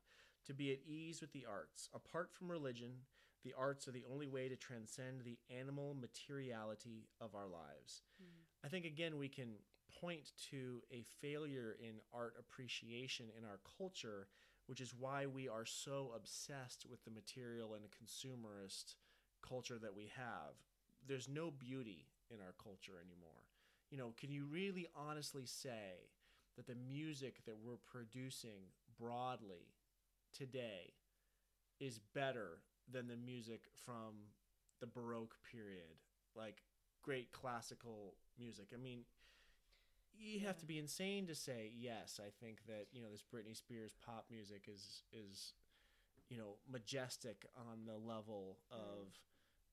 To 0.46 0.54
be 0.54 0.72
at 0.72 0.78
ease 0.86 1.20
with 1.20 1.32
the 1.32 1.44
arts. 1.50 1.90
Apart 1.94 2.30
from 2.32 2.50
religion, 2.50 2.92
the 3.44 3.52
arts 3.58 3.86
are 3.86 3.92
the 3.92 4.04
only 4.10 4.28
way 4.28 4.48
to 4.48 4.56
transcend 4.56 5.20
the 5.20 5.38
animal 5.54 5.94
materiality 6.00 7.08
of 7.20 7.34
our 7.34 7.46
lives. 7.46 8.02
I 8.64 8.68
think, 8.68 8.84
again, 8.84 9.18
we 9.18 9.28
can 9.28 9.50
point 10.00 10.32
to 10.50 10.82
a 10.92 11.04
failure 11.20 11.76
in 11.80 11.96
art 12.12 12.34
appreciation 12.38 13.26
in 13.36 13.44
our 13.44 13.60
culture, 13.78 14.28
which 14.68 14.80
is 14.80 14.94
why 14.94 15.26
we 15.26 15.48
are 15.48 15.64
so 15.64 16.12
obsessed 16.14 16.86
with 16.88 17.04
the 17.04 17.10
material 17.10 17.74
and 17.74 17.84
consumerist 17.90 18.94
culture 19.42 19.78
that 19.80 19.96
we 19.96 20.10
have. 20.14 20.54
There's 21.06 21.28
no 21.28 21.50
beauty 21.50 22.06
in 22.30 22.38
our 22.40 22.54
culture 22.62 23.00
anymore 23.02 23.48
you 23.90 23.96
know, 23.96 24.12
can 24.18 24.30
you 24.30 24.44
really 24.50 24.86
honestly 24.94 25.46
say 25.46 26.10
that 26.56 26.66
the 26.66 26.76
music 26.88 27.44
that 27.46 27.56
we're 27.62 27.78
producing 27.90 28.60
broadly 29.00 29.74
today 30.36 30.92
is 31.80 32.00
better 32.14 32.58
than 32.90 33.06
the 33.08 33.16
music 33.16 33.62
from 33.84 34.14
the 34.80 34.86
Baroque 34.86 35.36
period, 35.50 36.02
like 36.34 36.62
great 37.02 37.32
classical 37.32 38.14
music? 38.38 38.72
I 38.74 38.76
mean, 38.76 39.00
you 40.18 40.46
have 40.46 40.58
to 40.58 40.66
be 40.66 40.78
insane 40.78 41.26
to 41.26 41.34
say 41.34 41.70
yes. 41.76 42.20
I 42.22 42.30
think 42.44 42.66
that 42.66 42.86
you 42.92 43.00
know 43.00 43.08
this 43.10 43.22
Britney 43.22 43.56
Spears 43.56 43.94
pop 44.04 44.26
music 44.30 44.68
is 44.72 45.02
is 45.12 45.54
you 46.28 46.36
know 46.36 46.56
majestic 46.70 47.46
on 47.56 47.86
the 47.86 47.96
level 47.96 48.58
of 48.70 49.06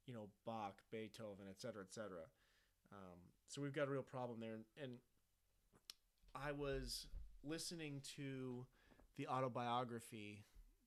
you 0.06 0.14
know 0.14 0.28
Bach, 0.46 0.82
Beethoven, 0.92 1.46
et 1.50 1.60
cetera, 1.60 1.82
et 1.82 1.94
cetera. 1.94 2.26
Um, 2.92 3.20
so 3.48 3.62
we've 3.62 3.74
got 3.74 3.88
a 3.88 3.92
real 3.92 4.04
problem 4.04 4.40
there. 4.40 4.54
And, 4.54 4.64
and 4.82 4.92
I 6.36 6.52
was 6.52 7.08
listening 7.44 8.02
to 8.18 8.66
the 9.18 9.28
autobiography, 9.28 10.44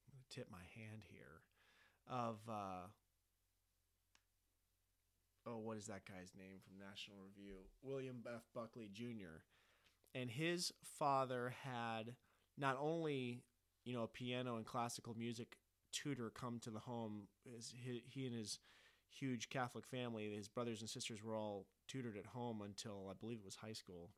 I'm 0.06 0.12
going 0.12 0.24
to 0.28 0.34
tip 0.34 0.48
my 0.50 0.64
hand 0.76 1.02
here, 1.10 1.42
of, 2.08 2.36
uh, 2.48 2.88
oh, 5.48 5.58
what 5.58 5.76
is 5.76 5.86
that 5.86 6.06
guy's 6.06 6.32
name 6.36 6.58
from 6.62 6.78
National 6.78 7.18
Review? 7.24 7.56
William 7.82 8.22
F. 8.26 8.42
Buckley 8.54 8.88
Jr. 8.92 9.42
And 10.14 10.30
his 10.30 10.72
father 10.98 11.54
had 11.62 12.14
not 12.56 12.76
only, 12.80 13.42
you 13.84 13.94
know, 13.94 14.02
a 14.02 14.08
piano 14.08 14.56
and 14.56 14.66
classical 14.66 15.14
music 15.16 15.56
tutor 15.92 16.30
come 16.30 16.58
to 16.60 16.70
the 16.70 16.80
home, 16.80 17.28
his, 17.44 17.72
he, 17.74 18.02
he 18.06 18.26
and 18.26 18.34
his 18.34 18.58
huge 19.08 19.48
Catholic 19.48 19.86
family, 19.86 20.34
his 20.34 20.48
brothers 20.48 20.80
and 20.80 20.90
sisters 20.90 21.22
were 21.22 21.36
all 21.36 21.66
tutored 21.86 22.16
at 22.16 22.26
home 22.26 22.62
until 22.62 23.08
I 23.10 23.14
believe 23.18 23.38
it 23.38 23.44
was 23.44 23.56
high 23.56 23.72
school. 23.72 24.10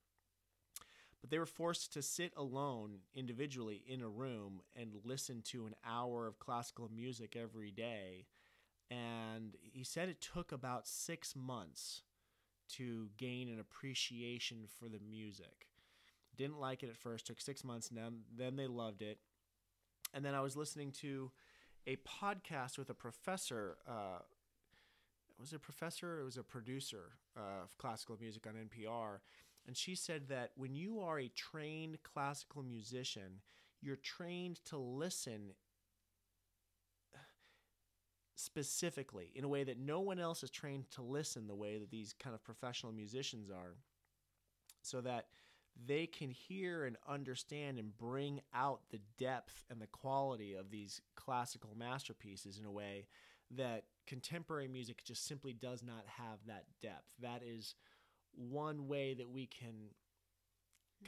But 1.20 1.30
they 1.30 1.38
were 1.38 1.46
forced 1.46 1.92
to 1.92 2.02
sit 2.02 2.32
alone 2.36 3.00
individually 3.14 3.82
in 3.86 4.00
a 4.00 4.08
room 4.08 4.62
and 4.74 4.92
listen 5.04 5.42
to 5.48 5.66
an 5.66 5.74
hour 5.86 6.26
of 6.26 6.38
classical 6.38 6.90
music 6.94 7.36
every 7.36 7.70
day. 7.70 8.26
And 8.90 9.54
he 9.62 9.84
said 9.84 10.08
it 10.08 10.20
took 10.20 10.50
about 10.52 10.86
six 10.86 11.36
months 11.36 12.02
to 12.70 13.08
gain 13.16 13.48
an 13.48 13.60
appreciation 13.60 14.66
for 14.78 14.88
the 14.88 14.98
music. 14.98 15.68
Didn't 16.36 16.58
like 16.58 16.82
it 16.82 16.88
at 16.88 16.96
first, 16.96 17.26
took 17.26 17.40
six 17.40 17.64
months, 17.64 17.88
and 17.88 17.98
then, 17.98 18.20
then 18.36 18.56
they 18.56 18.66
loved 18.66 19.02
it. 19.02 19.18
And 20.12 20.24
then 20.24 20.34
I 20.34 20.40
was 20.40 20.56
listening 20.56 20.92
to 21.00 21.30
a 21.86 21.96
podcast 21.96 22.78
with 22.78 22.90
a 22.90 22.94
professor. 22.94 23.76
Uh, 23.86 24.20
was 25.38 25.52
it 25.52 25.56
a 25.56 25.60
professor? 25.60 26.20
It 26.20 26.24
was 26.24 26.36
a 26.36 26.42
producer 26.42 27.12
uh, 27.36 27.64
of 27.64 27.76
classical 27.78 28.16
music 28.20 28.46
on 28.46 28.54
NPR. 28.54 29.18
And 29.66 29.76
she 29.76 29.94
said 29.94 30.28
that 30.28 30.52
when 30.56 30.74
you 30.74 31.00
are 31.00 31.18
a 31.18 31.28
trained 31.28 31.98
classical 32.02 32.62
musician, 32.62 33.40
you're 33.80 33.96
trained 33.96 34.64
to 34.66 34.76
listen 34.76 35.52
specifically 38.40 39.30
in 39.34 39.44
a 39.44 39.48
way 39.48 39.64
that 39.64 39.78
no 39.78 40.00
one 40.00 40.18
else 40.18 40.42
is 40.42 40.50
trained 40.50 40.90
to 40.90 41.02
listen 41.02 41.46
the 41.46 41.54
way 41.54 41.78
that 41.78 41.90
these 41.90 42.14
kind 42.18 42.34
of 42.34 42.42
professional 42.42 42.92
musicians 42.92 43.50
are, 43.50 43.76
so 44.82 45.00
that 45.00 45.26
they 45.86 46.06
can 46.06 46.30
hear 46.30 46.84
and 46.84 46.96
understand 47.08 47.78
and 47.78 47.96
bring 47.96 48.40
out 48.54 48.80
the 48.90 49.00
depth 49.18 49.64
and 49.70 49.80
the 49.80 49.86
quality 49.86 50.54
of 50.54 50.70
these 50.70 51.00
classical 51.16 51.74
masterpieces 51.76 52.58
in 52.58 52.64
a 52.64 52.70
way 52.70 53.06
that 53.50 53.84
contemporary 54.06 54.68
music 54.68 55.02
just 55.04 55.26
simply 55.26 55.52
does 55.52 55.82
not 55.82 56.04
have 56.06 56.38
that 56.46 56.64
depth. 56.80 57.08
That 57.20 57.42
is 57.44 57.74
one 58.34 58.88
way 58.88 59.14
that 59.14 59.28
we 59.28 59.46
can 59.46 59.90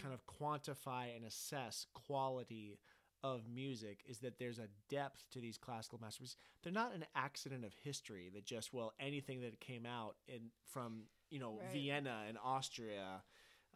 kind 0.01 0.15
of 0.15 0.27
quantify 0.27 1.15
and 1.15 1.25
assess 1.25 1.87
quality 1.93 2.79
of 3.25 3.43
music 3.49 4.01
is 4.07 4.19
that 4.19 4.39
there's 4.39 4.59
a 4.59 4.69
depth 4.89 5.25
to 5.31 5.41
these 5.41 5.57
classical 5.59 5.99
masterpieces. 6.01 6.37
They're 6.63 6.73
not 6.73 6.95
an 6.95 7.05
accident 7.15 7.65
of 7.65 7.73
history 7.83 8.31
that 8.35 8.45
just 8.45 8.73
well 8.73 8.93
anything 8.99 9.41
that 9.43 9.61
came 9.61 9.87
out 9.87 10.17
in 10.27 10.51
from 10.67 11.03
you 11.31 11.39
know 11.39 11.59
Right. 11.61 11.73
Vienna 11.73 12.25
and 12.29 12.37
Austria 12.43 13.23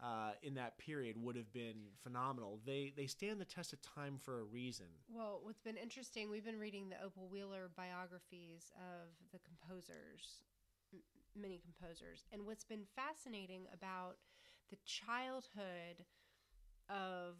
uh, 0.03 0.33
in 0.43 0.55
that 0.55 0.77
period 0.79 1.17
would 1.17 1.37
have 1.37 1.53
been 1.53 1.89
phenomenal. 2.03 2.61
They 2.67 2.93
they 2.97 3.07
stand 3.07 3.41
the 3.41 3.45
test 3.47 3.73
of 3.73 3.81
time 3.83 4.19
for 4.23 4.41
a 4.41 4.45
reason. 4.45 4.87
Well, 5.09 5.41
what's 5.43 5.61
been 5.61 5.77
interesting, 5.77 6.29
we've 6.31 6.45
been 6.45 6.59
reading 6.59 6.89
the 6.89 7.03
Opal 7.05 7.29
Wheeler 7.29 7.71
biographies 7.77 8.73
of 8.77 9.09
the 9.33 9.39
composers, 9.39 10.43
m- 10.93 11.01
many 11.41 11.59
composers, 11.59 12.27
and 12.33 12.45
what's 12.45 12.65
been 12.65 12.85
fascinating 12.95 13.63
about 13.73 14.17
the 14.71 14.77
childhood 14.85 16.05
of 16.91 17.37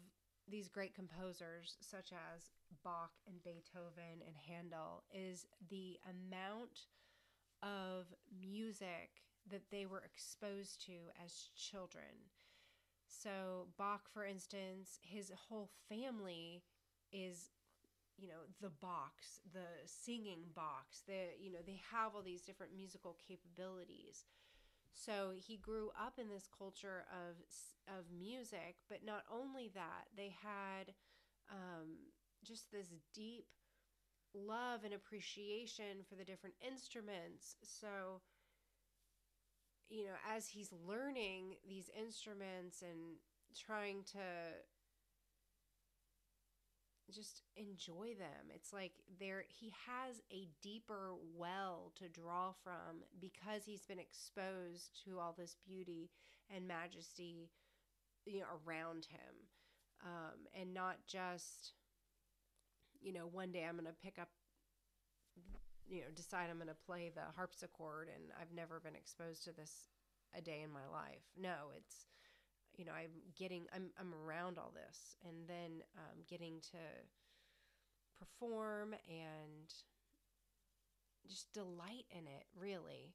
these 0.49 0.67
great 0.67 0.95
composers, 0.95 1.77
such 1.81 2.11
as 2.11 2.49
Bach 2.83 3.11
and 3.27 3.43
Beethoven 3.43 4.21
and 4.25 4.35
Handel, 4.47 5.03
is 5.13 5.45
the 5.69 5.99
amount 6.05 6.87
of 7.61 8.05
music 8.39 9.23
that 9.49 9.69
they 9.71 9.85
were 9.85 10.03
exposed 10.03 10.85
to 10.85 10.93
as 11.23 11.49
children. 11.55 12.31
So, 13.07 13.67
Bach, 13.77 14.09
for 14.13 14.25
instance, 14.25 14.99
his 15.01 15.31
whole 15.49 15.69
family 15.89 16.63
is 17.11 17.49
you 18.17 18.27
know 18.27 18.49
the 18.61 18.71
Bachs 18.83 19.39
the 19.53 19.67
singing 19.85 20.43
Bachs 20.57 21.05
the 21.05 21.37
you 21.39 21.51
know 21.51 21.59
they 21.65 21.79
have 21.91 22.15
all 22.15 22.23
these 22.23 22.41
different 22.41 22.75
musical 22.75 23.15
capabilities 23.27 24.25
So 24.97 25.31
he 25.35 25.57
grew 25.57 25.91
up 25.99 26.17
in 26.17 26.27
this 26.27 26.49
culture 26.57 27.05
of 27.11 27.37
of 27.87 28.05
music, 28.11 28.77
but 28.89 29.05
not 29.05 29.23
only 29.31 29.69
that, 29.75 30.07
they 30.15 30.35
had 30.43 30.93
um, 31.49 32.11
just 32.43 32.71
this 32.71 32.87
deep 33.13 33.45
love 34.33 34.83
and 34.83 34.93
appreciation 34.93 36.03
for 36.09 36.15
the 36.15 36.25
different 36.25 36.55
instruments. 36.65 37.55
So, 37.63 38.21
you 39.87 40.03
know, 40.03 40.17
as 40.35 40.47
he's 40.47 40.73
learning 40.87 41.57
these 41.67 41.89
instruments 41.97 42.81
and 42.81 43.17
trying 43.55 44.03
to 44.11 44.19
just 47.13 47.41
enjoy 47.55 48.15
them, 48.17 48.51
it's 48.53 48.73
like 48.73 48.93
there 49.19 49.45
he 49.47 49.73
has 49.87 50.21
a 50.31 50.47
deeper 50.61 51.13
well 51.35 51.91
to 51.95 52.09
draw 52.09 52.51
from 52.63 53.03
because 53.19 53.63
he's 53.65 53.85
been 53.85 53.99
exposed 53.99 54.99
to 55.05 55.19
all 55.19 55.35
this 55.37 55.55
beauty 55.65 56.09
and 56.53 56.67
majesty, 56.67 57.49
you 58.25 58.39
know, 58.39 58.45
around 58.65 59.05
him, 59.05 59.35
um, 60.05 60.47
and 60.59 60.73
not 60.73 60.97
just 61.07 61.73
you 63.01 63.13
know, 63.13 63.27
one 63.31 63.51
day 63.51 63.65
I'm 63.67 63.75
going 63.75 63.85
to 63.85 64.03
pick 64.03 64.19
up, 64.19 64.29
you 65.87 66.01
know, 66.01 66.07
decide 66.15 66.49
I'm 66.49 66.57
going 66.57 66.67
to 66.67 66.85
play 66.85 67.11
the 67.13 67.31
harpsichord 67.35 68.09
and 68.13 68.31
I've 68.39 68.53
never 68.55 68.79
been 68.79 68.95
exposed 68.95 69.43
to 69.45 69.53
this 69.53 69.89
a 70.37 70.41
day 70.41 70.61
in 70.63 70.71
my 70.71 70.85
life. 70.91 71.23
No, 71.39 71.71
it's, 71.75 72.07
you 72.77 72.85
know, 72.85 72.93
I'm 72.93 73.11
getting, 73.35 73.65
I'm, 73.73 73.89
I'm 73.99 74.13
around 74.13 74.57
all 74.57 74.71
this 74.73 75.15
and 75.27 75.47
then 75.47 75.83
um, 75.97 76.23
getting 76.29 76.61
to 76.71 76.77
perform 78.19 78.93
and 79.07 79.73
just 81.29 81.53
delight 81.53 82.05
in 82.11 82.25
it, 82.27 82.45
really. 82.55 83.13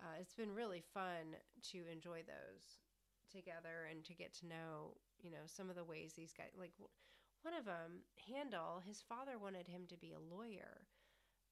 Uh, 0.00 0.16
it's 0.20 0.34
been 0.34 0.52
really 0.54 0.82
fun 0.92 1.36
to 1.72 1.78
enjoy 1.90 2.22
those 2.26 2.80
together 3.30 3.88
and 3.90 4.04
to 4.04 4.14
get 4.14 4.34
to 4.40 4.46
know, 4.46 4.96
you 5.18 5.30
know, 5.30 5.46
some 5.46 5.70
of 5.70 5.76
the 5.76 5.84
ways 5.84 6.12
these 6.12 6.32
guys, 6.36 6.50
like, 6.58 6.72
one 7.42 7.54
of 7.54 7.64
them, 7.64 8.02
Handel, 8.26 8.82
his 8.84 9.02
father 9.08 9.38
wanted 9.38 9.68
him 9.68 9.82
to 9.88 9.96
be 9.96 10.12
a 10.12 10.34
lawyer. 10.34 10.82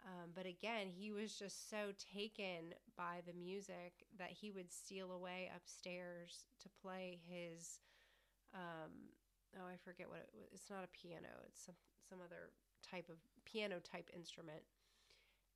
Um, 0.05 0.31
but 0.35 0.45
again, 0.45 0.89
he 0.91 1.11
was 1.13 1.35
just 1.35 1.71
so 1.71 1.93
taken 2.13 2.75
by 2.97 3.23
the 3.27 3.33
music 3.33 4.05
that 4.19 4.31
he 4.31 4.51
would 4.51 4.71
steal 4.71 5.13
away 5.13 5.51
upstairs 5.57 6.45
to 6.63 6.69
play 6.83 7.19
his. 7.27 7.81
Um, 8.55 9.15
oh, 9.57 9.67
I 9.67 9.77
forget 9.83 10.09
what 10.09 10.19
it 10.19 10.29
was. 10.35 10.49
It's 10.53 10.71
not 10.71 10.85
a 10.85 10.99
piano. 10.99 11.33
It's 11.49 11.65
some 11.65 11.77
some 12.09 12.19
other 12.21 12.53
type 12.89 13.09
of 13.09 13.17
piano 13.47 13.77
type 13.81 14.11
instrument, 14.15 14.63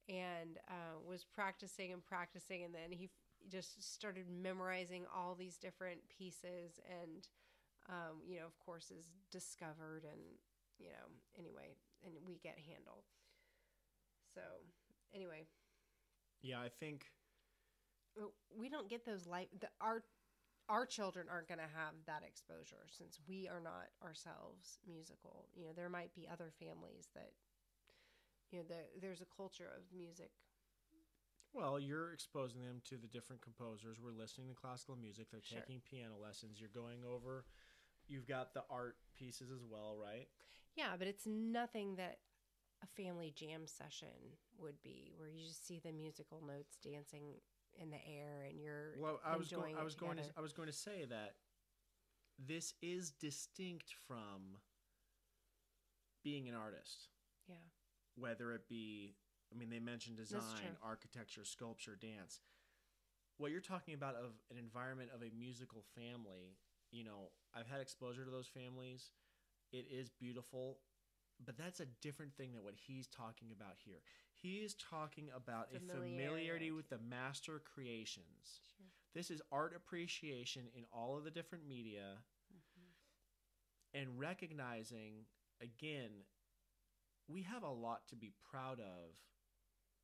and 0.08 0.58
uh, 0.68 0.96
was 1.06 1.24
practicing 1.24 1.92
and 1.92 2.02
practicing, 2.02 2.64
and 2.64 2.74
then 2.74 2.90
he 2.90 3.10
just 3.50 3.82
started 3.82 4.24
memorizing 4.30 5.04
all 5.14 5.34
these 5.34 5.58
different 5.58 6.00
pieces 6.08 6.80
and 6.88 7.28
um, 7.88 8.20
you 8.26 8.36
know, 8.36 8.46
of 8.46 8.58
course, 8.58 8.90
is 8.90 9.08
discovered, 9.32 10.04
and 10.04 10.20
you 10.78 10.88
know, 10.88 11.08
anyway, 11.38 11.76
and 12.04 12.12
we 12.26 12.38
get 12.42 12.58
Handel. 12.58 13.04
So, 14.38 14.62
anyway, 15.14 15.46
Yeah, 16.42 16.60
I 16.60 16.68
think 16.68 17.06
we 18.56 18.68
don't 18.68 18.88
get 18.88 19.04
those 19.04 19.26
life. 19.26 19.48
The, 19.60 19.68
our 19.80 20.02
our 20.68 20.84
children 20.84 21.26
aren't 21.30 21.48
going 21.48 21.58
to 21.64 21.74
have 21.74 21.94
that 22.06 22.22
exposure 22.26 22.84
since 22.90 23.18
we 23.26 23.48
are 23.48 23.60
not 23.60 23.88
ourselves 24.04 24.78
musical. 24.86 25.48
You 25.56 25.64
know, 25.66 25.72
there 25.74 25.88
might 25.88 26.14
be 26.14 26.28
other 26.30 26.52
families 26.60 27.08
that, 27.14 27.32
you 28.52 28.58
know, 28.58 28.64
the, 28.68 29.00
there's 29.00 29.22
a 29.22 29.26
culture 29.34 29.70
of 29.74 29.84
music. 29.96 30.30
Well, 31.54 31.80
you're 31.80 32.12
exposing 32.12 32.62
them 32.62 32.82
to 32.84 32.98
the 32.98 33.06
different 33.08 33.40
composers. 33.40 33.96
We're 33.98 34.12
listening 34.12 34.48
to 34.48 34.54
classical 34.54 34.94
music. 34.96 35.30
They're 35.30 35.40
Sure. 35.40 35.58
taking 35.60 35.80
piano 35.80 36.16
lessons. 36.22 36.60
You're 36.60 36.68
going 36.74 37.00
over. 37.02 37.46
You've 38.06 38.28
got 38.28 38.52
the 38.52 38.64
art 38.68 38.96
pieces 39.16 39.50
as 39.50 39.64
well, 39.64 39.96
right? 39.96 40.28
Yeah, 40.76 40.96
but 40.98 41.08
it's 41.08 41.26
nothing 41.26 41.96
that 41.96 42.18
a 42.82 42.86
family 43.02 43.32
jam 43.34 43.66
session 43.66 44.36
would 44.58 44.80
be, 44.82 45.12
where 45.16 45.28
you 45.28 45.46
just 45.46 45.66
see 45.66 45.80
the 45.84 45.92
musical 45.92 46.40
notes 46.46 46.76
dancing 46.82 47.34
in 47.80 47.90
the 47.90 47.98
air 48.06 48.46
and 48.48 48.60
you're 48.60 48.94
Well, 48.98 49.20
I 49.24 49.36
was 49.36 49.48
going. 49.48 49.76
I 49.76 49.82
was 49.84 49.94
going 49.94 50.16
to. 50.16 50.24
I 50.36 50.40
was 50.40 50.52
going 50.52 50.68
to 50.68 50.74
say 50.74 51.04
that 51.08 51.34
this 52.38 52.74
is 52.82 53.10
distinct 53.10 53.94
from 54.06 54.58
being 56.24 56.48
an 56.48 56.54
artist, 56.54 57.08
Yeah, 57.48 57.56
whether 58.16 58.52
it 58.52 58.68
be. 58.68 59.14
I 59.52 59.58
mean, 59.58 59.70
they 59.70 59.80
mentioned 59.80 60.18
design, 60.18 60.76
architecture, 60.82 61.44
sculpture, 61.44 61.96
dance. 61.98 62.40
What 63.38 63.50
you're 63.50 63.60
talking 63.60 63.94
about 63.94 64.14
of 64.14 64.32
an 64.50 64.58
environment 64.58 65.10
of 65.14 65.22
a 65.22 65.30
musical 65.38 65.84
family, 65.94 66.58
you 66.90 67.04
know, 67.04 67.30
I've 67.54 67.66
had 67.66 67.80
exposure 67.80 68.24
to 68.24 68.30
those 68.30 68.48
families. 68.48 69.10
It 69.72 69.86
is 69.90 70.10
beautiful, 70.10 70.78
but 71.44 71.56
that's 71.56 71.80
a 71.80 71.86
different 72.02 72.34
thing 72.36 72.52
than 72.52 72.62
what 72.64 72.74
he's 72.76 73.06
talking 73.06 73.48
about 73.52 73.76
here. 73.84 74.00
He 74.32 74.56
is 74.56 74.74
talking 74.74 75.28
about 75.34 75.68
a 75.74 75.78
familiarity 75.80 76.16
Familiarity. 76.16 76.70
with 76.72 76.88
the 76.88 76.98
master 76.98 77.60
creations. 77.64 78.60
sure. 78.76 78.86
This 79.14 79.30
is 79.30 79.40
art 79.50 79.74
appreciation 79.74 80.62
in 80.76 80.84
all 80.92 81.16
of 81.16 81.24
the 81.24 81.30
different 81.30 81.66
media 81.66 82.18
mm-hmm. 82.52 83.98
and 83.98 84.18
recognizing 84.18 85.24
again 85.60 86.10
we 87.28 87.42
have 87.42 87.62
a 87.62 87.70
lot 87.70 88.06
to 88.08 88.16
be 88.16 88.32
proud 88.50 88.80
of 88.80 89.16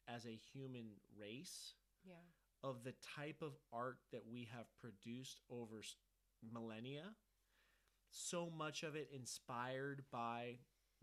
as 0.09 0.27
a 0.27 0.35
human 0.53 0.87
race 1.19 1.75
Yeah, 2.05 2.15
of 2.63 2.83
the 2.85 2.95
type 3.17 3.41
of 3.43 3.53
art 3.73 3.99
that 4.13 4.27
we 4.31 4.49
have 4.55 4.67
produced 4.81 5.41
over 5.51 5.83
millennia 6.53 7.15
so 8.11 8.51
much 8.57 8.83
of 8.83 8.95
it 8.97 9.09
inspired 9.15 10.05
by 10.13 10.57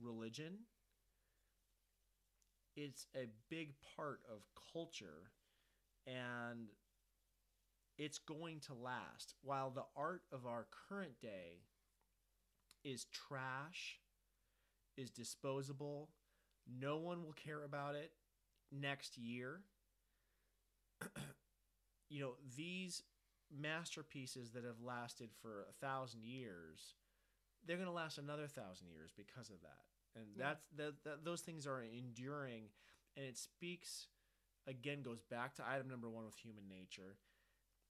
religion 0.03 0.59
it's 2.75 3.05
a 3.15 3.27
big 3.49 3.73
part 3.95 4.21
of 4.29 4.41
culture 4.73 5.31
and 6.07 6.69
it's 7.97 8.17
going 8.17 8.59
to 8.61 8.73
last. 8.73 9.35
While 9.43 9.69
the 9.69 9.83
art 9.95 10.23
of 10.31 10.45
our 10.45 10.65
current 10.89 11.19
day 11.21 11.65
is 12.83 13.05
trash 13.05 13.99
is 14.97 15.11
disposable 15.11 16.09
no 16.79 16.97
one 16.97 17.23
will 17.23 17.33
care 17.33 17.63
about 17.63 17.95
it 17.95 18.11
next 18.71 19.17
year. 19.17 19.61
You 22.09 22.19
know 22.19 22.33
these 22.57 23.03
masterpieces 23.57 24.51
that 24.51 24.65
have 24.65 24.81
lasted 24.85 25.29
for 25.41 25.65
a 25.69 25.85
thousand 25.85 26.25
years 26.25 26.95
they're 27.65 27.77
going 27.77 27.87
to 27.87 27.93
last 27.93 28.17
another 28.17 28.47
thousand 28.47 28.89
years 28.89 29.11
because 29.15 29.49
of 29.49 29.61
that 29.61 29.90
and 30.15 30.25
Yeah. 30.37 30.43
that's 30.45 30.67
that, 30.77 31.03
that 31.03 31.25
those 31.25 31.41
things 31.41 31.65
are 31.67 31.81
enduring 31.81 32.65
and 33.17 33.25
it 33.25 33.37
speaks 33.37 34.07
again 34.67 35.01
goes 35.01 35.21
back 35.21 35.55
to 35.55 35.63
item 35.67 35.87
number 35.89 36.09
one 36.09 36.25
with 36.25 36.35
human 36.35 36.67
nature 36.69 37.17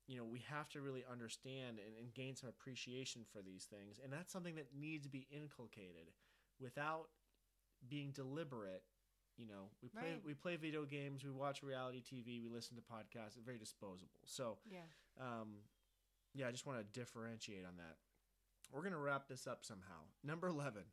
you 0.07 0.17
know 0.17 0.23
we 0.25 0.39
have 0.39 0.69
to 0.69 0.81
really 0.81 1.03
understand 1.11 1.79
and, 1.79 1.95
and 1.99 2.13
gain 2.13 2.35
some 2.35 2.49
appreciation 2.49 3.23
for 3.31 3.41
these 3.41 3.65
things 3.65 3.99
and 4.03 4.11
that's 4.11 4.31
something 4.31 4.55
that 4.55 4.67
needs 4.77 5.03
to 5.03 5.09
be 5.09 5.27
inculcated 5.31 6.11
without 6.59 7.07
being 7.87 8.11
deliberate 8.11 8.83
you 9.37 9.45
know 9.47 9.69
we 9.81 9.89
play 9.89 10.11
Right. 10.13 10.21
we 10.25 10.33
play 10.33 10.55
video 10.55 10.85
games 10.85 11.23
we 11.23 11.31
watch 11.31 11.63
reality 11.63 12.01
tv 12.01 12.41
we 12.41 12.49
listen 12.49 12.75
to 12.75 12.81
podcasts 12.81 13.35
it's 13.35 13.45
very 13.45 13.57
disposable 13.57 14.19
so 14.25 14.57
yeah, 14.69 14.79
um, 15.19 15.55
yeah, 16.33 16.47
I 16.47 16.51
just 16.51 16.65
want 16.65 16.79
to 16.79 16.85
differentiate 16.97 17.65
on 17.65 17.75
that. 17.75 17.97
We're 18.71 18.79
going 18.83 18.93
to 18.93 18.97
wrap 18.97 19.27
this 19.27 19.47
up 19.47 19.65
somehow. 19.65 19.99
Number 20.23 20.47
11, 20.47 20.83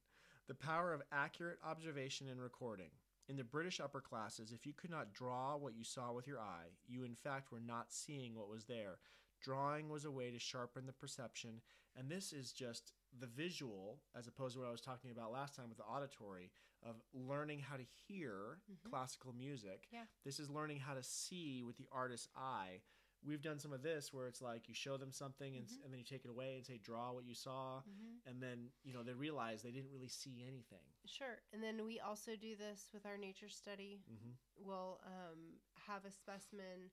the 0.48 0.54
power 0.54 0.92
of 0.92 1.02
accurate 1.12 1.58
observation 1.64 2.28
and 2.28 2.40
recording. 2.40 2.90
In 3.28 3.36
the 3.36 3.44
British 3.44 3.78
upper 3.80 4.00
classes, 4.00 4.52
if 4.52 4.66
you 4.66 4.72
could 4.72 4.90
not 4.90 5.12
draw 5.12 5.56
what 5.56 5.76
you 5.76 5.84
saw 5.84 6.12
with 6.12 6.26
your 6.26 6.40
eye, 6.40 6.70
you 6.86 7.04
in 7.04 7.14
fact 7.14 7.52
were 7.52 7.60
not 7.60 7.92
seeing 7.92 8.34
what 8.34 8.48
was 8.48 8.64
there. 8.64 8.98
Drawing 9.42 9.90
was 9.90 10.04
a 10.06 10.10
way 10.10 10.30
to 10.30 10.38
sharpen 10.38 10.86
the 10.86 10.92
perception, 10.92 11.60
and 11.94 12.10
this 12.10 12.32
is 12.32 12.52
just 12.52 12.92
the 13.20 13.26
visual, 13.26 14.00
as 14.16 14.26
opposed 14.26 14.54
to 14.54 14.60
what 14.60 14.68
I 14.68 14.72
was 14.72 14.80
talking 14.80 15.10
about 15.10 15.30
last 15.30 15.54
time 15.54 15.68
with 15.68 15.76
the 15.78 15.84
auditory, 15.84 16.50
of 16.82 16.96
learning 17.12 17.60
how 17.60 17.76
to 17.76 17.82
hear 17.82 18.60
Mhm. 18.70 18.90
classical 18.90 19.32
music. 19.32 19.88
Yeah. 19.90 20.06
This 20.24 20.40
is 20.40 20.48
learning 20.48 20.78
how 20.80 20.94
to 20.94 21.02
see 21.02 21.62
with 21.62 21.76
the 21.76 21.88
artist's 21.92 22.28
eye 22.34 22.80
we've 23.26 23.42
done 23.42 23.58
some 23.58 23.72
of 23.72 23.82
this 23.82 24.12
where 24.12 24.26
it's 24.26 24.40
like 24.40 24.68
you 24.68 24.74
show 24.74 24.96
them 24.96 25.10
something 25.12 25.56
and, 25.56 25.64
s 25.66 25.72
Mhm. 25.76 25.84
and 25.84 25.92
then 25.92 25.98
you 25.98 26.04
take 26.04 26.24
it 26.24 26.30
away 26.30 26.56
and 26.56 26.64
say 26.66 26.78
draw 26.78 27.12
what 27.12 27.24
you 27.24 27.34
saw 27.34 27.80
hmm 27.82 28.18
and 28.26 28.42
then 28.42 28.70
you 28.84 28.92
know 28.92 29.02
they 29.02 29.14
realize 29.14 29.62
they 29.62 29.70
didn't 29.70 29.90
really 29.90 30.08
see 30.08 30.44
anything 30.46 30.84
sure. 31.06 31.40
And 31.52 31.62
then 31.62 31.84
we 31.84 31.98
also 32.00 32.36
do 32.36 32.54
this 32.56 32.90
with 32.92 33.06
our 33.06 33.16
nature 33.16 33.48
study. 33.48 34.02
mm-hmm. 34.10 34.32
We'll 34.56 35.00
um, 35.06 35.58
have 35.86 36.04
a 36.04 36.10
specimen 36.12 36.90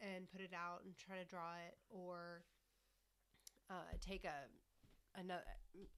and 0.00 0.30
put 0.30 0.40
it 0.40 0.52
out 0.54 0.84
and 0.84 0.96
try 0.96 1.16
to 1.18 1.24
draw 1.24 1.54
it, 1.66 1.76
or 1.90 2.44
uh, 3.70 3.90
take 4.00 4.24
a 4.24 4.48
another. 5.18 5.42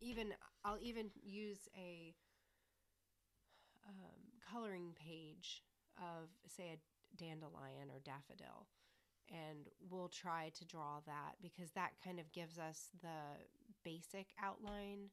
Even 0.00 0.34
I'll 0.64 0.78
even 0.80 1.11
use 1.22 1.68
a 1.76 2.14
um, 3.86 4.20
coloring 4.50 4.94
page 4.96 5.62
of 5.98 6.28
say 6.48 6.70
a 6.74 6.78
dandelion 7.16 7.90
or 7.92 8.00
daffodil 8.00 8.66
and 9.30 9.68
we'll 9.90 10.08
try 10.08 10.50
to 10.58 10.64
draw 10.64 11.00
that 11.06 11.36
because 11.42 11.70
that 11.72 11.92
kind 12.04 12.18
of 12.18 12.32
gives 12.32 12.58
us 12.58 12.88
the 13.02 13.44
basic 13.84 14.28
outline. 14.42 15.10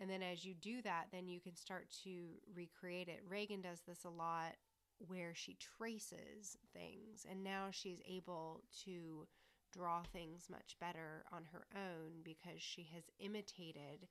And 0.00 0.08
then 0.08 0.22
as 0.22 0.44
you 0.44 0.54
do 0.54 0.80
that, 0.82 1.06
then 1.12 1.28
you 1.28 1.40
can 1.40 1.54
start 1.54 1.88
to 2.04 2.38
recreate 2.54 3.08
it. 3.08 3.22
Reagan 3.28 3.60
does 3.60 3.80
this 3.86 4.04
a 4.04 4.10
lot 4.10 4.56
where 5.06 5.34
she 5.34 5.56
traces 5.78 6.56
things, 6.72 7.26
and 7.28 7.42
now 7.42 7.66
she's 7.70 8.00
able 8.08 8.62
to 8.84 9.26
draw 9.72 10.02
things 10.02 10.48
much 10.50 10.76
better 10.80 11.24
on 11.32 11.44
her 11.52 11.66
own 11.74 12.22
because 12.24 12.60
she 12.60 12.88
has 12.94 13.04
imitated 13.18 14.06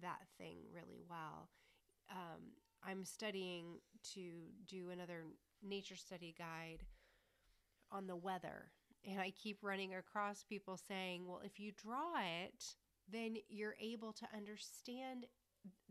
that 0.00 0.22
thing 0.38 0.58
really 0.72 1.02
well. 1.08 1.48
Um, 2.10 2.52
I'm 2.86 3.04
studying 3.04 3.80
to 4.14 4.20
do 4.66 4.90
another 4.90 5.24
nature 5.62 5.96
study 5.96 6.34
guide 6.38 6.84
on 7.90 8.06
the 8.06 8.16
weather. 8.16 8.70
And 9.08 9.20
I 9.20 9.30
keep 9.30 9.58
running 9.62 9.94
across 9.94 10.42
people 10.42 10.76
saying, 10.76 11.26
well, 11.26 11.40
if 11.44 11.60
you 11.60 11.72
draw 11.72 12.16
it, 12.44 12.74
then 13.10 13.36
you're 13.48 13.76
able 13.80 14.12
to 14.14 14.26
understand 14.36 15.26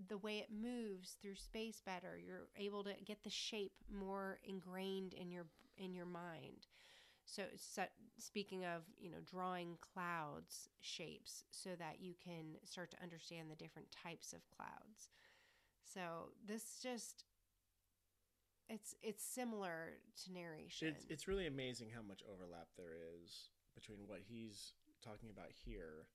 the 0.08 0.18
way 0.18 0.40
it 0.40 0.50
moves 0.52 1.18
through 1.22 1.36
space 1.36 1.82
better. 1.86 2.20
You're 2.24 2.48
able 2.58 2.84
to 2.84 2.94
get 3.06 3.24
the 3.24 3.30
shape 3.30 3.74
more 3.92 4.40
ingrained 4.44 5.14
in 5.14 5.32
your 5.32 5.46
in 5.78 5.94
your 5.94 6.06
mind. 6.06 6.68
So, 7.26 7.44
so 7.58 7.84
speaking 8.18 8.66
of, 8.66 8.84
you 9.00 9.10
know, 9.10 9.18
drawing 9.26 9.78
clouds 9.82 10.70
shapes 10.80 11.44
so 11.52 11.72
that 11.80 12.00
you 12.00 12.14
can 12.24 12.56
start 12.64 12.92
to 12.92 13.04
understand 13.04 13.50
the 13.50 13.56
different 13.56 13.88
types 13.92 14.32
of 14.32 14.48
clouds. 14.56 15.10
So, 15.84 16.32
this 16.46 16.80
just 16.82 17.26
it's 18.70 18.96
it's 19.02 19.24
similar 19.24 19.94
to 20.24 20.34
narration. 20.34 20.90
It's 20.90 21.06
it's 21.10 21.28
really 21.28 21.48
amazing 21.48 21.90
how 21.94 22.02
much 22.02 22.22
overlap 22.32 22.68
there 22.78 22.96
is 23.24 23.50
between 23.76 24.00
what 24.08 24.20
he's 24.28 24.74
talking 25.04 25.30
about 25.30 25.52
here 25.52 26.08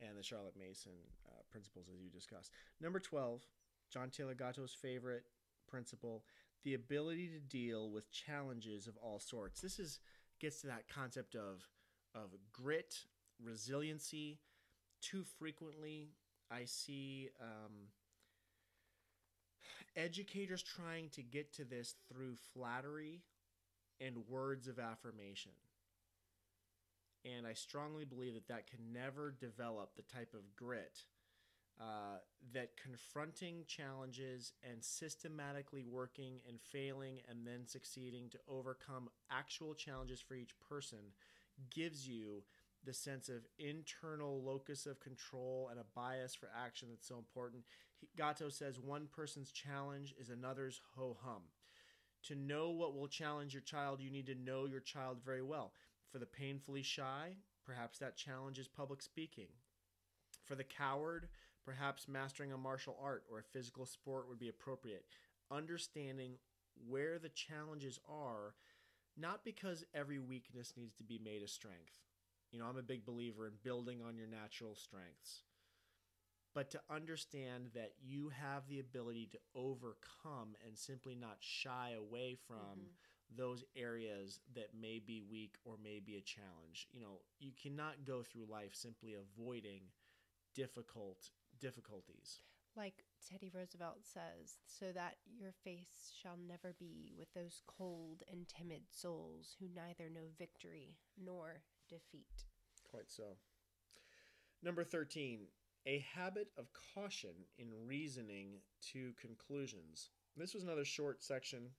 and 0.00 0.16
the 0.16 0.22
Charlotte 0.22 0.54
Mason 0.58 0.92
uh, 1.28 1.42
principles 1.50 1.86
as 1.92 2.00
you 2.00 2.10
discussed. 2.10 2.52
Number 2.80 3.00
12, 3.00 3.42
John 3.92 4.10
Taylor 4.10 4.34
Gatto's 4.34 4.72
favorite 4.72 5.24
principle, 5.68 6.24
the 6.64 6.74
ability 6.74 7.28
to 7.28 7.40
deal 7.40 7.90
with 7.90 8.10
challenges 8.10 8.86
of 8.86 8.96
all 8.96 9.18
sorts. 9.18 9.60
This 9.60 9.78
is 9.78 10.00
gets 10.40 10.60
to 10.62 10.68
that 10.68 10.88
concept 10.88 11.34
of 11.34 11.68
of 12.14 12.30
grit, 12.52 12.94
resiliency. 13.42 14.38
Too 15.00 15.24
frequently, 15.38 16.10
I 16.50 16.64
see 16.64 17.30
um, 17.40 17.88
educators 19.96 20.62
trying 20.62 21.08
to 21.10 21.22
get 21.22 21.52
to 21.54 21.64
this 21.64 21.94
through 22.08 22.36
flattery 22.54 23.22
and 24.00 24.16
words 24.28 24.68
of 24.68 24.78
affirmation. 24.78 25.52
And 27.24 27.46
I 27.46 27.52
strongly 27.52 28.04
believe 28.04 28.34
that 28.34 28.48
that 28.48 28.66
can 28.66 28.92
never 28.92 29.34
develop 29.38 29.90
the 29.94 30.02
type 30.02 30.32
of 30.34 30.56
grit 30.56 31.04
uh, 31.80 32.18
that 32.52 32.76
confronting 32.76 33.64
challenges 33.66 34.52
and 34.70 34.84
systematically 34.84 35.84
working 35.84 36.40
and 36.48 36.60
failing 36.60 37.20
and 37.28 37.46
then 37.46 37.66
succeeding 37.66 38.28
to 38.30 38.38
overcome 38.48 39.08
actual 39.30 39.74
challenges 39.74 40.20
for 40.20 40.34
each 40.34 40.54
person 40.68 40.98
gives 41.70 42.06
you 42.06 42.42
the 42.84 42.92
sense 42.92 43.28
of 43.28 43.46
internal 43.58 44.42
locus 44.42 44.86
of 44.86 45.00
control 45.00 45.68
and 45.70 45.80
a 45.80 45.84
bias 45.94 46.34
for 46.34 46.48
action 46.56 46.88
that's 46.90 47.08
so 47.08 47.16
important. 47.18 47.62
Gatto 48.16 48.48
says 48.48 48.78
one 48.78 49.08
person's 49.14 49.50
challenge 49.50 50.14
is 50.18 50.30
another's 50.30 50.80
ho 50.96 51.16
hum. 51.22 51.42
To 52.24 52.34
know 52.34 52.70
what 52.70 52.94
will 52.94 53.08
challenge 53.08 53.54
your 53.54 53.62
child, 53.62 54.00
you 54.00 54.10
need 54.10 54.26
to 54.26 54.34
know 54.34 54.66
your 54.66 54.80
child 54.80 55.18
very 55.24 55.42
well. 55.42 55.72
For 56.10 56.18
the 56.18 56.26
painfully 56.26 56.82
shy, 56.82 57.36
perhaps 57.64 57.98
that 57.98 58.16
challenge 58.16 58.58
is 58.58 58.68
public 58.68 59.00
speaking. 59.00 59.48
For 60.44 60.54
the 60.54 60.64
coward, 60.64 61.28
perhaps 61.64 62.08
mastering 62.08 62.52
a 62.52 62.58
martial 62.58 62.98
art 63.02 63.24
or 63.30 63.38
a 63.38 63.42
physical 63.42 63.86
sport 63.86 64.28
would 64.28 64.38
be 64.38 64.48
appropriate. 64.48 65.04
Understanding 65.50 66.34
where 66.88 67.18
the 67.18 67.28
challenges 67.28 67.98
are, 68.08 68.54
not 69.16 69.44
because 69.44 69.84
every 69.94 70.18
weakness 70.18 70.74
needs 70.76 70.94
to 70.96 71.04
be 71.04 71.20
made 71.22 71.42
a 71.42 71.48
strength. 71.48 72.00
You 72.50 72.58
know, 72.58 72.66
I'm 72.66 72.78
a 72.78 72.82
big 72.82 73.04
believer 73.04 73.46
in 73.46 73.54
building 73.62 74.00
on 74.06 74.16
your 74.16 74.26
natural 74.26 74.74
strengths. 74.74 75.42
But 76.54 76.70
to 76.70 76.80
understand 76.90 77.70
that 77.74 77.92
you 78.02 78.30
have 78.30 78.68
the 78.68 78.80
ability 78.80 79.28
to 79.32 79.38
overcome 79.54 80.56
and 80.66 80.76
simply 80.76 81.14
not 81.14 81.36
shy 81.38 81.94
away 81.96 82.36
from 82.46 82.56
mm-hmm. 82.56 83.36
those 83.36 83.64
areas 83.76 84.40
that 84.54 84.70
may 84.78 84.98
be 84.98 85.22
weak 85.22 85.54
or 85.64 85.76
may 85.82 86.00
be 86.00 86.16
a 86.16 86.20
challenge. 86.20 86.88
You 86.92 87.00
know, 87.00 87.20
you 87.38 87.52
cannot 87.60 88.04
go 88.04 88.22
through 88.22 88.46
life 88.50 88.74
simply 88.74 89.14
avoiding 89.14 89.82
difficult 90.54 91.30
difficulties. 91.60 92.40
Like 92.76 93.04
Teddy 93.28 93.50
Roosevelt 93.54 93.98
says, 94.02 94.58
so 94.66 94.86
that 94.92 95.16
your 95.38 95.52
face 95.64 96.12
shall 96.20 96.36
never 96.48 96.74
be 96.78 97.12
with 97.18 97.32
those 97.34 97.62
cold 97.66 98.22
and 98.30 98.48
timid 98.48 98.82
souls 98.90 99.56
who 99.60 99.66
neither 99.74 100.08
know 100.08 100.28
victory 100.38 100.96
nor 101.22 101.62
defeat. 101.88 102.44
Quite 102.88 103.10
so. 103.10 103.36
Number 104.62 104.84
13, 104.84 105.40
a 105.86 106.04
habit 106.14 106.48
of 106.58 106.66
caution 106.94 107.30
in 107.58 107.68
reasoning 107.86 108.58
to 108.92 109.12
conclusions. 109.20 110.10
This 110.36 110.54
was 110.54 110.62
another 110.62 110.84
short 110.84 111.22
section. 111.22 111.70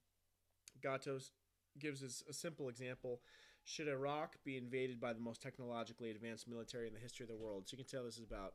Gatto's 0.82 1.32
gives 1.80 2.04
us 2.04 2.24
a 2.30 2.34
simple 2.34 2.70
example. 2.70 3.22
Should 3.64 3.88
Iraq 3.88 4.38
be 4.44 4.58
invaded 4.58 5.00
by 5.00 5.14
the 5.14 5.20
most 5.20 5.42
technologically 5.42 6.12
advanced 6.12 6.48
military 6.48 6.88
in 6.88 6.94
the 6.94 7.00
history 7.00 7.24
of 7.24 7.30
the 7.30 7.36
world? 7.36 7.68
So 7.68 7.76
you 7.76 7.84
can 7.84 7.90
tell 7.90 8.04
this 8.04 8.18
is 8.18 8.26
about 8.26 8.54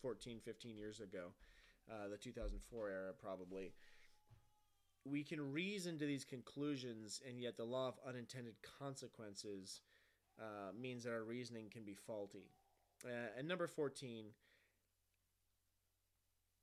14, 0.00 0.40
15 0.42 0.76
years 0.76 1.00
ago, 1.00 1.32
uh, 1.90 2.08
the 2.08 2.16
2004 2.16 2.88
era, 2.88 3.12
probably. 3.20 3.72
We 5.04 5.24
can 5.24 5.52
reason 5.52 5.98
to 5.98 6.06
these 6.06 6.24
conclusions, 6.24 7.20
and 7.26 7.40
yet 7.40 7.56
the 7.56 7.64
law 7.64 7.88
of 7.88 7.98
unintended 8.06 8.54
consequences 8.78 9.80
uh, 10.38 10.72
means 10.78 11.04
that 11.04 11.12
our 11.12 11.24
reasoning 11.24 11.68
can 11.70 11.84
be 11.84 11.94
faulty. 11.94 12.50
Uh, 13.04 13.38
and 13.38 13.48
number 13.48 13.66
14, 13.66 14.26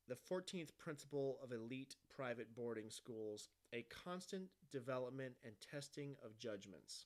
the 0.08 0.18
14th 0.32 0.70
principle 0.78 1.38
of 1.43 1.51
elite 1.51 1.95
private 2.16 2.55
boarding 2.55 2.89
schools 2.89 3.49
a 3.74 3.86
constant 4.03 4.47
development 4.72 5.34
and 5.43 5.53
testing 5.60 6.16
of 6.24 6.38
judgments. 6.38 7.05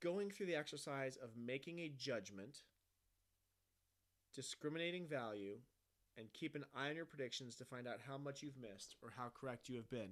Going 0.00 0.30
through 0.30 0.46
the 0.46 0.56
exercise 0.56 1.16
of 1.16 1.30
making 1.36 1.80
a 1.80 1.92
judgment, 1.96 2.60
discriminating 4.34 5.06
value, 5.06 5.58
and 6.16 6.32
keep 6.32 6.54
an 6.54 6.64
eye 6.74 6.90
on 6.90 6.96
your 6.96 7.04
predictions 7.04 7.54
to 7.56 7.64
find 7.64 7.88
out 7.88 7.98
how 8.06 8.16
much 8.16 8.42
you've 8.42 8.58
missed 8.60 8.96
or 9.02 9.12
how 9.16 9.30
correct 9.34 9.68
you 9.68 9.76
have 9.76 9.90
been. 9.90 10.10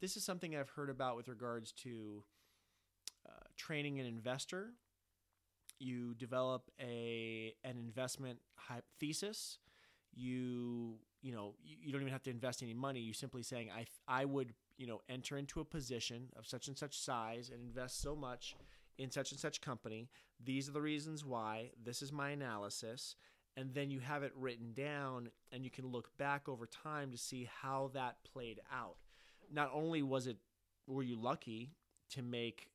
This 0.00 0.16
is 0.16 0.24
something 0.24 0.56
I've 0.56 0.70
heard 0.70 0.90
about 0.90 1.16
with 1.16 1.28
regards 1.28 1.72
to 1.82 2.22
uh, 3.26 3.44
training 3.56 4.00
an 4.00 4.06
investor. 4.06 4.70
You 5.78 6.14
develop 6.14 6.70
a 6.80 7.54
an 7.64 7.76
investment 7.76 8.38
thesis. 8.98 9.58
You 10.14 10.98
you 11.22 11.32
know 11.32 11.54
you, 11.64 11.92
don't 11.92 12.00
even 12.00 12.12
have 12.12 12.22
to 12.24 12.30
invest 12.30 12.62
any 12.62 12.74
money. 12.74 13.00
You 13.00 13.12
simply 13.12 13.42
saying 13.42 13.70
I 13.70 13.86
I 14.06 14.24
would 14.24 14.54
you 14.76 14.86
know 14.86 15.00
enter 15.08 15.36
into 15.36 15.60
a 15.60 15.64
position 15.64 16.28
of 16.36 16.46
such 16.46 16.68
and 16.68 16.76
such 16.76 16.98
size 16.98 17.50
and 17.52 17.60
invest 17.62 18.00
so 18.00 18.14
much 18.14 18.56
in 18.98 19.10
such 19.10 19.30
and 19.32 19.40
such 19.40 19.60
company. 19.60 20.08
These 20.44 20.68
are 20.68 20.72
the 20.72 20.82
reasons 20.82 21.24
why. 21.24 21.70
This 21.82 22.02
is 22.02 22.12
my 22.12 22.30
analysis. 22.30 23.16
And 23.56 23.74
then 23.74 23.90
you 23.90 24.00
have 24.00 24.22
it 24.22 24.32
written 24.34 24.72
down 24.72 25.28
and 25.52 25.62
you 25.62 25.70
can 25.70 25.86
look 25.86 26.16
back 26.16 26.48
over 26.48 26.66
time 26.66 27.10
to 27.10 27.18
see 27.18 27.48
how 27.60 27.90
that 27.92 28.16
played 28.24 28.60
out. 28.72 28.96
Not 29.52 29.70
only 29.74 30.02
was 30.02 30.26
it 30.26 30.38
were 30.86 31.02
you 31.02 31.16
lucky 31.16 31.74
to 32.10 32.22
make 32.22 32.68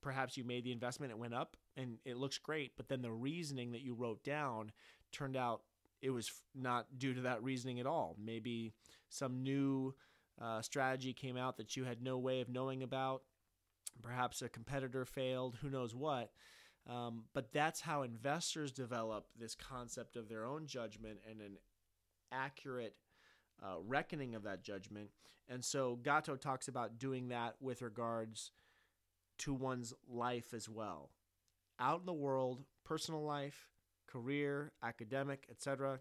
perhaps 0.00 0.36
you 0.36 0.44
made 0.44 0.64
the 0.64 0.72
investment, 0.72 1.12
it 1.12 1.18
went 1.18 1.34
up 1.34 1.56
and 1.76 1.98
it 2.04 2.16
looks 2.16 2.36
great, 2.38 2.72
but 2.76 2.88
then 2.88 3.00
the 3.00 3.12
reasoning 3.12 3.72
that 3.72 3.80
you 3.80 3.94
wrote 3.94 4.22
down 4.22 4.72
turned 5.12 5.36
out 5.36 5.62
it 6.04 6.10
was 6.10 6.30
not 6.54 6.98
due 6.98 7.14
to 7.14 7.22
that 7.22 7.42
reasoning 7.42 7.80
at 7.80 7.86
all. 7.86 8.14
Maybe 8.22 8.74
some 9.08 9.42
new 9.42 9.94
uh, 10.40 10.60
strategy 10.60 11.14
came 11.14 11.38
out 11.38 11.56
that 11.56 11.76
you 11.78 11.84
had 11.84 12.02
no 12.02 12.18
way 12.18 12.42
of 12.42 12.50
knowing 12.50 12.82
about. 12.82 13.22
Perhaps 14.02 14.42
a 14.42 14.50
competitor 14.50 15.06
failed, 15.06 15.56
who 15.62 15.70
knows 15.70 15.94
what. 15.94 16.30
Um, 16.86 17.24
but 17.32 17.52
that's 17.52 17.80
how 17.80 18.02
investors 18.02 18.70
develop 18.70 19.28
this 19.40 19.54
concept 19.54 20.16
of 20.16 20.28
their 20.28 20.44
own 20.44 20.66
judgment 20.66 21.20
and 21.28 21.40
an 21.40 21.56
accurate 22.30 22.96
uh, 23.62 23.76
reckoning 23.82 24.34
of 24.34 24.42
that 24.42 24.62
judgment. 24.62 25.08
And 25.48 25.64
so 25.64 25.98
Gatto 26.02 26.36
talks 26.36 26.68
about 26.68 26.98
doing 26.98 27.28
that 27.28 27.54
with 27.60 27.80
regards 27.80 28.50
to 29.38 29.54
one's 29.54 29.94
life 30.06 30.52
as 30.52 30.68
well. 30.68 31.12
Out 31.80 32.00
in 32.00 32.06
the 32.06 32.12
world, 32.12 32.64
personal 32.84 33.24
life, 33.24 33.70
career, 34.14 34.72
academic, 34.82 35.46
etc., 35.50 35.98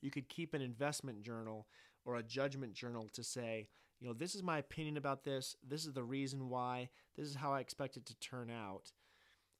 you 0.00 0.10
could 0.10 0.28
keep 0.28 0.54
an 0.54 0.62
investment 0.62 1.22
journal 1.22 1.66
or 2.04 2.16
a 2.16 2.22
judgment 2.22 2.74
journal 2.74 3.08
to 3.12 3.22
say, 3.22 3.68
you 4.00 4.08
know, 4.08 4.14
this 4.14 4.34
is 4.34 4.42
my 4.42 4.58
opinion 4.58 4.96
about 4.96 5.24
this. 5.24 5.56
This 5.66 5.86
is 5.86 5.92
the 5.92 6.02
reason 6.02 6.48
why. 6.48 6.88
This 7.16 7.28
is 7.28 7.36
how 7.36 7.52
I 7.52 7.60
expect 7.60 7.96
it 7.96 8.06
to 8.06 8.18
turn 8.18 8.50
out. 8.50 8.92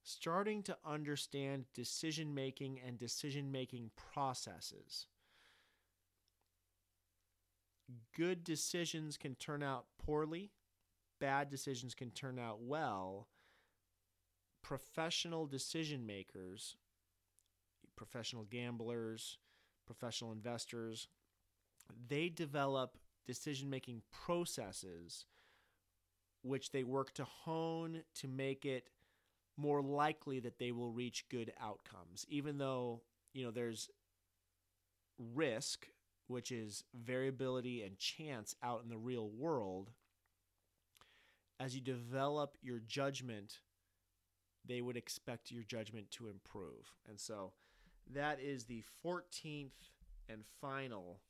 Starting 0.03 0.63
to 0.65 0.77
understand 0.85 1.67
decision 1.75 2.35
making 2.35 2.81
and 2.85 2.99
decision 2.99 3.53
making 3.53 3.91
processes. 3.95 5.07
Good 8.17 8.43
decisions 8.43 9.17
can 9.17 9.37
turn 9.37 9.63
out 9.63 9.85
poorly, 10.05 10.51
bad 11.21 11.51
decisions 11.51 11.95
can 11.95 12.11
turn 12.11 12.39
out 12.39 12.61
well. 12.61 13.29
Professional 14.63 15.47
decision 15.47 16.05
makers, 16.07 16.77
professional 17.97 18.45
gamblers, 18.45 19.39
professional 19.87 20.33
investors, 20.33 21.09
they 22.09 22.29
develop 22.29 22.97
decision 23.27 23.71
making 23.71 24.03
processes 24.11 25.27
which 26.43 26.73
they 26.73 26.83
work 26.83 27.15
to 27.15 27.25
hone 27.25 28.03
to 28.15 28.27
make 28.27 28.65
it 28.65 28.89
more 29.57 29.81
likely 29.81 30.41
that 30.41 30.59
they 30.59 30.73
will 30.73 30.91
reach 30.91 31.29
good 31.29 31.53
outcomes 31.61 32.27
even 32.29 32.59
though 32.59 33.01
you 33.33 33.45
know 33.45 33.53
there's 33.53 33.89
risk 35.35 35.87
which 36.27 36.51
is 36.51 36.85
variability 36.95 37.83
and 37.83 37.99
chance 37.99 38.55
out 38.63 38.83
in 38.83 38.89
the 38.89 38.97
real 38.97 39.29
world. 39.29 39.91
As 41.61 41.75
you 41.75 41.81
develop 41.81 42.57
your 42.63 42.81
judgment 42.81 43.59
they 44.65 44.81
would 44.81 44.97
expect 44.97 45.51
your 45.51 45.65
judgment 45.65 46.09
to 46.13 46.29
improve. 46.29 46.93
And 47.09 47.19
so 47.19 47.53
that 48.11 48.41
is 48.41 48.65
the 48.65 48.83
14th 49.05 49.71
and 50.29 50.43
final 50.61 51.21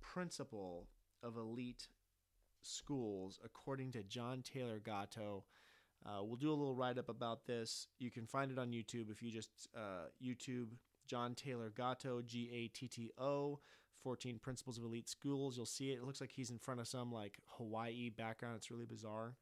principle 0.00 0.88
of 1.22 1.36
elite 1.36 1.88
schools, 2.62 3.40
according 3.44 3.92
to 3.92 4.02
John 4.02 4.42
Taylor 4.42 4.80
Gatto. 4.84 5.44
Uh, 6.06 6.22
we'll 6.22 6.36
do 6.36 6.50
a 6.50 6.52
little 6.52 6.74
write 6.74 6.98
up 6.98 7.08
about 7.08 7.46
this. 7.46 7.88
You 7.98 8.10
can 8.10 8.26
find 8.26 8.50
it 8.50 8.58
on 8.58 8.72
YouTube 8.72 9.10
if 9.10 9.22
you 9.22 9.30
just 9.30 9.68
uh, 9.76 10.08
YouTube 10.22 10.68
John 11.06 11.34
Taylor 11.34 11.72
Gatto, 11.74 12.22
G 12.22 12.50
A 12.52 12.68
T 12.68 12.88
T 12.88 13.10
O, 13.18 13.60
14 14.02 14.38
Principles 14.38 14.78
of 14.78 14.84
Elite 14.84 15.08
Schools. 15.08 15.56
You'll 15.56 15.66
see 15.66 15.90
it. 15.90 15.98
It 15.98 16.04
looks 16.04 16.20
like 16.20 16.32
he's 16.32 16.50
in 16.50 16.58
front 16.58 16.80
of 16.80 16.88
some 16.88 17.10
like 17.10 17.38
Hawaii 17.56 18.10
background. 18.10 18.56
It's 18.56 18.70
really 18.70 18.86
bizarre. 18.86 19.34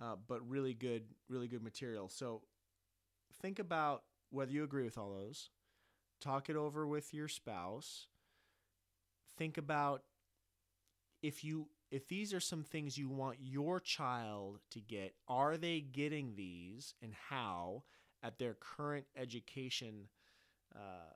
Uh, 0.00 0.16
but 0.26 0.48
really 0.48 0.74
good, 0.74 1.02
really 1.28 1.48
good 1.48 1.62
material. 1.62 2.08
So 2.08 2.42
think 3.40 3.58
about 3.58 4.02
whether 4.32 4.50
you 4.50 4.64
agree 4.64 4.84
with 4.84 4.98
all 4.98 5.12
those. 5.12 5.50
Talk 6.20 6.48
it 6.50 6.56
over 6.56 6.86
with 6.86 7.14
your 7.14 7.28
spouse 7.28 8.06
think 9.36 9.58
about 9.58 10.02
if 11.22 11.44
you 11.44 11.66
if 11.90 12.08
these 12.08 12.32
are 12.32 12.40
some 12.40 12.62
things 12.62 12.96
you 12.96 13.08
want 13.08 13.36
your 13.42 13.78
child 13.78 14.60
to 14.70 14.80
get, 14.80 15.14
are 15.28 15.58
they 15.58 15.80
getting 15.80 16.34
these 16.36 16.94
and 17.02 17.12
how 17.28 17.82
at 18.22 18.38
their 18.38 18.54
current 18.54 19.04
education 19.14 20.08
uh, 20.74 21.12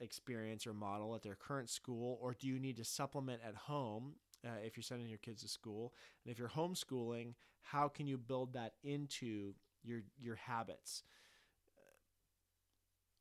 experience 0.00 0.66
or 0.66 0.74
model 0.74 1.14
at 1.14 1.22
their 1.22 1.34
current 1.34 1.70
school, 1.70 2.18
or 2.20 2.34
do 2.38 2.46
you 2.46 2.58
need 2.58 2.76
to 2.76 2.84
supplement 2.84 3.40
at 3.46 3.54
home 3.54 4.12
uh, 4.44 4.50
if 4.62 4.76
you're 4.76 4.82
sending 4.84 5.08
your 5.08 5.18
kids 5.18 5.42
to 5.42 5.48
school? 5.48 5.94
And 6.24 6.30
if 6.30 6.38
you're 6.38 6.48
homeschooling, 6.48 7.32
how 7.62 7.88
can 7.88 8.06
you 8.06 8.18
build 8.18 8.52
that 8.52 8.74
into 8.84 9.54
your 9.82 10.00
your 10.18 10.36
habits? 10.36 11.04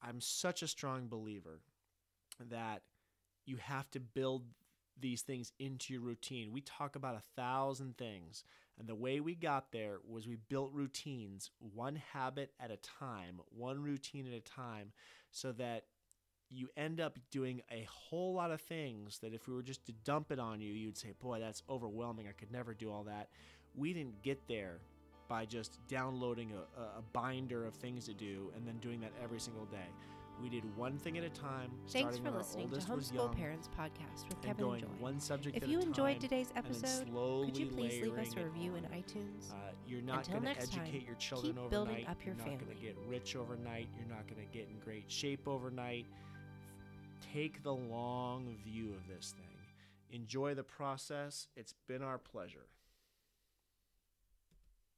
I'm 0.02 0.22
such 0.22 0.62
a 0.62 0.68
strong 0.68 1.08
believer 1.08 1.60
that 2.50 2.84
you 3.45 3.58
have 3.58 3.89
to 3.91 4.00
build 4.00 4.43
these 5.00 5.22
things 5.22 5.52
into 5.60 5.93
your 5.93 6.02
routine. 6.02 6.52
We 6.52 6.62
talk 6.62 6.95
about 6.95 7.16
a 7.16 7.41
thousand 7.41 7.98
things, 7.98 8.43
and 8.80 8.88
the 8.88 8.95
way 8.95 9.20
we 9.20 9.36
got 9.36 9.72
there 9.72 9.98
was 10.08 10.28
we 10.28 10.38
built 10.50 10.72
routines 10.74 11.52
one 11.60 12.02
habit 12.14 12.52
at 12.60 12.72
a 12.72 12.78
time, 12.78 13.39
one 13.50 13.82
routine 13.82 14.28
at 14.28 14.34
a 14.34 14.39
time, 14.39 14.91
so 15.32 15.52
that 15.54 15.86
you 16.50 16.70
end 16.78 17.00
up 17.00 17.20
doing 17.30 17.62
a 17.72 17.86
whole 17.89 18.34
lot 18.34 18.52
of 18.52 18.62
things 18.62 19.20
that 19.20 19.34
if 19.34 19.48
we 19.48 19.54
were 19.54 19.62
just 19.62 19.86
to 19.86 19.91
dump 19.91 20.32
it 20.32 20.39
on 20.39 20.62
you, 20.62 20.74
you'd 20.74 20.98
say, 20.98 21.14
Boy, 21.20 21.39
that's 21.39 21.64
overwhelming. 21.70 22.28
I 22.28 22.32
could 22.32 22.52
never 22.52 22.74
do 22.74 22.91
all 22.91 23.04
that. 23.04 23.30
We 23.76 23.93
didn't 23.93 24.22
get 24.24 24.48
there 24.48 24.80
by 25.28 25.46
just 25.46 25.80
downloading 25.88 26.54
a, 26.54 26.82
a 26.82 27.02
binder 27.14 27.66
of 27.66 27.74
things 27.76 28.06
to 28.06 28.14
do 28.14 28.52
and 28.56 28.68
then 28.68 28.78
doing 28.78 29.00
that 29.02 29.12
every 29.24 29.40
single 29.40 29.66
day. 29.66 29.88
We 30.42 30.50
did 30.50 30.64
one 30.78 30.98
thing 31.00 31.18
at 31.18 31.24
a 31.24 31.30
time. 31.30 31.72
Thanks 31.90 32.20
for 32.20 32.30
listening 32.30 32.70
to 32.70 32.78
Homeschool 32.78 33.36
Parents 33.36 33.68
Podcast 33.78 34.30
with 34.30 34.40
Kevin 34.42 34.66
and 34.66 34.82
Joy. 34.82 34.88
One 35.00 35.20
subject 35.20 35.58
if 35.58 35.68
you 35.68 35.80
enjoyed 35.80 36.20
time, 36.20 36.22
today's 36.22 36.50
episode, 36.56 37.08
could 37.46 37.58
you 37.58 37.66
please 37.66 38.04
leave 38.04 38.18
us 38.18 38.36
a 38.38 38.44
review 38.44 38.76
in 38.76 38.84
iTunes? 38.84 39.52
Uh, 39.52 39.72
you're 39.88 40.02
not 40.04 40.30
going 40.30 40.44
to 40.44 40.50
educate 40.52 41.00
time, 41.00 41.04
your 41.08 41.16
children 41.16 41.54
keep 41.54 41.62
overnight. 41.64 41.72
building 41.72 42.08
up 42.08 42.18
your 42.24 42.36
you're 42.36 42.44
family. 42.46 42.58
not 42.58 42.66
going 42.66 42.78
to 42.78 42.84
get 42.84 42.98
rich 43.08 43.36
overnight. 43.36 43.88
You're 43.98 44.16
not 44.16 44.28
going 44.28 44.46
to 44.48 44.54
get 44.54 44.68
in 44.70 44.78
great 44.80 45.12
shape 45.12 45.48
overnight. 45.48 46.06
Take 47.34 47.64
the 47.64 47.74
long 47.74 48.56
view 48.64 48.94
of 48.94 49.08
this 49.08 49.34
thing. 49.36 49.44
Enjoy 50.12 50.54
the 50.54 50.64
process. 50.64 51.48
It's 51.56 51.74
been 51.88 52.04
our 52.04 52.20
pleasure. 52.20 52.68